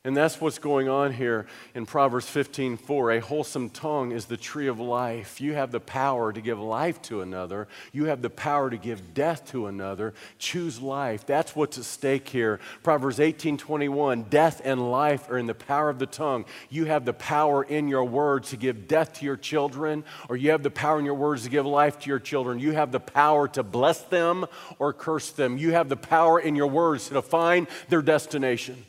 And 0.05 0.15
that's 0.15 0.39
what's 0.39 0.59
going 0.59 0.87
on 0.87 1.13
here 1.13 1.47
in 1.73 1.87
Proverbs 1.87 2.29
15 2.29 2.77
4. 2.77 3.13
A 3.13 3.19
wholesome 3.19 3.71
tongue 3.71 4.11
is 4.11 4.25
the 4.25 4.37
tree 4.37 4.67
of 4.67 4.79
life. 4.79 5.41
You 5.41 5.55
have 5.55 5.71
the 5.71 5.79
power 5.79 6.31
to 6.31 6.41
give 6.41 6.59
life 6.59 7.01
to 7.03 7.21
another, 7.21 7.67
you 7.91 8.05
have 8.05 8.21
the 8.21 8.29
power 8.29 8.69
to 8.69 8.77
give 8.77 9.15
death 9.15 9.47
to 9.47 9.65
another. 9.65 10.13
Choose 10.37 10.79
life. 10.79 11.25
That's 11.25 11.55
what's 11.55 11.79
at 11.79 11.85
stake 11.85 12.29
here. 12.29 12.59
Proverbs 12.83 13.19
18 13.19 13.57
21. 13.57 14.23
Death 14.29 14.61
and 14.63 14.91
life 14.91 15.27
are 15.27 15.39
in 15.39 15.47
the 15.47 15.55
power 15.55 15.89
of 15.89 15.97
the 15.97 16.05
tongue. 16.05 16.45
You 16.69 16.85
have 16.85 17.03
the 17.03 17.13
power 17.13 17.63
in 17.63 17.87
your 17.87 18.03
words 18.03 18.51
to 18.51 18.57
give 18.57 18.87
death 18.87 19.13
to 19.13 19.25
your 19.25 19.37
children, 19.37 20.03
or 20.29 20.37
you 20.37 20.51
have 20.51 20.61
the 20.61 20.69
power 20.69 20.99
in 20.99 21.05
your 21.05 21.15
words 21.15 21.45
to 21.45 21.49
give 21.49 21.65
life 21.65 21.97
to 22.01 22.09
your 22.11 22.19
children. 22.19 22.59
You 22.59 22.73
have 22.73 22.91
the 22.91 22.99
power 22.99 23.47
to 23.47 23.63
bless 23.63 24.01
them 24.01 24.45
or 24.77 24.93
curse 24.93 25.31
them. 25.31 25.57
You 25.57 25.71
have 25.71 25.89
the 25.89 25.97
power 25.97 26.39
in 26.39 26.55
your 26.55 26.67
words 26.67 27.07
to 27.07 27.15
define 27.15 27.67
their 27.89 28.03
destination. 28.03 28.85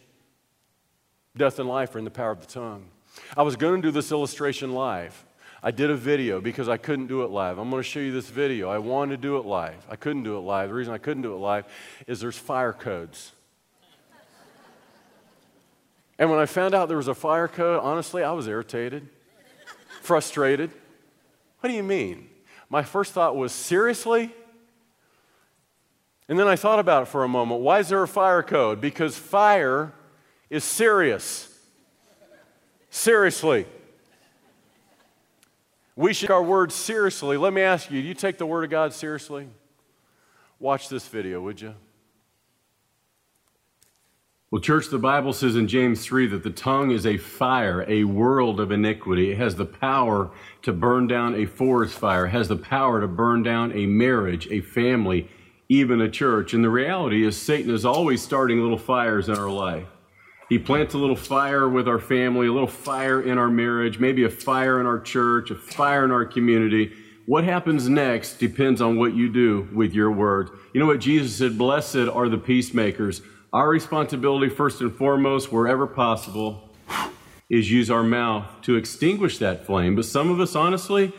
Death 1.36 1.58
and 1.58 1.68
life 1.68 1.94
are 1.94 1.98
in 1.98 2.04
the 2.04 2.10
power 2.10 2.30
of 2.30 2.40
the 2.40 2.46
tongue. 2.46 2.84
I 3.36 3.42
was 3.42 3.56
going 3.56 3.82
to 3.82 3.88
do 3.88 3.92
this 3.92 4.10
illustration 4.10 4.72
live. 4.72 5.24
I 5.62 5.70
did 5.70 5.90
a 5.90 5.96
video 5.96 6.40
because 6.40 6.68
I 6.68 6.76
couldn't 6.76 7.08
do 7.08 7.22
it 7.24 7.30
live. 7.30 7.58
I'm 7.58 7.70
going 7.70 7.82
to 7.82 7.88
show 7.88 8.00
you 8.00 8.12
this 8.12 8.28
video. 8.28 8.70
I 8.70 8.78
wanted 8.78 9.16
to 9.16 9.22
do 9.22 9.36
it 9.36 9.44
live. 9.44 9.84
I 9.90 9.96
couldn't 9.96 10.22
do 10.22 10.36
it 10.36 10.40
live. 10.40 10.68
The 10.68 10.74
reason 10.74 10.94
I 10.94 10.98
couldn't 10.98 11.22
do 11.22 11.34
it 11.34 11.38
live 11.38 11.66
is 12.06 12.20
there's 12.20 12.38
fire 12.38 12.72
codes. 12.72 13.32
And 16.18 16.30
when 16.30 16.38
I 16.38 16.46
found 16.46 16.74
out 16.74 16.88
there 16.88 16.96
was 16.96 17.08
a 17.08 17.14
fire 17.14 17.48
code, 17.48 17.80
honestly, 17.82 18.22
I 18.22 18.32
was 18.32 18.48
irritated, 18.48 19.08
frustrated. 20.00 20.70
What 21.60 21.68
do 21.68 21.74
you 21.74 21.82
mean? 21.82 22.28
My 22.70 22.82
first 22.82 23.12
thought 23.12 23.36
was, 23.36 23.52
seriously? 23.52 24.32
And 26.28 26.38
then 26.38 26.48
I 26.48 26.56
thought 26.56 26.78
about 26.78 27.02
it 27.02 27.06
for 27.06 27.24
a 27.24 27.28
moment. 27.28 27.60
Why 27.60 27.80
is 27.80 27.88
there 27.88 28.02
a 28.02 28.08
fire 28.08 28.42
code? 28.42 28.80
Because 28.80 29.16
fire 29.16 29.92
is 30.50 30.64
serious. 30.64 31.52
Seriously. 32.90 33.66
We 35.96 36.12
should 36.12 36.28
take 36.28 36.34
our 36.34 36.42
words 36.42 36.74
seriously. 36.74 37.36
Let 37.36 37.52
me 37.52 37.62
ask 37.62 37.90
you 37.90 38.02
do 38.02 38.08
you 38.08 38.14
take 38.14 38.38
the 38.38 38.46
Word 38.46 38.64
of 38.64 38.70
God 38.70 38.92
seriously? 38.92 39.48
Watch 40.58 40.88
this 40.88 41.08
video, 41.08 41.40
would 41.40 41.60
you? 41.60 41.74
Well, 44.50 44.60
church, 44.60 44.88
the 44.88 44.98
Bible 44.98 45.32
says 45.32 45.56
in 45.56 45.66
James 45.66 46.04
3 46.04 46.28
that 46.28 46.44
the 46.44 46.50
tongue 46.50 46.92
is 46.92 47.04
a 47.04 47.16
fire, 47.16 47.84
a 47.88 48.04
world 48.04 48.60
of 48.60 48.70
iniquity. 48.70 49.32
It 49.32 49.38
has 49.38 49.56
the 49.56 49.66
power 49.66 50.30
to 50.62 50.72
burn 50.72 51.08
down 51.08 51.34
a 51.34 51.46
forest 51.46 51.98
fire, 51.98 52.26
it 52.26 52.30
has 52.30 52.48
the 52.48 52.56
power 52.56 53.00
to 53.00 53.08
burn 53.08 53.42
down 53.42 53.72
a 53.72 53.86
marriage, 53.86 54.46
a 54.50 54.60
family, 54.60 55.28
even 55.68 56.00
a 56.00 56.08
church. 56.08 56.54
And 56.54 56.62
the 56.62 56.70
reality 56.70 57.26
is, 57.26 57.36
Satan 57.36 57.74
is 57.74 57.84
always 57.84 58.22
starting 58.22 58.60
little 58.60 58.78
fires 58.78 59.28
in 59.28 59.36
our 59.36 59.50
life. 59.50 59.88
He 60.48 60.58
plants 60.60 60.94
a 60.94 60.98
little 60.98 61.16
fire 61.16 61.68
with 61.68 61.88
our 61.88 61.98
family, 61.98 62.46
a 62.46 62.52
little 62.52 62.68
fire 62.68 63.20
in 63.20 63.36
our 63.36 63.48
marriage, 63.48 63.98
maybe 63.98 64.22
a 64.22 64.30
fire 64.30 64.80
in 64.80 64.86
our 64.86 65.00
church, 65.00 65.50
a 65.50 65.56
fire 65.56 66.04
in 66.04 66.12
our 66.12 66.24
community. 66.24 66.92
What 67.26 67.42
happens 67.42 67.88
next 67.88 68.34
depends 68.34 68.80
on 68.80 68.96
what 68.96 69.14
you 69.14 69.28
do 69.28 69.68
with 69.74 69.92
your 69.92 70.12
word. 70.12 70.50
You 70.72 70.78
know 70.78 70.86
what 70.86 71.00
Jesus 71.00 71.36
said? 71.36 71.58
Blessed 71.58 72.08
are 72.12 72.28
the 72.28 72.38
peacemakers. 72.38 73.22
Our 73.52 73.68
responsibility, 73.68 74.48
first 74.48 74.80
and 74.80 74.94
foremost, 74.94 75.50
wherever 75.50 75.88
possible, 75.88 76.70
is 77.50 77.70
use 77.70 77.90
our 77.90 78.04
mouth 78.04 78.46
to 78.62 78.76
extinguish 78.76 79.38
that 79.38 79.66
flame. 79.66 79.96
But 79.96 80.04
some 80.04 80.30
of 80.30 80.38
us, 80.38 80.54
honestly, 80.54 81.12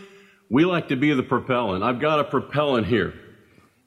we 0.50 0.64
like 0.64 0.88
to 0.88 0.96
be 0.96 1.14
the 1.14 1.24
propellant. 1.24 1.84
I've 1.84 2.00
got 2.00 2.22
a 2.22 2.24
propellant 2.24 2.88
here. 2.88 3.14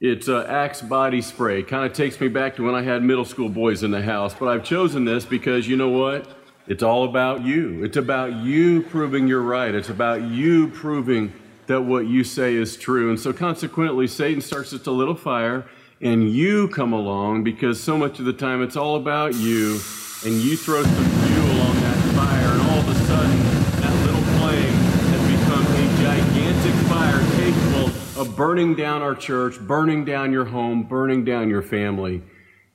It's 0.00 0.30
uh, 0.30 0.46
Axe 0.48 0.80
body 0.80 1.20
spray. 1.20 1.62
Kind 1.62 1.84
of 1.84 1.92
takes 1.92 2.18
me 2.18 2.28
back 2.28 2.56
to 2.56 2.64
when 2.64 2.74
I 2.74 2.80
had 2.80 3.02
middle 3.02 3.26
school 3.26 3.50
boys 3.50 3.82
in 3.82 3.90
the 3.90 4.00
house. 4.00 4.32
But 4.32 4.48
I've 4.48 4.64
chosen 4.64 5.04
this 5.04 5.26
because 5.26 5.68
you 5.68 5.76
know 5.76 5.90
what? 5.90 6.26
It's 6.66 6.82
all 6.82 7.04
about 7.04 7.42
you. 7.44 7.84
It's 7.84 7.98
about 7.98 8.34
you 8.36 8.80
proving 8.84 9.28
you're 9.28 9.42
right. 9.42 9.74
It's 9.74 9.90
about 9.90 10.22
you 10.22 10.68
proving 10.68 11.34
that 11.66 11.82
what 11.82 12.06
you 12.06 12.24
say 12.24 12.54
is 12.54 12.78
true. 12.78 13.10
And 13.10 13.20
so 13.20 13.34
consequently, 13.34 14.06
Satan 14.06 14.40
starts 14.40 14.70
just 14.70 14.86
a 14.86 14.90
little 14.90 15.14
fire, 15.14 15.66
and 16.00 16.32
you 16.32 16.68
come 16.68 16.94
along 16.94 17.44
because 17.44 17.78
so 17.78 17.98
much 17.98 18.18
of 18.18 18.24
the 18.24 18.32
time 18.32 18.62
it's 18.62 18.76
all 18.76 18.96
about 18.96 19.34
you, 19.34 19.80
and 20.24 20.32
you 20.32 20.56
throw 20.56 20.82
some 20.82 21.04
fuel 21.04 21.60
on 21.60 21.76
that 21.76 22.14
fire, 22.16 22.52
and 22.52 22.62
all 22.70 22.78
of 22.78 22.88
a 22.88 22.94
sudden, 23.04 23.38
that 23.82 24.06
little 24.06 24.24
flame 24.40 24.72
has 25.12 25.22
become 25.28 25.66
a 25.76 25.84
gigantic 26.00 26.74
fire 26.88 27.20
capable 27.36 28.00
of 28.20 28.29
burning 28.40 28.74
down 28.74 29.02
our 29.02 29.14
church, 29.14 29.60
burning 29.60 30.02
down 30.02 30.32
your 30.32 30.46
home, 30.46 30.82
burning 30.82 31.26
down 31.26 31.50
your 31.50 31.60
family. 31.60 32.22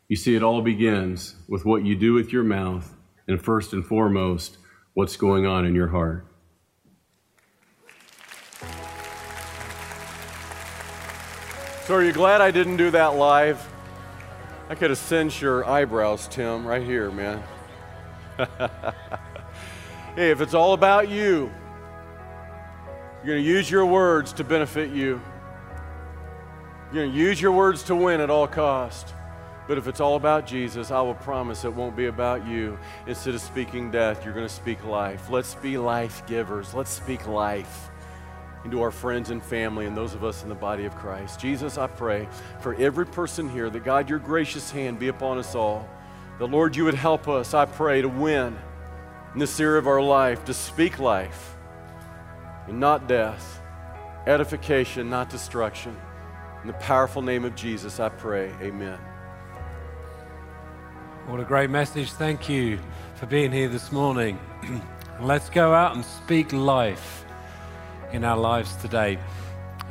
You 0.08 0.16
see, 0.16 0.36
it 0.36 0.44
all 0.44 0.62
begins 0.62 1.34
with 1.50 1.66
what 1.66 1.84
you 1.84 1.96
do 1.96 2.14
with 2.14 2.32
your 2.32 2.44
mouth, 2.44 2.96
and 3.28 3.44
first 3.44 3.74
and 3.74 3.84
foremost, 3.84 4.60
what's 4.94 5.18
going 5.18 5.48
on 5.48 5.66
in 5.66 5.74
your 5.74 5.88
heart. 5.88 6.28
So, 11.86 11.96
are 11.96 12.04
you 12.04 12.14
glad 12.14 12.42
I 12.42 12.52
didn't 12.52 12.78
do 12.78 12.92
that 12.92 13.16
live? 13.16 13.68
I 14.70 14.76
could 14.76 14.92
have 14.92 15.00
singed 15.00 15.42
your 15.42 15.66
eyebrows, 15.66 16.28
Tim, 16.28 16.64
right 16.64 16.84
here, 16.84 17.10
man. 17.10 17.42
hey, 20.16 20.30
if 20.30 20.42
it's 20.42 20.54
all 20.54 20.74
about 20.74 21.10
you, 21.10 21.52
you're 23.24 23.34
going 23.34 23.44
to 23.44 23.50
use 23.50 23.72
your 23.72 23.88
words 23.88 24.32
to 24.34 24.44
benefit 24.44 24.92
you. 24.92 25.20
You're 26.96 27.04
going 27.04 27.14
to 27.14 27.20
use 27.20 27.42
your 27.42 27.52
words 27.52 27.84
to 27.84 27.96
win 27.98 28.22
at 28.22 28.30
all 28.30 28.48
cost. 28.48 29.14
But 29.68 29.78
if 29.78 29.86
it's 29.90 30.00
all 30.00 30.16
about 30.16 30.48
Jesus, 30.48 30.92
I 30.92 31.02
will 31.02 31.14
promise 31.14 31.66
it 31.66 31.74
won't 31.74 31.94
be 31.94 32.06
about 32.06 32.48
you. 32.48 32.80
Instead 33.06 33.36
of 33.36 33.42
speaking 33.42 33.92
death, 33.92 34.24
you're 34.24 34.34
going 34.34 34.48
to 34.48 34.54
speak 34.54 34.82
life. 34.86 35.30
Let's 35.30 35.56
be 35.56 35.78
life 35.78 36.26
givers. 36.26 36.74
Let's 36.74 36.90
speak 36.90 37.28
life 37.28 37.90
into 38.64 38.82
our 38.82 38.92
friends 38.92 39.30
and 39.30 39.44
family 39.44 39.88
and 39.88 39.98
those 39.98 40.14
of 40.14 40.24
us 40.24 40.44
in 40.44 40.48
the 40.48 40.56
body 40.56 40.86
of 40.86 40.96
Christ. 40.96 41.38
Jesus, 41.38 41.78
I 41.78 41.88
pray 41.88 42.30
for 42.62 42.76
every 42.76 43.06
person 43.06 43.50
here 43.50 43.70
that 43.70 43.84
God, 43.84 44.10
your 44.10 44.20
gracious 44.20 44.72
hand 44.72 44.98
be 44.98 45.10
upon 45.10 45.38
us 45.38 45.54
all. 45.54 45.90
The 46.40 46.48
Lord, 46.48 46.78
you 46.78 46.86
would 46.86 46.94
help 46.94 47.28
us, 47.28 47.54
I 47.54 47.66
pray, 47.66 48.04
to 48.04 48.08
win 48.08 48.58
in 49.34 49.40
this 49.42 49.60
era 49.60 49.78
of 49.78 49.88
our 49.88 50.02
life, 50.02 50.46
to 50.46 50.54
speak 50.54 50.98
life 50.98 51.58
and 52.68 52.80
not 52.80 53.10
death, 53.10 53.62
edification, 54.26 55.10
not 55.10 55.30
destruction. 55.30 55.98
In 56.66 56.72
the 56.72 56.78
powerful 56.80 57.22
name 57.22 57.46
of 57.46 57.54
Jesus, 57.54 58.00
I 58.00 58.10
pray. 58.10 58.52
Amen. 58.60 58.98
What 61.28 61.40
a 61.40 61.44
great 61.44 61.70
message. 61.70 62.10
Thank 62.14 62.50
you 62.50 62.80
for 63.14 63.28
being 63.28 63.52
here 63.52 63.68
this 63.70 63.92
morning. 63.92 64.40
Let's 65.22 65.48
go 65.48 65.76
out 65.76 65.96
and 65.96 66.04
speak 66.04 66.52
life 66.54 67.24
in 68.12 68.24
our 68.24 68.36
lives 68.36 68.76
today. 68.78 69.20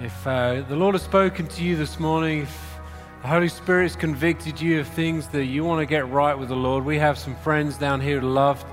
If 0.00 0.26
uh, 0.26 0.62
the 0.62 0.74
Lord 0.74 0.96
has 0.96 1.02
spoken 1.02 1.46
to 1.46 1.62
you 1.62 1.76
this 1.76 2.00
morning, 2.00 2.40
if 2.40 2.78
the 3.22 3.28
Holy 3.28 3.46
Spirit's 3.46 3.94
convicted 3.94 4.60
you 4.60 4.80
of 4.80 4.88
things 4.88 5.28
that 5.28 5.44
you 5.44 5.62
want 5.62 5.78
to 5.78 5.86
get 5.86 6.10
right 6.10 6.36
with 6.36 6.48
the 6.48 6.56
Lord, 6.56 6.84
we 6.84 6.98
have 6.98 7.16
some 7.16 7.36
friends 7.36 7.78
down 7.78 8.00
here 8.00 8.18
who 8.18 8.28
love 8.28 8.64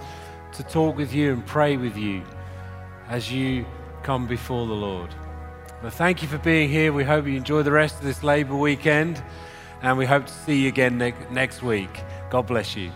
to 0.54 0.64
talk 0.64 0.98
with 0.98 1.14
you 1.14 1.34
and 1.34 1.46
pray 1.46 1.78
with 1.78 1.96
you 1.96 2.24
as 3.10 3.32
you 3.32 3.64
come 4.02 4.26
before 4.26 4.66
the 4.66 4.74
Lord. 4.74 5.14
But 5.82 5.94
thank 5.94 6.22
you 6.22 6.28
for 6.28 6.38
being 6.38 6.70
here. 6.70 6.94
We 6.94 7.04
hope 7.04 7.26
you 7.26 7.36
enjoy 7.36 7.64
the 7.64 7.72
rest 7.72 7.96
of 7.96 8.04
this 8.04 8.24
Labour 8.24 8.56
weekend, 8.56 9.22
and 9.82 9.98
we 9.98 10.06
hope 10.06 10.28
to 10.28 10.34
see 10.34 10.62
you 10.62 10.68
again 10.70 10.98
ne- 10.98 11.14
next 11.32 11.64
week. 11.64 12.04
God 12.30 12.46
bless 12.46 12.76
you. 12.76 12.92